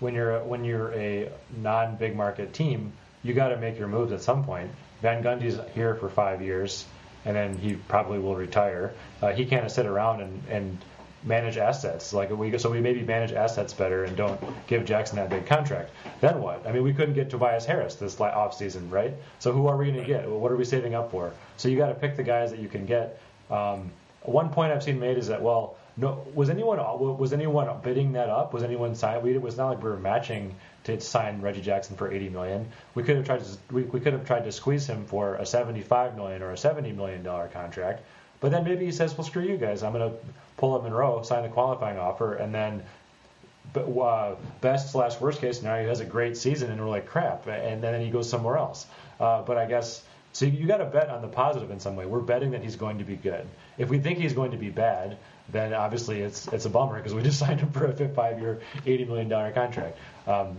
when 0.00 0.14
you're 0.14 0.42
when 0.44 0.64
you're 0.64 0.92
a 0.94 1.30
non 1.56 1.96
big 1.96 2.16
market 2.16 2.52
team, 2.52 2.92
you 3.22 3.34
got 3.34 3.48
to 3.48 3.56
make 3.56 3.78
your 3.78 3.88
moves 3.88 4.12
at 4.12 4.22
some 4.22 4.44
point. 4.44 4.70
Van 5.02 5.22
Gundy's 5.22 5.58
here 5.74 5.94
for 5.94 6.08
five 6.08 6.42
years, 6.42 6.84
and 7.24 7.36
then 7.36 7.56
he 7.56 7.74
probably 7.74 8.18
will 8.18 8.36
retire. 8.36 8.94
Uh, 9.20 9.32
he 9.32 9.44
can't 9.44 9.70
sit 9.70 9.86
around 9.86 10.20
and, 10.20 10.42
and 10.48 10.78
manage 11.24 11.56
assets 11.56 12.12
like 12.12 12.30
we 12.30 12.56
so 12.58 12.70
we 12.70 12.80
maybe 12.80 13.02
manage 13.02 13.32
assets 13.32 13.72
better 13.72 14.04
and 14.04 14.16
don't 14.16 14.40
give 14.66 14.84
Jackson 14.84 15.16
that 15.16 15.30
big 15.30 15.46
contract. 15.46 15.90
Then 16.20 16.40
what? 16.40 16.66
I 16.66 16.72
mean, 16.72 16.82
we 16.82 16.92
couldn't 16.92 17.14
get 17.14 17.30
Tobias 17.30 17.64
Harris 17.64 17.94
this 17.94 18.20
off 18.20 18.54
season, 18.54 18.90
right? 18.90 19.14
So 19.38 19.52
who 19.52 19.68
are 19.68 19.76
we 19.76 19.86
going 19.86 20.00
to 20.00 20.04
get? 20.04 20.28
What 20.28 20.50
are 20.50 20.56
we 20.56 20.64
saving 20.64 20.94
up 20.94 21.10
for? 21.10 21.32
So 21.56 21.68
you 21.68 21.76
got 21.76 21.88
to 21.88 21.94
pick 21.94 22.16
the 22.16 22.24
guys 22.24 22.50
that 22.50 22.60
you 22.60 22.68
can 22.68 22.86
get 22.86 23.20
um, 23.52 23.90
one 24.22 24.50
point 24.50 24.72
I've 24.72 24.82
seen 24.82 24.98
made 24.98 25.18
is 25.18 25.28
that 25.28 25.42
well, 25.42 25.76
no, 25.96 26.24
was 26.34 26.48
anyone 26.48 26.78
was 27.18 27.32
anyone 27.32 27.68
bidding 27.82 28.12
that 28.12 28.28
up? 28.28 28.52
Was 28.52 28.62
anyone 28.62 28.94
signing? 28.94 29.22
We, 29.22 29.34
it 29.34 29.42
was 29.42 29.56
not 29.56 29.68
like 29.68 29.82
we 29.82 29.90
were 29.90 29.98
matching 29.98 30.54
to 30.84 31.00
sign 31.00 31.40
Reggie 31.40 31.60
Jackson 31.60 31.96
for 31.96 32.10
80 32.10 32.30
million. 32.30 32.68
We 32.94 33.02
could 33.02 33.16
have 33.16 33.26
tried 33.26 33.44
to 33.44 33.58
we, 33.70 33.82
we 33.82 34.00
could 34.00 34.12
have 34.14 34.26
tried 34.26 34.44
to 34.44 34.52
squeeze 34.52 34.86
him 34.86 35.04
for 35.04 35.34
a 35.34 35.46
75 35.46 36.16
million 36.16 36.42
or 36.42 36.52
a 36.52 36.56
70 36.56 36.92
million 36.92 37.22
dollar 37.22 37.48
contract. 37.48 38.02
But 38.40 38.50
then 38.50 38.64
maybe 38.64 38.84
he 38.84 38.92
says, 38.92 39.16
"Well, 39.16 39.24
screw 39.24 39.42
you 39.42 39.56
guys. 39.56 39.82
I'm 39.82 39.92
going 39.92 40.10
to 40.10 40.16
pull 40.56 40.74
up 40.74 40.82
Monroe, 40.82 41.22
sign 41.22 41.42
the 41.42 41.48
qualifying 41.48 41.98
offer, 41.98 42.34
and 42.34 42.54
then 42.54 42.82
but, 43.72 43.82
uh, 43.82 44.34
best 44.60 44.92
slash 44.92 45.20
worst 45.20 45.40
case 45.40 45.58
scenario, 45.58 45.84
he 45.84 45.88
has 45.88 46.00
a 46.00 46.04
great 46.04 46.36
season, 46.36 46.70
and 46.70 46.80
we're 46.80 46.88
like 46.88 47.06
crap, 47.06 47.46
and 47.46 47.82
then 47.82 48.00
he 48.00 48.10
goes 48.10 48.28
somewhere 48.28 48.56
else. 48.56 48.86
Uh, 49.20 49.42
but 49.42 49.56
I 49.56 49.66
guess 49.66 50.02
so. 50.32 50.46
You 50.46 50.66
got 50.66 50.78
to 50.78 50.84
bet 50.84 51.08
on 51.08 51.22
the 51.22 51.28
positive 51.28 51.70
in 51.70 51.80
some 51.80 51.96
way. 51.96 52.06
We're 52.06 52.20
betting 52.20 52.52
that 52.52 52.62
he's 52.62 52.76
going 52.76 52.98
to 52.98 53.04
be 53.04 53.16
good. 53.16 53.46
If 53.78 53.88
we 53.88 53.98
think 53.98 54.18
he's 54.18 54.32
going 54.32 54.52
to 54.52 54.56
be 54.56 54.70
bad, 54.70 55.18
then 55.48 55.74
obviously 55.74 56.20
it's 56.20 56.48
it's 56.48 56.64
a 56.64 56.70
bummer 56.70 56.96
because 56.96 57.14
we 57.14 57.22
just 57.30 57.38
signed 57.38 57.60
him 57.60 57.70
for 57.72 57.86
a 57.86 58.08
five-year, 58.08 58.60
eighty 58.86 59.04
million 59.04 59.28
dollar 59.28 59.52
contract. 59.52 59.98
Um, 60.26 60.56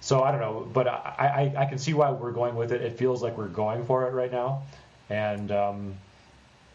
so 0.00 0.22
I 0.22 0.32
don't 0.32 0.40
know, 0.40 0.68
but 0.70 0.86
I, 0.86 1.52
I, 1.56 1.62
I 1.62 1.64
can 1.64 1.78
see 1.78 1.94
why 1.94 2.10
we're 2.10 2.32
going 2.32 2.56
with 2.56 2.72
it. 2.72 2.82
It 2.82 2.98
feels 2.98 3.22
like 3.22 3.38
we're 3.38 3.48
going 3.48 3.86
for 3.86 4.06
it 4.06 4.12
right 4.12 4.30
now, 4.30 4.64
and 5.08 5.50
um, 5.50 5.94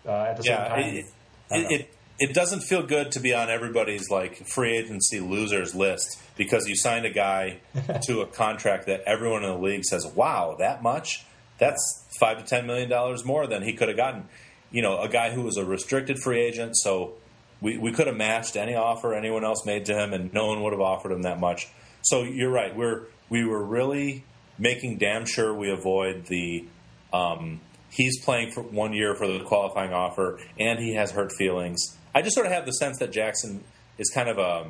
uh, 0.04 0.12
at 0.12 0.38
the 0.38 0.44
yeah, 0.46 0.64
same 0.64 0.84
time, 0.84 0.96
it, 0.96 1.06
it, 1.52 1.72
it, 1.72 1.94
it 2.20 2.34
doesn't 2.34 2.62
feel 2.62 2.82
good 2.82 3.12
to 3.12 3.20
be 3.20 3.34
on 3.34 3.52
everybody's 3.52 4.10
like 4.10 4.48
free 4.48 4.78
agency 4.78 5.20
losers 5.20 5.76
list 5.76 6.20
because 6.38 6.68
you 6.68 6.76
signed 6.76 7.06
a 7.06 7.12
guy 7.12 7.60
to 8.08 8.22
a 8.22 8.26
contract 8.26 8.88
that 8.88 9.02
everyone 9.06 9.44
in 9.44 9.50
the 9.52 9.58
league 9.58 9.86
says, 9.86 10.08
"Wow, 10.08 10.56
that 10.58 10.82
much? 10.82 11.24
That's 11.60 12.06
five 12.20 12.38
to 12.40 12.44
ten 12.44 12.66
million 12.66 12.90
dollars 12.90 13.26
more 13.26 13.48
than 13.48 13.64
he 13.64 13.74
could 13.74 13.88
have 13.88 13.98
gotten." 13.98 14.26
You 14.72 14.82
know, 14.82 15.02
a 15.02 15.10
guy 15.10 15.32
who 15.32 15.42
was 15.42 15.58
a 15.58 15.66
restricted 15.66 16.20
free 16.24 16.42
agent, 16.42 16.78
so 16.78 17.14
we, 17.60 17.78
we 17.78 17.92
could 17.92 18.08
have 18.08 18.16
matched 18.16 18.56
any 18.56 18.76
offer 18.76 19.14
anyone 19.14 19.44
else 19.44 19.66
made 19.66 19.86
to 19.86 19.94
him, 19.94 20.14
and 20.14 20.34
no 20.34 20.48
one 20.48 20.62
would 20.64 20.74
have 20.74 20.82
offered 20.82 21.12
him 21.12 21.24
that 21.24 21.40
much. 21.40 21.68
So 22.02 22.24
you're 22.24 22.52
right. 22.52 22.76
We're 22.76 23.06
we 23.30 23.46
were 23.46 23.64
really 23.64 24.24
making 24.58 24.98
damn 24.98 25.26
sure 25.26 25.54
we 25.54 25.72
avoid 25.72 26.26
the 26.26 26.66
um, 27.14 27.62
he's 27.92 28.24
playing 28.24 28.52
for 28.52 28.62
one 28.62 28.94
year 28.94 29.16
for 29.16 29.28
the 29.28 29.40
qualifying 29.44 29.94
offer 29.94 30.40
and 30.60 30.80
he 30.80 30.94
has 30.94 31.12
hurt 31.12 31.32
feelings. 31.38 31.98
I 32.14 32.22
just 32.22 32.36
sort 32.36 32.46
of 32.46 32.52
have 32.52 32.66
the 32.66 32.72
sense 32.74 33.00
that 33.00 33.12
Jackson 33.12 33.64
is 33.98 34.10
kind 34.14 34.30
of 34.30 34.38
a 34.38 34.68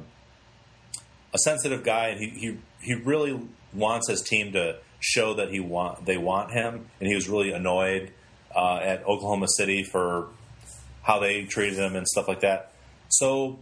a 1.34 1.38
sensitive 1.44 1.84
guy 1.84 2.08
and 2.10 2.20
he 2.20 2.30
he, 2.30 2.58
he 2.82 2.94
really 2.96 3.40
wants 3.74 4.10
his 4.10 4.22
team 4.22 4.52
to 4.54 4.78
show 5.00 5.36
that 5.36 5.50
he 5.50 5.60
want 5.60 6.06
they 6.06 6.18
want 6.18 6.52
him 6.52 6.86
and 7.00 7.08
he 7.08 7.16
was 7.16 7.30
really 7.30 7.52
annoyed 7.52 8.12
uh, 8.56 8.78
at 8.78 9.06
Oklahoma 9.06 9.48
City 9.48 9.84
for 9.84 10.28
how 11.04 11.20
they 11.20 11.46
treated 11.46 11.80
him 11.80 11.96
and 11.96 12.08
stuff 12.08 12.28
like 12.28 12.42
that. 12.42 12.74
So 13.10 13.60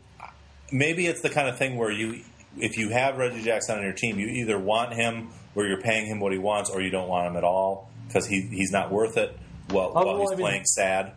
maybe 0.72 1.06
it's 1.08 1.22
the 1.22 1.30
kind 1.30 1.48
of 1.48 1.58
thing 1.58 1.78
where 1.78 1.92
you 1.92 2.24
if 2.58 2.78
you 2.78 2.90
have 2.90 3.18
Reggie 3.18 3.44
Jackson 3.44 3.78
on 3.78 3.84
your 3.84 3.94
team, 3.94 4.18
you 4.20 4.28
either 4.28 4.58
want 4.58 4.94
him 4.94 5.30
where 5.54 5.68
you're 5.68 5.82
paying 5.82 6.08
him 6.08 6.20
what 6.20 6.32
he 6.32 6.40
wants, 6.40 6.70
or 6.70 6.82
you 6.82 6.90
don't 6.90 7.08
want 7.08 7.28
him 7.28 7.36
at 7.38 7.44
all 7.44 7.90
because 8.08 8.26
he, 8.26 8.42
he's 8.52 8.72
not 8.72 8.92
worth 8.92 9.18
it 9.18 9.38
while, 9.70 9.92
Oh, 9.96 10.06
while 10.06 10.20
he's 10.22 10.32
I 10.32 10.36
mean- 10.36 10.40
playing 10.46 10.66
sad. 10.66 11.12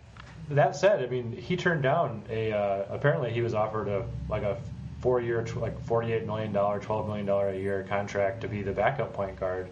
That 0.50 0.74
said, 0.74 1.02
I 1.02 1.06
mean, 1.06 1.30
he 1.32 1.56
turned 1.56 1.84
down 1.84 2.24
a. 2.28 2.52
Uh, 2.52 2.84
apparently, 2.90 3.30
he 3.32 3.40
was 3.40 3.54
offered 3.54 3.86
a 3.86 4.04
like 4.28 4.42
a 4.42 4.58
four-year, 5.00 5.44
tw- 5.44 5.58
like 5.58 5.80
forty-eight 5.84 6.26
million 6.26 6.52
dollar, 6.52 6.80
twelve 6.80 7.06
million 7.06 7.24
dollar 7.24 7.50
a 7.50 7.56
year 7.56 7.86
contract 7.88 8.40
to 8.40 8.48
be 8.48 8.62
the 8.62 8.72
backup 8.72 9.12
point 9.12 9.38
guard 9.38 9.68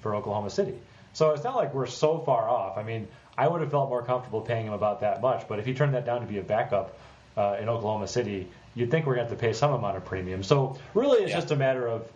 for 0.00 0.14
Oklahoma 0.14 0.50
City. 0.50 0.74
So 1.12 1.30
it's 1.30 1.44
not 1.44 1.56
like 1.56 1.74
we're 1.74 1.86
so 1.86 2.18
far 2.18 2.48
off. 2.48 2.78
I 2.78 2.82
mean, 2.82 3.08
I 3.36 3.48
would 3.48 3.60
have 3.60 3.70
felt 3.70 3.88
more 3.88 4.02
comfortable 4.02 4.40
paying 4.40 4.66
him 4.66 4.72
about 4.72 5.00
that 5.00 5.20
much. 5.20 5.48
But 5.48 5.58
if 5.58 5.66
he 5.66 5.74
turned 5.74 5.94
that 5.94 6.04
down 6.06 6.20
to 6.20 6.26
be 6.26 6.38
a 6.38 6.42
backup 6.42 6.98
uh, 7.36 7.56
in 7.60 7.68
Oklahoma 7.68 8.06
City, 8.08 8.48
you'd 8.74 8.90
think 8.90 9.06
we're 9.06 9.14
going 9.14 9.26
to 9.26 9.30
have 9.30 9.38
to 9.40 9.46
pay 9.46 9.52
some 9.52 9.72
amount 9.72 9.96
of 9.96 10.04
premium. 10.04 10.42
So 10.42 10.78
really, 10.94 11.22
it's 11.22 11.30
Yeah. 11.30 11.36
just 11.40 11.50
a 11.50 11.56
matter 11.56 11.86
of 11.88 12.06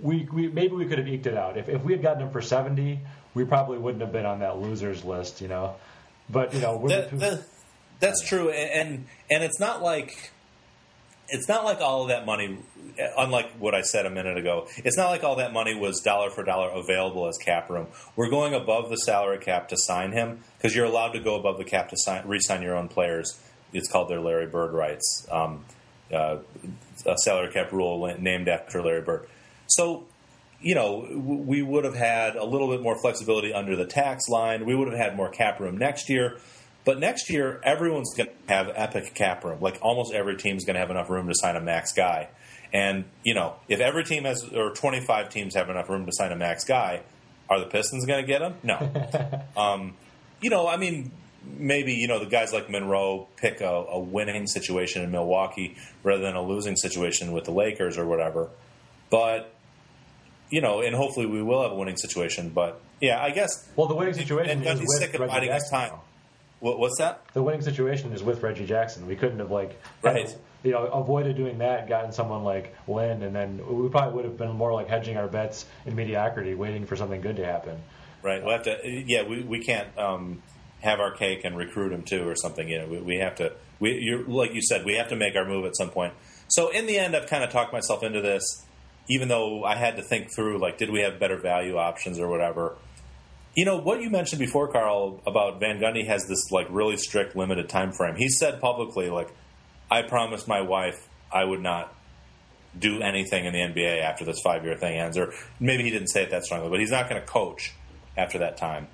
we, 0.00 0.28
we 0.32 0.48
maybe 0.48 0.74
we 0.74 0.86
could 0.86 0.98
have 0.98 1.06
eked 1.08 1.26
it 1.26 1.36
out. 1.36 1.56
If 1.56 1.68
if 1.68 1.82
we 1.84 1.92
had 1.92 2.02
gotten 2.02 2.22
him 2.22 2.30
for 2.30 2.42
seventy, 2.42 3.00
we 3.34 3.44
probably 3.44 3.78
wouldn't 3.78 4.02
have 4.02 4.12
been 4.12 4.26
on 4.26 4.40
that 4.40 4.58
losers 4.58 5.04
list, 5.04 5.40
you 5.40 5.48
know. 5.48 5.76
But 6.28 6.52
you 6.54 6.60
know, 6.60 6.76
we're 6.76 6.88
That- 6.88 7.18
that- 7.20 7.42
that's 8.00 8.20
true, 8.26 8.50
and, 8.50 8.70
and 8.88 9.06
and 9.30 9.44
it's 9.44 9.60
not 9.60 9.80
like 9.82 10.32
it's 11.32 11.48
not 11.48 11.64
like 11.64 11.80
all 11.80 12.02
of 12.02 12.08
that 12.08 12.26
money. 12.26 12.58
Unlike 13.16 13.52
what 13.58 13.74
I 13.74 13.80
said 13.80 14.04
a 14.04 14.10
minute 14.10 14.36
ago, 14.36 14.68
it's 14.76 14.98
not 14.98 15.08
like 15.08 15.24
all 15.24 15.36
that 15.36 15.52
money 15.52 15.74
was 15.74 16.00
dollar 16.00 16.28
for 16.28 16.44
dollar 16.44 16.68
available 16.68 17.26
as 17.26 17.38
cap 17.38 17.70
room. 17.70 17.86
We're 18.16 18.28
going 18.28 18.52
above 18.52 18.90
the 18.90 18.96
salary 18.96 19.38
cap 19.38 19.68
to 19.68 19.76
sign 19.78 20.12
him 20.12 20.40
because 20.58 20.76
you're 20.76 20.84
allowed 20.84 21.12
to 21.12 21.20
go 21.20 21.34
above 21.34 21.56
the 21.56 21.64
cap 21.64 21.88
to 21.88 21.96
sign, 21.96 22.28
re-sign 22.28 22.60
your 22.60 22.76
own 22.76 22.88
players. 22.88 23.40
It's 23.72 23.90
called 23.90 24.10
their 24.10 24.20
Larry 24.20 24.46
Bird 24.46 24.72
rights, 24.74 25.26
um, 25.30 25.64
uh, 26.12 26.38
a 27.06 27.16
salary 27.16 27.50
cap 27.50 27.72
rule 27.72 28.14
named 28.18 28.48
after 28.48 28.82
Larry 28.82 29.00
Bird. 29.00 29.26
So 29.68 30.04
you 30.62 30.76
know, 30.76 31.08
we 31.10 31.60
would 31.60 31.84
have 31.84 31.96
had 31.96 32.36
a 32.36 32.44
little 32.44 32.68
bit 32.68 32.82
more 32.82 32.96
flexibility 33.00 33.52
under 33.52 33.74
the 33.74 33.86
tax 33.86 34.28
line. 34.28 34.64
We 34.64 34.74
would 34.74 34.88
have 34.88 34.96
had 34.96 35.16
more 35.16 35.28
cap 35.28 35.58
room 35.58 35.76
next 35.76 36.08
year. 36.08 36.38
But 36.84 36.98
next 36.98 37.30
year, 37.30 37.60
everyone's 37.62 38.14
going 38.14 38.28
to 38.28 38.52
have 38.52 38.70
epic 38.74 39.14
cap 39.14 39.44
room. 39.44 39.60
Like 39.60 39.78
almost 39.82 40.12
every 40.12 40.36
team's 40.36 40.64
going 40.64 40.74
to 40.74 40.80
have 40.80 40.90
enough 40.90 41.10
room 41.10 41.28
to 41.28 41.34
sign 41.34 41.56
a 41.56 41.60
max 41.60 41.92
guy. 41.92 42.28
And, 42.72 43.04
you 43.22 43.34
know, 43.34 43.54
if 43.68 43.80
every 43.80 44.04
team 44.04 44.24
has, 44.24 44.44
or 44.52 44.72
25 44.72 45.28
teams 45.28 45.54
have 45.54 45.68
enough 45.68 45.88
room 45.88 46.06
to 46.06 46.12
sign 46.12 46.32
a 46.32 46.36
max 46.36 46.64
guy, 46.64 47.02
are 47.48 47.60
the 47.60 47.66
Pistons 47.66 48.06
going 48.06 48.24
to 48.24 48.26
get 48.26 48.42
him? 48.42 48.54
No. 48.62 49.42
um, 49.56 49.94
you 50.40 50.50
know, 50.50 50.66
I 50.66 50.76
mean, 50.76 51.12
maybe, 51.44 51.92
you 51.94 52.08
know, 52.08 52.18
the 52.18 52.30
guys 52.30 52.52
like 52.52 52.70
Monroe 52.70 53.28
pick 53.36 53.60
a, 53.60 53.66
a 53.66 53.98
winning 53.98 54.46
situation 54.46 55.02
in 55.02 55.10
Milwaukee 55.10 55.76
rather 56.02 56.22
than 56.22 56.34
a 56.34 56.42
losing 56.42 56.76
situation 56.76 57.32
with 57.32 57.44
the 57.44 57.52
Lakers 57.52 57.98
or 57.98 58.06
whatever. 58.06 58.48
But 59.10 59.54
you 60.52 60.60
know, 60.60 60.82
and 60.82 60.94
hopefully 60.94 61.26
we 61.26 61.42
will 61.42 61.62
have 61.62 61.72
a 61.72 61.74
winning 61.74 61.96
situation. 61.96 62.50
But 62.50 62.80
yeah, 63.00 63.20
I 63.20 63.30
guess. 63.30 63.68
Well, 63.74 63.88
the 63.88 63.94
winning 63.94 64.14
situation 64.14 64.50
and 64.50 64.62
is 64.62 64.80
Gundy's 64.80 64.98
sick 64.98 65.14
of 65.14 65.26
biding 65.26 65.50
his 65.50 65.68
time. 65.70 65.88
now. 65.88 66.02
What, 66.62 66.78
what's 66.78 66.96
that? 66.98 67.24
The 67.34 67.42
winning 67.42 67.60
situation 67.60 68.12
is 68.12 68.22
with 68.22 68.40
Reggie 68.40 68.66
Jackson. 68.66 69.08
We 69.08 69.16
couldn't 69.16 69.40
have 69.40 69.50
like 69.50 69.80
Right. 70.00 70.32
you 70.62 70.70
know 70.70 70.84
avoided 70.86 71.36
doing 71.36 71.58
that, 71.58 71.88
gotten 71.88 72.12
someone 72.12 72.44
like 72.44 72.72
Lin, 72.86 73.22
and 73.24 73.34
then 73.34 73.60
we 73.68 73.88
probably 73.88 74.14
would 74.14 74.24
have 74.24 74.38
been 74.38 74.52
more 74.52 74.72
like 74.72 74.86
hedging 74.88 75.16
our 75.16 75.26
bets 75.26 75.66
in 75.86 75.96
mediocrity, 75.96 76.54
waiting 76.54 76.86
for 76.86 76.94
something 76.94 77.20
good 77.20 77.34
to 77.36 77.44
happen. 77.44 77.82
Right. 78.22 78.40
We'll 78.44 78.52
have 78.52 78.62
to. 78.62 78.78
Yeah, 78.84 79.24
we 79.24 79.42
we 79.42 79.58
can't 79.58 79.88
um, 79.98 80.40
have 80.82 81.00
our 81.00 81.10
cake 81.10 81.40
and 81.44 81.56
recruit 81.56 81.92
him 81.92 82.04
too, 82.04 82.28
or 82.28 82.36
something. 82.36 82.68
You 82.68 82.78
know, 82.78 82.86
we, 82.86 83.00
we 83.00 83.16
have 83.16 83.34
to. 83.36 83.54
We 83.80 83.98
you're, 83.98 84.22
like 84.22 84.54
you 84.54 84.62
said, 84.62 84.84
we 84.84 84.94
have 84.94 85.08
to 85.08 85.16
make 85.16 85.34
our 85.34 85.44
move 85.44 85.64
at 85.64 85.76
some 85.76 85.90
point. 85.90 86.14
So 86.46 86.68
in 86.70 86.86
the 86.86 86.96
end, 86.96 87.16
I've 87.16 87.26
kind 87.26 87.42
of 87.42 87.50
talked 87.50 87.72
myself 87.72 88.04
into 88.04 88.20
this, 88.20 88.44
even 89.08 89.26
though 89.26 89.64
I 89.64 89.74
had 89.74 89.96
to 89.96 90.02
think 90.02 90.28
through 90.36 90.60
like, 90.60 90.78
did 90.78 90.90
we 90.90 91.00
have 91.00 91.18
better 91.18 91.36
value 91.38 91.76
options 91.76 92.20
or 92.20 92.28
whatever. 92.28 92.76
You 93.54 93.66
know 93.66 93.76
what 93.76 94.00
you 94.00 94.08
mentioned 94.08 94.38
before, 94.38 94.68
Carl, 94.68 95.20
about 95.26 95.60
Van 95.60 95.78
Gundy 95.78 96.06
has 96.06 96.26
this 96.26 96.50
like 96.50 96.66
really 96.70 96.96
strict 96.96 97.36
limited 97.36 97.68
time 97.68 97.92
frame. 97.92 98.16
He 98.16 98.28
said 98.28 98.60
publicly, 98.60 99.10
like, 99.10 99.30
I 99.90 100.02
promised 100.02 100.48
my 100.48 100.62
wife 100.62 101.08
I 101.30 101.44
would 101.44 101.60
not 101.60 101.94
do 102.78 103.00
anything 103.00 103.44
in 103.44 103.52
the 103.52 103.58
NBA 103.58 104.02
after 104.02 104.24
this 104.24 104.40
five 104.40 104.64
year 104.64 104.76
thing 104.76 104.98
ends. 104.98 105.18
Or 105.18 105.32
maybe 105.60 105.82
he 105.82 105.90
didn't 105.90 106.08
say 106.08 106.22
it 106.22 106.30
that 106.30 106.44
strongly, 106.44 106.70
but 106.70 106.80
he's 106.80 106.90
not 106.90 107.08
going 107.08 107.20
to 107.20 107.26
coach 107.26 107.74
after 108.16 108.38
that 108.38 108.56
time. 108.56 108.88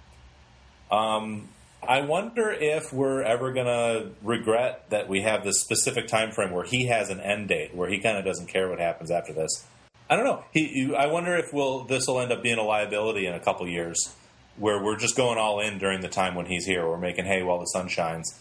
Um, 0.90 1.48
I 1.86 2.00
wonder 2.00 2.50
if 2.50 2.92
we're 2.92 3.22
ever 3.22 3.52
going 3.52 3.66
to 3.66 4.10
regret 4.22 4.90
that 4.90 5.08
we 5.08 5.22
have 5.22 5.44
this 5.44 5.60
specific 5.60 6.08
time 6.08 6.32
frame 6.32 6.50
where 6.50 6.64
he 6.64 6.86
has 6.86 7.10
an 7.10 7.20
end 7.20 7.48
date, 7.48 7.74
where 7.74 7.88
he 7.88 7.98
kind 7.98 8.18
of 8.18 8.24
doesn't 8.24 8.46
care 8.46 8.68
what 8.68 8.80
happens 8.80 9.10
after 9.10 9.32
this. 9.32 9.64
I 10.10 10.16
don't 10.16 10.24
know. 10.24 10.44
He, 10.52 10.92
I 10.96 11.06
wonder 11.06 11.36
if 11.36 11.52
we'll, 11.52 11.84
this 11.84 12.06
will 12.06 12.20
end 12.20 12.32
up 12.32 12.42
being 12.42 12.58
a 12.58 12.62
liability 12.62 13.26
in 13.26 13.34
a 13.34 13.40
couple 13.40 13.68
years, 13.68 14.14
where 14.58 14.82
we're 14.82 14.96
just 14.96 15.16
going 15.16 15.38
all 15.38 15.60
in 15.60 15.78
during 15.78 16.00
the 16.00 16.08
time 16.08 16.34
when 16.34 16.46
he's 16.46 16.66
here. 16.66 16.88
We're 16.88 16.98
making 16.98 17.24
hay 17.24 17.42
while 17.42 17.58
the 17.58 17.66
sun 17.66 17.88
shines. 17.88 18.38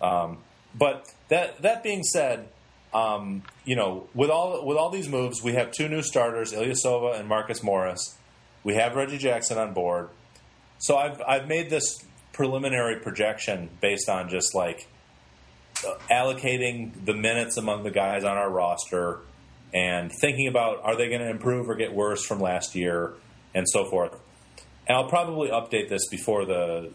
Um, 0.00 0.38
but 0.74 1.06
that 1.28 1.62
that 1.62 1.82
being 1.82 2.02
said, 2.02 2.48
um, 2.92 3.42
you 3.64 3.76
know, 3.76 4.08
with 4.14 4.30
all 4.30 4.66
with 4.66 4.76
all 4.76 4.90
these 4.90 5.08
moves, 5.08 5.42
we 5.42 5.52
have 5.52 5.70
two 5.70 5.88
new 5.88 6.02
starters, 6.02 6.52
Ilyasova 6.52 7.18
and 7.18 7.28
Marcus 7.28 7.62
Morris. 7.62 8.16
We 8.64 8.74
have 8.74 8.96
Reggie 8.96 9.18
Jackson 9.18 9.58
on 9.58 9.72
board. 9.72 10.08
So 10.78 10.96
I've 10.96 11.20
I've 11.26 11.48
made 11.48 11.70
this 11.70 11.98
preliminary 12.32 13.00
projection 13.00 13.70
based 13.80 14.08
on 14.08 14.28
just 14.28 14.54
like 14.54 14.88
uh, 15.86 15.94
allocating 16.10 17.04
the 17.04 17.14
minutes 17.14 17.56
among 17.56 17.82
the 17.82 17.90
guys 17.90 18.24
on 18.24 18.36
our 18.36 18.50
roster 18.50 19.20
and 19.72 20.12
thinking 20.20 20.46
about 20.46 20.80
are 20.82 20.96
they 20.96 21.08
going 21.08 21.20
to 21.20 21.30
improve 21.30 21.68
or 21.68 21.74
get 21.74 21.94
worse 21.94 22.24
from 22.24 22.40
last 22.40 22.74
year 22.74 23.14
and 23.54 23.66
so 23.68 23.84
forth. 23.84 24.18
And 24.88 24.96
I'll 24.96 25.08
probably 25.08 25.48
update 25.48 25.88
this 25.88 26.06
before 26.08 26.44
the 26.44 26.92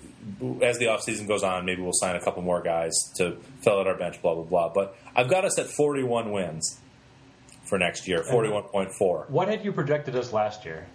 as 0.62 0.78
the 0.78 0.86
offseason 0.86 1.28
goes 1.28 1.44
on. 1.44 1.66
Maybe 1.66 1.82
we'll 1.82 1.92
sign 1.94 2.16
a 2.16 2.22
couple 2.22 2.42
more 2.42 2.62
guys 2.62 2.92
to 3.18 3.38
fill 3.64 3.80
out 3.80 3.88
our 3.88 3.98
bench. 3.98 4.22
Blah 4.22 4.36
blah 4.36 4.44
blah. 4.44 4.70
But 4.74 4.96
I've 5.16 5.30
got 5.30 5.44
us 5.44 5.60
at 5.60 5.68
41 5.68 6.32
wins 6.32 6.80
for 7.66 7.78
next 7.78 8.08
year. 8.08 8.24
41.4. 8.24 9.30
What 9.30 9.48
had 9.50 9.66
you 9.66 9.74
projected 9.74 10.16
us 10.16 10.32
last 10.32 10.64
year? 10.64 10.88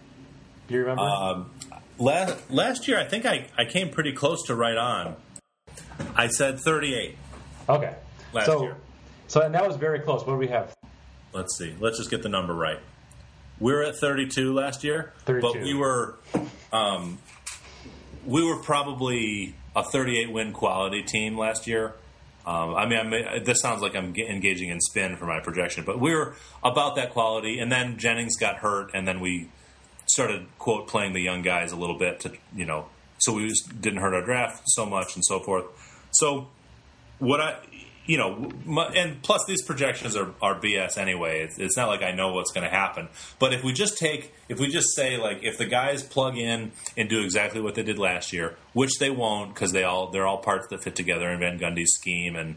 Do 0.69 0.75
you 0.75 0.81
remember? 0.81 1.03
Um, 1.03 1.51
last 1.99 2.51
last 2.51 2.89
year, 2.89 2.99
I 2.99 3.05
think 3.05 3.27
I, 3.27 3.49
I 3.59 3.67
came 3.67 3.91
pretty 3.91 4.13
close 4.13 4.45
to 4.47 4.55
right 4.55 4.77
on. 4.77 5.17
I 6.15 6.29
said 6.29 6.61
38. 6.61 7.17
okay. 7.69 7.95
last 8.33 8.47
so, 8.47 8.63
year. 8.63 8.77
So 9.29 9.43
and 9.43 9.55
that 9.55 9.67
was 9.67 9.77
very 9.77 10.01
close. 10.01 10.25
What 10.27 10.35
do 10.35 10.39
we 10.39 10.49
have? 10.49 10.75
Let's 11.33 11.59
see. 11.59 11.75
Let's 11.79 11.99
just 11.99 12.11
get 12.11 12.23
the 12.23 12.29
number 12.29 12.55
right. 12.55 12.81
We 13.59 13.73
were 13.73 13.83
at 13.83 13.97
32 13.97 14.53
last 14.53 14.85
year, 14.85 15.13
32. 15.25 15.41
but 15.41 15.63
we 15.63 15.75
were 15.75 16.19
um, 16.73 17.19
we 18.25 18.45
were 18.45 18.57
probably 18.57 19.55
a 19.75 19.83
38 19.83 20.33
win 20.33 20.53
quality 20.53 21.03
team 21.03 21.39
last 21.39 21.67
year. 21.67 21.95
Um, 22.47 22.75
I 22.75 22.87
mean, 22.87 22.99
I'm, 22.99 23.45
this 23.45 23.61
sounds 23.61 23.83
like 23.83 23.97
I'm 23.97 24.15
engaging 24.15 24.69
in 24.69 24.81
spin 24.81 25.17
for 25.17 25.27
my 25.27 25.41
projection, 25.41 25.85
but 25.85 25.99
we 25.99 26.15
were 26.15 26.37
about 26.63 26.95
that 26.97 27.11
quality. 27.11 27.59
And 27.59 27.71
then 27.71 27.99
Jennings 27.99 28.37
got 28.37 28.57
hurt, 28.59 28.93
and 28.95 29.07
then 29.07 29.21
we 29.21 29.49
started 30.07 30.47
quote 30.59 30.87
playing 30.87 31.13
the 31.13 31.21
young 31.21 31.43
guys 31.43 31.73
a 31.73 31.77
little 31.77 31.99
bit 31.99 32.21
to 32.21 32.33
you 32.55 32.65
know, 32.65 32.87
so 33.19 33.33
we 33.33 33.53
didn't 33.81 34.01
hurt 34.01 34.15
our 34.15 34.25
draft 34.25 34.63
so 34.67 34.87
much 34.87 35.17
and 35.17 35.25
so 35.25 35.41
forth. 35.41 35.65
So 36.13 36.49
what 37.19 37.41
I 37.41 37.59
you 38.07 38.17
know, 38.17 38.51
and 38.95 39.21
plus 39.23 39.45
these 39.47 39.63
projections 39.63 40.17
are, 40.17 40.33
are 40.41 40.59
BS 40.61 40.97
anyway. 40.97 41.41
It's, 41.41 41.59
it's 41.59 41.77
not 41.77 41.89
like 41.89 42.03
I 42.03 42.13
know 42.13 42.33
what's 42.33 42.53
going 42.53 42.65
to 42.65 42.71
happen. 42.71 43.09
But 43.39 43.53
if 43.53 43.65
we 43.65 43.73
just 43.73 43.99
take, 43.99 44.33
if 44.49 44.61
we 44.61 44.69
just 44.69 44.95
say 44.95 45.17
like, 45.17 45.43
if 45.43 45.59
the 45.59 45.67
guys 45.67 46.03
plug 46.03 46.39
in 46.39 46.73
and 46.97 47.09
do 47.09 47.23
exactly 47.23 47.61
what 47.61 47.75
they 47.75 47.83
did 47.83 47.99
last 47.99 48.33
year, 48.33 48.57
which 48.73 48.99
they 49.01 49.11
won't 49.11 49.55
because 49.55 49.73
they 49.73 49.83
all 49.83 50.09
they're 50.11 50.27
all 50.27 50.39
parts 50.39 50.69
that 50.71 50.83
fit 50.83 50.95
together 50.95 51.29
in 51.31 51.41
Van 51.41 51.59
Gundy's 51.59 51.93
scheme, 51.95 52.37
and 52.37 52.57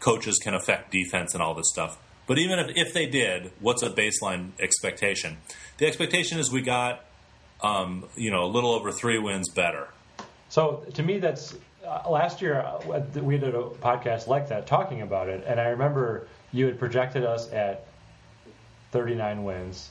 coaches 0.00 0.38
can 0.38 0.54
affect 0.54 0.90
defense 0.90 1.32
and 1.34 1.42
all 1.42 1.54
this 1.54 1.68
stuff. 1.70 1.98
But 2.26 2.38
even 2.38 2.58
if, 2.58 2.76
if 2.76 2.94
they 2.94 3.06
did, 3.06 3.50
what's 3.58 3.82
a 3.82 3.90
baseline 3.90 4.50
expectation? 4.60 5.38
The 5.78 5.86
expectation 5.86 6.38
is 6.38 6.52
we 6.52 6.62
got, 6.62 7.04
um, 7.62 8.06
you 8.16 8.30
know, 8.30 8.44
a 8.44 8.46
little 8.46 8.70
over 8.70 8.92
three 8.92 9.18
wins 9.18 9.48
better. 9.48 9.88
So 10.48 10.84
to 10.94 11.02
me, 11.02 11.18
that's 11.18 11.56
last 12.08 12.40
year 12.42 12.60
uh, 12.60 13.00
we 13.20 13.38
did 13.38 13.54
a 13.54 13.62
podcast 13.62 14.26
like 14.26 14.48
that 14.48 14.66
talking 14.66 15.02
about 15.02 15.28
it, 15.28 15.44
and 15.46 15.60
I 15.60 15.68
remember 15.68 16.26
you 16.52 16.66
had 16.66 16.78
projected 16.78 17.24
us 17.24 17.50
at 17.52 17.86
39 18.92 19.44
wins, 19.44 19.90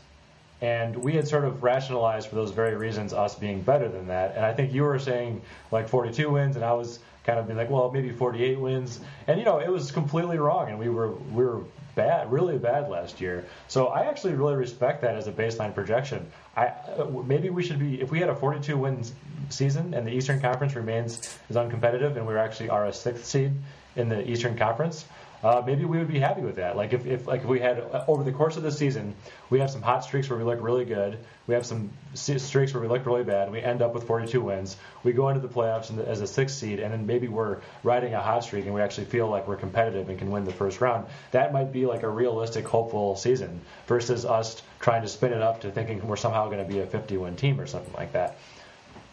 and 0.62 0.95
we 0.95 1.14
had 1.14 1.28
sort 1.28 1.45
of 1.45 1.64
rationalized 1.64 2.28
for 2.28 2.36
those 2.36 2.52
very 2.52 2.76
reasons 2.76 3.14
us 3.14 3.36
being 3.36 3.62
better 3.62 3.88
than 3.88 4.08
that. 4.08 4.36
And 4.36 4.45
I 4.45 4.54
think 4.54 4.74
you 4.74 4.84
were 4.84 5.00
saying 5.00 5.41
like 5.72 5.88
42 5.88 6.30
wins, 6.30 6.56
and 6.56 6.66
I 6.66 6.74
was 6.74 7.00
kind 7.24 7.39
of 7.39 7.47
being 7.47 7.58
like, 7.58 7.70
well, 7.70 7.91
maybe 7.91 8.12
48 8.12 8.60
wins, 8.60 9.00
and 9.28 9.39
you 9.39 9.45
know 9.45 9.60
it 9.60 9.70
was 9.70 9.91
completely 9.91 10.38
wrong, 10.38 10.70
and 10.70 10.80
we 10.80 10.89
were 10.89 11.12
we 11.12 11.43
were 11.43 11.62
bad, 11.95 12.32
really 12.32 12.58
bad 12.58 12.89
last 12.89 13.20
year. 13.20 13.45
So 13.68 13.88
I 13.88 14.06
actually 14.06 14.34
really 14.34 14.56
respect 14.56 15.02
that 15.02 15.16
as 15.16 15.28
a 15.28 15.32
baseline 15.32 15.74
projection. 15.76 16.32
I 16.56 16.68
uh, 16.68 17.06
maybe 17.26 17.50
we 17.50 17.64
should 17.64 17.80
be 17.80 18.02
if 18.02 18.12
we 18.12 18.20
had 18.20 18.30
a 18.30 18.36
42 18.36 18.78
wins 18.78 19.14
season 19.50 19.93
and 19.93 20.06
the 20.06 20.12
Eastern 20.12 20.39
Conference 20.39 20.76
remains 20.76 21.38
as 21.50 21.56
uncompetitive 21.56 22.16
and 22.16 22.26
we're 22.26 22.38
actually 22.38 22.70
are 22.70 22.86
a 22.86 22.93
sixth 22.93 23.26
seed 23.26 23.52
in 23.95 24.10
the 24.10 24.30
Eastern 24.30 24.58
Conference 24.58 25.06
uh, 25.41 25.64
maybe 25.66 25.86
we 25.86 25.97
would 25.97 26.08
be 26.08 26.20
happy 26.20 26.41
with 26.41 26.58
that. 26.58 26.76
Like 26.76 26.91
if, 26.91 27.06
if 27.06 27.26
like 27.26 27.41
if 27.41 27.47
we 27.47 27.60
had 27.60 27.80
uh, 27.80 28.04
over 28.08 28.24
the 28.24 28.32
course 28.32 28.58
of 28.58 28.64
the 28.64 28.72
season, 28.72 29.16
we 29.50 29.60
have 29.60 29.72
some 29.72 29.82
hot 29.82 30.04
streaks 30.04 30.30
where 30.30 30.38
we 30.38 30.43
look 30.43 30.62
really 30.62 30.84
good. 30.84 31.18
We 31.47 31.54
have 31.54 31.66
some 31.66 31.91
streaks 32.14 32.74
where 32.74 32.82
we 32.82 32.89
look 32.89 33.06
really 33.06 33.24
bad. 33.24 33.43
And 33.43 33.54
we 33.54 33.62
end 33.62 33.82
up 33.82 33.93
with 33.93 34.06
42 34.06 34.41
wins. 34.41 34.76
We 35.04 35.14
go 35.14 35.30
into 35.30 35.39
the 35.39 35.47
playoffs 35.47 35.95
the, 35.95 36.06
as 36.06 36.20
a 36.20 36.28
sixth 36.28 36.58
seed, 36.58 36.80
and 36.80 36.91
then 36.91 37.06
maybe 37.06 37.30
we're 37.30 37.60
riding 37.84 38.14
a 38.14 38.22
hot 38.22 38.43
streak 38.43 38.66
and 38.66 38.74
we 38.74 38.82
actually 38.82 39.06
feel 39.06 39.30
like 39.30 39.47
we're 39.47 39.56
competitive 39.56 40.10
and 40.10 40.20
can 40.20 40.30
win 40.30 40.43
the 40.43 40.52
first 40.52 40.82
round. 40.82 41.08
That 41.32 41.54
might 41.54 41.72
be 41.72 41.86
like 41.86 42.04
a 42.04 42.10
realistic, 42.10 42.68
hopeful 42.68 43.16
season 43.16 43.62
versus 43.88 44.26
us 44.26 44.62
trying 44.82 45.04
to 45.04 45.08
spin 45.08 45.32
it 45.32 45.41
up 45.41 45.62
to 45.62 45.72
thinking 45.72 46.06
we're 46.06 46.18
somehow 46.18 46.47
going 46.47 46.66
to 46.66 46.72
be 46.72 46.80
a 46.80 46.86
50 46.86 47.16
win 47.16 47.38
team 47.38 47.62
or 47.62 47.66
something 47.66 47.93
like 47.93 48.12
that. 48.12 48.38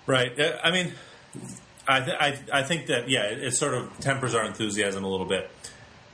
Right. 0.07 0.38
Uh, 0.38 0.59
I 0.62 0.70
mean. 0.70 0.92
I, 1.88 2.00
th- 2.00 2.16
I, 2.18 2.38
I 2.52 2.62
think 2.64 2.86
that 2.86 3.09
yeah, 3.09 3.26
it, 3.26 3.44
it 3.44 3.50
sort 3.52 3.72
of 3.74 3.96
tempers 4.00 4.34
our 4.34 4.44
enthusiasm 4.44 5.04
a 5.04 5.09
little 5.09 5.24
bit 5.24 5.48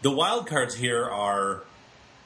the 0.03 0.11
wild 0.11 0.49
cards 0.49 0.75
here 0.75 1.05
are 1.05 1.63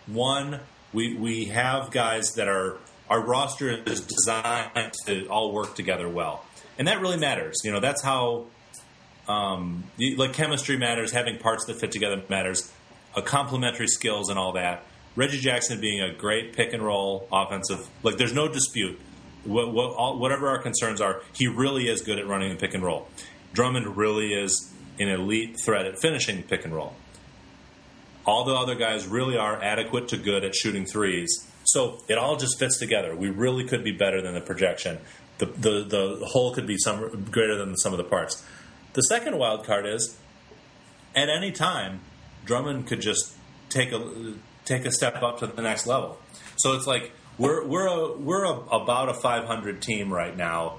one, 0.07 0.61
we 0.93 1.15
we 1.15 1.47
have 1.47 1.91
guys 1.91 2.35
that 2.35 2.49
are 2.49 2.79
our 3.09 3.21
roster 3.21 3.71
is 3.71 4.01
designed 4.01 4.93
to 5.07 5.27
all 5.29 5.53
work 5.53 5.75
together 5.75 6.09
well, 6.09 6.45
and 6.79 6.89
that 6.89 7.01
really 7.01 7.19
matters. 7.19 7.61
You 7.65 7.73
know, 7.73 7.81
that's 7.81 8.03
how 8.03 8.47
um, 9.29 9.85
like 10.17 10.33
chemistry 10.33 10.77
matters, 10.77 11.13
having 11.13 11.39
parts 11.39 11.67
that 11.67 11.79
fit 11.79 11.93
together 11.93 12.23
matters, 12.29 12.73
complementary 13.25 13.89
skills 13.89 14.31
and 14.31 14.39
all 14.39 14.53
that. 14.53 14.85
Reggie 15.15 15.39
Jackson 15.39 15.81
being 15.81 16.03
a 16.03 16.13
great 16.13 16.55
pick 16.55 16.73
and 16.73 16.83
roll 16.83 17.27
offensive, 17.33 17.87
like 18.03 18.17
there's 18.17 18.35
no 18.35 18.49
dispute. 18.49 18.99
What, 19.47 19.73
what, 19.73 19.95
all, 19.95 20.19
whatever 20.19 20.49
our 20.49 20.59
concerns 20.59 21.01
are, 21.01 21.23
he 21.33 21.49
really 21.49 21.89
is 21.89 22.03
good 22.03 22.19
at 22.19 22.27
running 22.27 22.51
the 22.51 22.57
pick 22.57 22.75
and 22.75 22.83
roll. 22.83 23.09
Drummond 23.53 23.97
really 23.97 24.33
is 24.33 24.73
an 24.99 25.09
elite 25.09 25.57
threat 25.65 25.87
at 25.87 25.99
finishing 25.99 26.43
pick 26.43 26.65
and 26.65 26.75
roll. 26.75 26.95
All 28.25 28.45
the 28.45 28.55
other 28.55 28.75
guys 28.75 29.07
really 29.07 29.37
are 29.37 29.63
adequate 29.63 30.09
to 30.09 30.17
good 30.17 30.45
at 30.45 30.55
shooting 30.55 30.85
threes. 30.85 31.47
So 31.65 32.03
it 32.09 32.19
all 32.19 32.37
just 32.37 32.59
fits 32.59 32.79
together. 32.79 33.15
We 33.15 33.31
really 33.31 33.65
could 33.65 33.85
be 33.85 33.93
better 33.93 34.21
than 34.21 34.35
the 34.35 34.41
projection. 34.41 34.99
The, 35.39 35.47
the, 35.47 35.85
the 35.85 36.27
whole 36.27 36.53
could 36.55 36.67
be 36.67 36.77
some 36.79 37.27
greater 37.31 37.57
than 37.57 37.71
the 37.71 37.77
sum 37.77 37.93
of 37.93 37.99
the 37.99 38.05
parts. 38.05 38.45
The 38.95 39.03
second 39.03 39.39
wild 39.39 39.65
card 39.65 39.87
is 39.87 40.17
at 41.15 41.29
any 41.29 41.51
time, 41.51 42.01
Drummond 42.45 42.87
could 42.87 43.01
just 43.01 43.33
take 43.69 43.93
a 43.93 44.35
take 44.65 44.85
a 44.85 44.91
step 44.91 45.23
up 45.23 45.39
to 45.41 45.47
the 45.47 45.63
next 45.63 45.87
level. 45.87 46.19
So 46.57 46.73
it's 46.75 46.87
like 46.87 47.13
we're 47.39 47.67
we're 47.67 47.87
a, 47.87 48.17
we're 48.17 48.45
a, 48.45 48.59
about 48.69 49.09
a 49.09 49.15
500 49.15 49.83
team 49.83 50.13
right 50.13 50.37
now. 50.37 50.79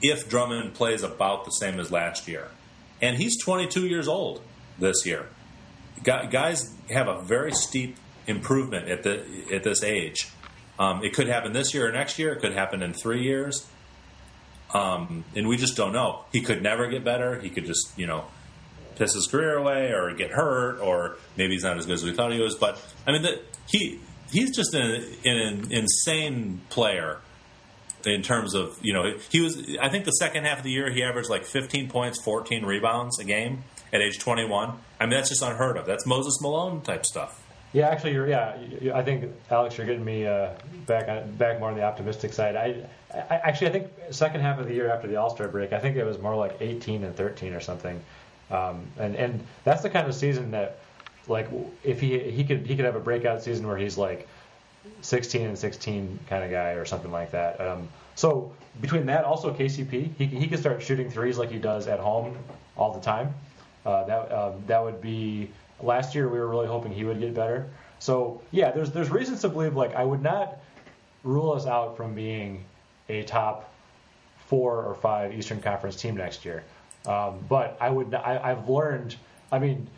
If 0.00 0.28
Drummond 0.28 0.74
plays 0.74 1.02
about 1.02 1.44
the 1.44 1.50
same 1.50 1.80
as 1.80 1.90
last 1.90 2.28
year, 2.28 2.48
and 3.02 3.16
he's 3.16 3.42
22 3.42 3.86
years 3.86 4.06
old 4.06 4.40
this 4.78 5.04
year, 5.04 5.26
guys 6.04 6.72
have 6.90 7.08
a 7.08 7.20
very 7.22 7.52
steep 7.52 7.96
improvement 8.26 8.88
at 8.88 9.02
the 9.02 9.24
at 9.52 9.64
this 9.64 9.82
age. 9.82 10.28
Um, 10.78 11.02
it 11.02 11.12
could 11.12 11.26
happen 11.26 11.52
this 11.52 11.74
year 11.74 11.88
or 11.88 11.92
next 11.92 12.18
year. 12.18 12.32
It 12.32 12.40
could 12.40 12.52
happen 12.52 12.82
in 12.82 12.92
three 12.92 13.22
years, 13.22 13.66
um, 14.72 15.24
and 15.34 15.48
we 15.48 15.56
just 15.56 15.76
don't 15.76 15.92
know. 15.92 16.24
He 16.30 16.40
could 16.40 16.62
never 16.62 16.86
get 16.86 17.04
better. 17.04 17.40
He 17.40 17.50
could 17.50 17.66
just 17.66 17.98
you 17.98 18.06
know 18.06 18.24
piss 18.94 19.14
his 19.14 19.26
career 19.26 19.56
away 19.56 19.90
or 19.92 20.14
get 20.14 20.30
hurt, 20.30 20.80
or 20.80 21.16
maybe 21.36 21.54
he's 21.54 21.64
not 21.64 21.76
as 21.76 21.86
good 21.86 21.94
as 21.94 22.04
we 22.04 22.12
thought 22.12 22.32
he 22.32 22.40
was. 22.40 22.54
But 22.54 22.80
I 23.06 23.12
mean, 23.12 23.26
he 23.66 23.98
he's 24.30 24.54
just 24.54 24.74
an, 24.74 25.04
an 25.24 25.72
insane 25.72 26.60
player 26.70 27.18
in 28.06 28.22
terms 28.22 28.54
of 28.54 28.78
you 28.82 28.92
know 28.92 29.14
he 29.30 29.40
was. 29.40 29.76
I 29.80 29.88
think 29.88 30.04
the 30.04 30.12
second 30.12 30.44
half 30.44 30.58
of 30.58 30.64
the 30.64 30.70
year 30.70 30.90
he 30.90 31.02
averaged 31.02 31.30
like 31.30 31.44
15 31.44 31.88
points, 31.88 32.22
14 32.22 32.64
rebounds 32.64 33.18
a 33.18 33.24
game 33.24 33.64
at 33.92 34.00
age 34.00 34.18
21. 34.18 34.78
I 35.00 35.04
mean, 35.04 35.10
that's 35.10 35.28
just 35.28 35.42
unheard 35.42 35.76
of. 35.76 35.86
That's 35.86 36.06
Moses 36.06 36.38
Malone 36.40 36.82
type 36.82 37.06
stuff. 37.06 37.44
Yeah, 37.72 37.88
actually, 37.88 38.14
you're, 38.14 38.26
yeah, 38.26 38.56
I 38.94 39.02
think 39.02 39.30
Alex, 39.50 39.76
you're 39.76 39.86
getting 39.86 40.04
me 40.04 40.26
uh, 40.26 40.52
back 40.86 41.06
back 41.36 41.60
more 41.60 41.68
on 41.68 41.76
the 41.76 41.82
optimistic 41.82 42.32
side. 42.32 42.56
I, 42.56 42.86
I, 43.12 43.36
actually, 43.36 43.68
I 43.68 43.70
think 43.72 43.90
second 44.10 44.40
half 44.40 44.58
of 44.58 44.66
the 44.66 44.74
year 44.74 44.90
after 44.90 45.06
the 45.06 45.16
All 45.16 45.28
Star 45.28 45.48
break, 45.48 45.72
I 45.72 45.78
think 45.78 45.96
it 45.96 46.04
was 46.04 46.18
more 46.18 46.34
like 46.34 46.56
18 46.60 47.04
and 47.04 47.14
13 47.14 47.52
or 47.52 47.60
something, 47.60 48.02
um, 48.50 48.86
and 48.98 49.14
and 49.16 49.46
that's 49.64 49.82
the 49.82 49.90
kind 49.90 50.08
of 50.08 50.14
season 50.14 50.52
that, 50.52 50.78
like, 51.28 51.48
if 51.84 52.00
he 52.00 52.18
he 52.18 52.44
could 52.44 52.66
he 52.66 52.76
could 52.76 52.84
have 52.84 52.96
a 52.96 53.00
breakout 53.00 53.42
season 53.42 53.66
where 53.66 53.76
he's 53.76 53.98
like 53.98 54.28
16 55.02 55.46
and 55.46 55.58
16 55.58 56.18
kind 56.28 56.44
of 56.44 56.50
guy 56.50 56.70
or 56.72 56.84
something 56.84 57.10
like 57.10 57.30
that. 57.32 57.60
Um, 57.60 57.88
so 58.14 58.52
between 58.80 59.06
that, 59.06 59.24
also 59.24 59.52
KCP, 59.52 60.10
he 60.16 60.26
he 60.26 60.46
could 60.46 60.58
start 60.58 60.82
shooting 60.82 61.10
threes 61.10 61.38
like 61.38 61.50
he 61.50 61.58
does 61.58 61.86
at 61.86 62.00
home 62.00 62.36
all 62.76 62.92
the 62.92 63.00
time. 63.00 63.34
Uh, 63.84 64.04
that 64.04 64.32
um, 64.32 64.62
that 64.66 64.82
would 64.82 65.00
be 65.00 65.50
last 65.80 66.14
year. 66.14 66.28
We 66.28 66.38
were 66.38 66.48
really 66.48 66.66
hoping 66.66 66.92
he 66.92 67.04
would 67.04 67.20
get 67.20 67.34
better. 67.34 67.68
So 67.98 68.42
yeah, 68.50 68.70
there's 68.70 68.90
there's 68.90 69.10
reasons 69.10 69.40
to 69.42 69.48
believe 69.48 69.76
like 69.76 69.94
I 69.94 70.04
would 70.04 70.22
not 70.22 70.58
rule 71.24 71.52
us 71.52 71.66
out 71.66 71.96
from 71.96 72.14
being 72.14 72.64
a 73.08 73.22
top 73.22 73.72
four 74.46 74.82
or 74.82 74.94
five 74.94 75.32
Eastern 75.32 75.60
Conference 75.60 75.96
team 75.96 76.16
next 76.16 76.44
year. 76.44 76.64
Um, 77.06 77.38
but 77.48 77.76
I 77.80 77.90
would 77.90 78.14
I, 78.14 78.40
I've 78.42 78.68
learned. 78.68 79.16
I 79.50 79.58
mean, 79.58 79.88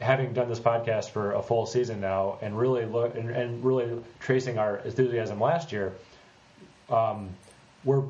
having 0.00 0.32
done 0.32 0.48
this 0.48 0.60
podcast 0.60 1.10
for 1.10 1.32
a 1.32 1.42
full 1.42 1.66
season 1.66 2.00
now 2.00 2.38
and 2.40 2.56
really 2.56 2.84
look 2.84 3.16
and, 3.16 3.30
and 3.30 3.64
really 3.64 4.00
tracing 4.20 4.58
our 4.58 4.78
enthusiasm 4.78 5.40
last 5.40 5.72
year, 5.72 5.94
um, 6.90 7.30
we're 7.84 8.02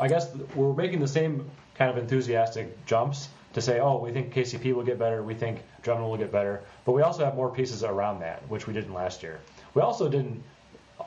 I 0.00 0.08
guess 0.08 0.34
we're 0.54 0.72
making 0.72 1.00
the 1.00 1.08
same 1.08 1.50
kind 1.74 1.90
of 1.90 1.98
enthusiastic 1.98 2.84
jumps 2.86 3.28
to 3.54 3.60
say, 3.60 3.80
oh, 3.80 3.98
we 3.98 4.12
think 4.12 4.32
KCP 4.32 4.74
will 4.74 4.84
get 4.84 4.98
better, 4.98 5.22
we 5.22 5.34
think 5.34 5.62
Drummond 5.82 6.08
will 6.08 6.16
get 6.16 6.32
better, 6.32 6.62
but 6.84 6.92
we 6.92 7.02
also 7.02 7.24
have 7.24 7.34
more 7.34 7.50
pieces 7.50 7.84
around 7.84 8.20
that, 8.20 8.48
which 8.48 8.66
we 8.66 8.72
didn't 8.72 8.94
last 8.94 9.22
year. 9.22 9.40
We 9.74 9.82
also 9.82 10.08
didn't. 10.08 10.42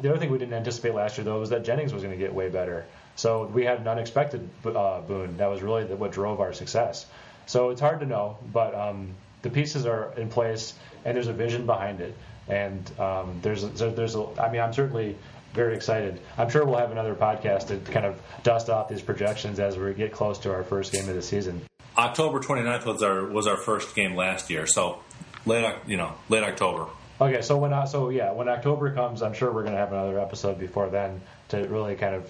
The 0.01 0.09
other 0.09 0.19
thing 0.19 0.29
we 0.29 0.37
didn't 0.37 0.53
anticipate 0.53 0.93
last 0.93 1.17
year, 1.17 1.23
though, 1.23 1.39
was 1.39 1.49
that 1.51 1.63
Jennings 1.63 1.93
was 1.93 2.03
going 2.03 2.13
to 2.13 2.19
get 2.19 2.33
way 2.33 2.49
better. 2.49 2.85
So 3.15 3.45
we 3.45 3.63
had 3.63 3.79
an 3.79 3.87
unexpected 3.87 4.47
uh, 4.65 4.99
boon. 5.01 5.37
That 5.37 5.47
was 5.47 5.61
really 5.61 5.85
what 5.85 6.11
drove 6.11 6.41
our 6.41 6.51
success. 6.51 7.05
So 7.45 7.69
it's 7.69 7.79
hard 7.79 8.01
to 8.01 8.05
know, 8.05 8.37
but 8.51 8.75
um, 8.75 9.15
the 9.45 9.51
pieces 9.51 9.85
are 9.85 10.11
in 10.17 10.27
place, 10.27 10.73
and 11.05 11.15
there's 11.15 11.27
a 11.27 11.33
vision 11.33 11.67
behind 11.67 12.01
it. 12.01 12.15
And 12.47 12.99
um, 12.99 13.39
there's 13.43 13.63
a, 13.63 13.67
there's 13.67 14.15
a, 14.15 14.25
I 14.41 14.51
mean, 14.51 14.59
I'm 14.59 14.73
certainly 14.73 15.15
very 15.53 15.75
excited. 15.75 16.19
I'm 16.35 16.49
sure 16.49 16.65
we'll 16.65 16.79
have 16.79 16.91
another 16.91 17.13
podcast 17.13 17.67
to 17.67 17.77
kind 17.91 18.07
of 18.07 18.19
dust 18.41 18.71
off 18.71 18.89
these 18.89 19.03
projections 19.03 19.59
as 19.59 19.77
we 19.77 19.93
get 19.93 20.11
close 20.11 20.39
to 20.39 20.51
our 20.51 20.63
first 20.63 20.91
game 20.91 21.07
of 21.07 21.13
the 21.13 21.21
season. 21.21 21.61
October 21.95 22.39
29th 22.39 22.85
was 22.85 23.03
our 23.03 23.25
was 23.27 23.45
our 23.47 23.55
first 23.55 23.95
game 23.95 24.15
last 24.15 24.49
year, 24.49 24.65
so 24.65 24.99
late 25.45 25.63
you 25.85 25.95
know 25.95 26.13
late 26.27 26.43
October. 26.43 26.87
Okay, 27.21 27.41
so 27.41 27.55
when 27.57 27.87
so 27.87 28.09
yeah, 28.09 28.31
when 28.31 28.49
October 28.49 28.93
comes, 28.93 29.21
I'm 29.21 29.33
sure 29.33 29.51
we're 29.51 29.61
going 29.61 29.73
to 29.73 29.79
have 29.79 29.93
another 29.93 30.19
episode 30.19 30.59
before 30.59 30.89
then 30.89 31.21
to 31.49 31.59
really 31.67 31.95
kind 31.95 32.15
of 32.15 32.29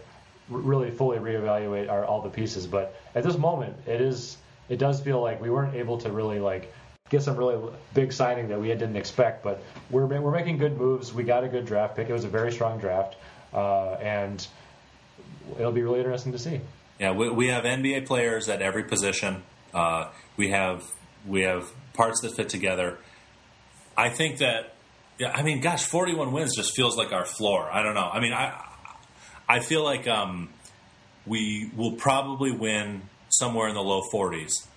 really 0.50 0.92
fully 0.92 1.18
reevaluate 1.18 1.90
our 1.90 2.06
all 2.06 2.22
the 2.22 2.30
pieces. 2.30 2.68
But 2.68 2.94
at 3.16 3.24
this 3.24 3.38
moment, 3.38 3.76
it 3.88 4.02
is 4.02 4.38
it 4.68 4.78
does 4.78 5.00
feel 5.02 5.22
like 5.22 5.42
we 5.42 5.50
weren't 5.50 5.76
able 5.76 5.98
to 6.00 6.12
really 6.12 6.40
like 6.40 6.72
get 7.10 7.22
some 7.22 7.38
really 7.38 7.72
big 7.94 8.12
signing 8.12 8.48
that 8.48 8.60
we 8.60 8.68
didn't 8.70 8.96
expect. 8.96 9.44
But 9.44 9.62
we're 9.92 10.06
we're 10.06 10.32
making 10.32 10.58
good 10.58 10.78
moves. 10.78 11.14
We 11.14 11.24
got 11.24 11.44
a 11.44 11.48
good 11.48 11.66
draft 11.66 11.96
pick. 11.96 12.10
It 12.10 12.14
was 12.14 12.26
a 12.26 12.30
very 12.30 12.52
strong 12.52 12.80
draft, 12.80 13.16
uh, 13.54 13.94
and 13.94 14.46
it'll 15.60 15.72
be 15.72 15.84
really 15.84 16.00
interesting 16.00 16.32
to 16.32 16.40
see. 16.40 16.62
Yeah, 17.00 17.12
we, 17.12 17.30
we 17.30 17.48
have 17.50 17.64
NBA 17.64 18.08
players 18.08 18.50
at 18.50 18.62
every 18.62 18.84
position. 18.84 19.44
Uh, 19.74 20.10
we 20.36 20.50
have 20.50 20.84
we 21.28 21.42
have 21.42 21.70
parts 21.94 22.22
that 22.22 22.36
fit 22.36 22.50
together. 22.50 22.98
I 23.96 24.10
think 24.10 24.40
that 24.40 24.74
yeah, 25.20 25.32
I 25.32 25.44
mean, 25.44 25.62
gosh, 25.62 25.84
forty-one 25.86 26.32
wins 26.32 26.56
just 26.56 26.76
feels 26.76 26.98
like 26.98 27.14
our 27.14 27.26
floor. 27.26 27.70
I 27.72 27.84
don't 27.84 27.94
know. 27.94 28.10
I 28.12 28.20
mean, 28.20 28.34
I 28.34 28.60
I 29.48 29.60
feel 29.60 29.84
like 29.84 30.08
um, 30.08 30.50
we 31.28 31.70
will 31.76 31.94
probably 31.94 32.52
win 32.52 33.04
somewhere 33.30 33.68
in 33.68 33.76
the 33.76 33.84
low 33.84 34.02
forties. 34.12 34.68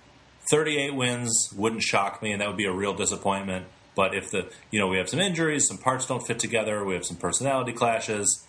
Thirty-eight 0.49 0.95
wins 0.95 1.53
wouldn't 1.55 1.83
shock 1.83 2.21
me, 2.21 2.31
and 2.31 2.41
that 2.41 2.47
would 2.47 2.57
be 2.57 2.65
a 2.65 2.71
real 2.71 2.93
disappointment. 2.93 3.65
But 3.95 4.15
if 4.15 4.31
the 4.31 4.49
you 4.71 4.79
know 4.79 4.87
we 4.87 4.97
have 4.97 5.09
some 5.09 5.19
injuries, 5.19 5.67
some 5.67 5.77
parts 5.77 6.07
don't 6.07 6.25
fit 6.25 6.39
together, 6.39 6.83
we 6.83 6.93
have 6.93 7.05
some 7.05 7.17
personality 7.17 7.73
clashes. 7.73 8.45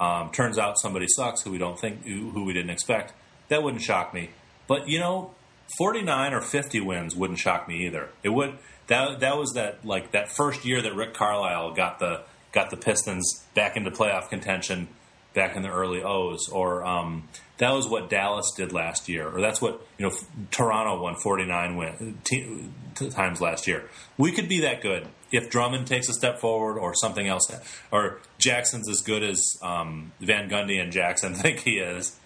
Um, 0.00 0.30
turns 0.30 0.58
out 0.58 0.78
somebody 0.78 1.06
sucks 1.08 1.42
who 1.42 1.50
we 1.50 1.58
don't 1.58 1.78
think 1.78 2.04
who 2.04 2.44
we 2.44 2.52
didn't 2.52 2.70
expect. 2.70 3.12
That 3.48 3.62
wouldn't 3.62 3.82
shock 3.82 4.14
me. 4.14 4.30
But 4.66 4.88
you 4.88 4.98
know, 4.98 5.34
forty 5.78 6.02
nine 6.02 6.32
or 6.32 6.40
fifty 6.40 6.80
wins 6.80 7.14
wouldn't 7.14 7.38
shock 7.38 7.68
me 7.68 7.86
either. 7.86 8.08
It 8.22 8.30
would 8.30 8.58
that 8.86 9.20
that 9.20 9.36
was 9.36 9.52
that 9.52 9.84
like 9.84 10.12
that 10.12 10.30
first 10.30 10.64
year 10.64 10.80
that 10.82 10.94
Rick 10.94 11.14
Carlisle 11.14 11.74
got 11.74 11.98
the 11.98 12.22
got 12.52 12.70
the 12.70 12.76
Pistons 12.76 13.44
back 13.54 13.76
into 13.76 13.90
playoff 13.90 14.28
contention 14.28 14.88
back 15.34 15.56
in 15.56 15.62
the 15.62 15.70
early 15.70 16.02
O's, 16.02 16.48
or 16.50 16.84
um, 16.84 17.28
that 17.62 17.70
was 17.70 17.86
what 17.86 18.10
Dallas 18.10 18.50
did 18.56 18.72
last 18.72 19.08
year, 19.08 19.28
or 19.28 19.40
that's 19.40 19.62
what 19.62 19.80
you 19.96 20.06
know 20.06 20.12
Toronto 20.50 21.00
won 21.00 21.14
forty 21.14 21.44
nine 21.44 21.76
win 21.76 22.18
t- 22.24 22.60
times 23.10 23.40
last 23.40 23.68
year. 23.68 23.88
We 24.18 24.32
could 24.32 24.48
be 24.48 24.62
that 24.62 24.82
good 24.82 25.06
if 25.30 25.48
Drummond 25.48 25.86
takes 25.86 26.08
a 26.08 26.12
step 26.12 26.40
forward, 26.40 26.76
or 26.76 26.92
something 26.94 27.28
else, 27.28 27.50
or 27.92 28.20
Jackson's 28.38 28.88
as 28.88 29.00
good 29.00 29.22
as 29.22 29.56
um, 29.62 30.10
Van 30.20 30.50
Gundy 30.50 30.82
and 30.82 30.90
Jackson 30.90 31.34
think 31.36 31.60
he 31.60 31.78
is. 31.78 32.18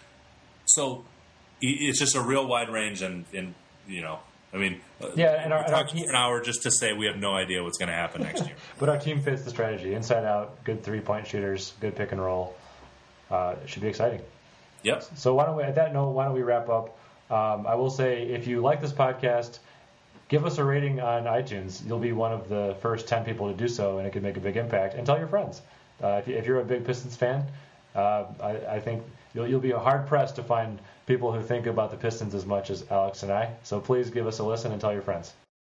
So 0.65 1.05
it's 1.61 1.99
just 1.99 2.17
a 2.17 2.21
real 2.23 2.47
wide 2.47 2.71
range, 2.71 3.03
and, 3.03 3.27
and 3.35 3.55
you 3.87 4.01
know 4.01 4.21
I 4.55 4.57
mean, 4.57 4.81
uh, 5.03 5.09
yeah, 5.17 5.45
and 5.45 5.53
our, 5.53 5.65
and 5.65 5.75
our 5.75 5.85
team, 5.85 6.09
an 6.09 6.15
hour 6.15 6.41
just 6.41 6.63
to 6.63 6.71
say 6.71 6.95
we 6.95 7.07
have 7.07 7.19
no 7.19 7.35
idea 7.35 7.63
what's 7.63 7.77
going 7.77 7.91
to 7.91 7.95
happen 7.95 8.23
next 8.23 8.47
year. 8.47 8.57
but 8.79 8.89
our 8.89 8.99
team 8.99 9.21
fits 9.21 9.43
the 9.43 9.51
strategy, 9.51 9.93
inside 9.93 10.25
out, 10.25 10.65
good 10.65 10.83
three 10.83 11.01
point 11.01 11.27
shooters, 11.27 11.75
good 11.81 11.95
pick 11.95 12.13
and 12.13 12.23
roll. 12.23 12.57
Uh, 13.31 13.57
it 13.63 13.69
should 13.69 13.83
be 13.83 13.89
exciting. 13.89 14.23
Yep. 14.87 15.03
So 15.17 15.35
why 15.35 15.47
don't 15.47 15.57
we, 15.57 15.65
at 15.65 15.75
that 15.75 15.93
note, 15.93 16.11
why 16.11 16.27
don't 16.27 16.35
we 16.35 16.43
wrap 16.43 16.69
up? 16.69 16.97
Um, 17.29 17.67
I 17.67 17.75
will 17.75 17.91
say, 17.91 18.23
if 18.23 18.47
you 18.47 18.61
like 18.61 18.81
this 18.81 18.93
podcast, 18.93 19.59
give 20.29 20.47
us 20.47 20.59
a 20.59 20.65
rating 20.65 21.01
on 21.01 21.25
iTunes. 21.25 21.85
You'll 21.85 21.99
be 21.99 22.13
one 22.13 22.33
of 22.33 22.49
the 22.49 22.77
first 22.81 23.09
ten 23.09 23.25
people 23.25 23.51
to 23.51 23.57
do 23.57 23.67
so, 23.67 23.99
and 23.99 24.07
it 24.07 24.13
could 24.13 24.23
make 24.23 24.37
a 24.37 24.41
big 24.41 24.57
impact. 24.57 24.95
And 24.95 25.05
tell 25.05 25.19
your 25.19 25.27
friends. 25.27 25.61
Uh, 26.01 26.23
if, 26.25 26.47
you, 26.47 26.55
are 26.55 26.61
a 26.61 26.65
big 26.65 26.85
Pistons 26.85 27.17
fan, 27.17 27.45
uh, 27.97 28.27
I, 28.41 28.77
I 28.77 28.81
think 28.81 29.03
you'll, 29.35 29.49
you'll 29.49 29.61
be 29.61 29.73
hard 29.73 30.07
pressed 30.07 30.37
to 30.37 30.45
find 30.45 30.79
people 31.07 31.33
who 31.33 31.43
think 31.43 31.67
about 31.67 31.91
the 31.91 31.97
Pistons 31.97 32.33
as 32.33 32.47
much 32.47 32.71
as 32.71 32.85
Alex 32.89 33.25
and 33.25 33.33
I. 33.33 33.55
So 33.65 33.81
please 33.81 34.11
give 34.11 34.29
us 34.29 34.39
a 34.39 34.45
listen 34.45 34.71
and 34.71 34.81
tell 34.81 34.93
your 34.93 35.03
friends. 35.03 35.33